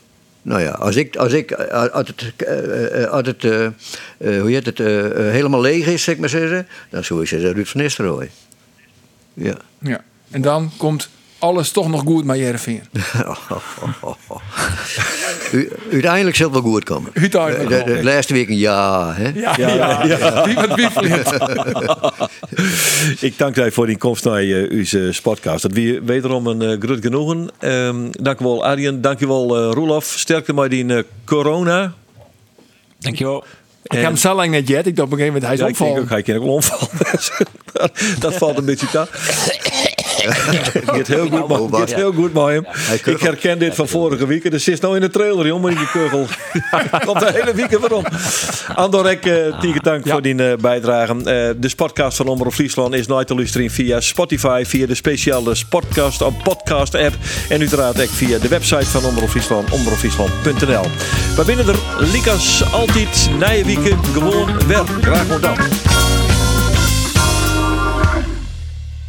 [0.47, 4.51] Nou ja, als ik, als ik, eh, als het, eh, als het eh, eh, hoe
[4.51, 4.77] heet het,
[5.31, 8.29] helemaal leeg is, zeg maar zeggen, dan zou ik zeggen Ruud van Nistelrooy.
[9.37, 9.57] Ja.
[9.79, 10.01] Ja.
[10.31, 11.09] En dan komt
[11.39, 12.81] alles toch nog goed met Jereveen.
[15.51, 17.11] U, uiteindelijk zal het wel goed komen.
[17.13, 19.31] Uiteindelijk De, de, de laatste week een ja, hè?
[19.35, 20.43] Ja, ja, ja.
[20.43, 21.33] Die wat wiefelt.
[23.21, 25.61] Ik dank u voor die komst naar uh, uw podcast.
[25.61, 27.49] Dat wie wederom een uh, groot genoegen.
[27.59, 30.05] Um, dank u wel Arjen, dank u wel uh, Roelof.
[30.05, 31.93] Sterkte met die uh, corona.
[32.99, 33.43] Dankjewel.
[33.87, 34.87] Ik heb hem zo lang net jet.
[34.87, 35.93] Ik dacht op een gegeven moment, hij is ja, opvallen.
[35.93, 38.19] Ik denk ook, hij kan ook wel omvallen.
[38.19, 39.07] dat valt een beetje te.
[40.27, 41.75] Het gaat heel goed, man.
[41.79, 42.65] Gaat heel goed met hem.
[43.05, 44.51] Ik herken dit van vorige week.
[44.51, 46.25] Dus is nou in de trailer, jongen, in die kugel.
[47.05, 48.03] Komt de hele week waarom.
[48.75, 50.11] Andorek, uh, tieke dank ja.
[50.11, 51.13] voor die uh, bijdrage.
[51.13, 55.55] Uh, de podcast van Omroep Friesland is nooit te luisteren via Spotify, via de speciale
[55.55, 57.15] Sportcast of podcast app.
[57.49, 60.85] En uiteraard ook via de website van Omroep Friesland, omroepfriesland.nl.
[61.35, 64.83] We binnen er, Likas, altijd, na je gewoon weer.
[65.01, 65.96] Graag gedaan.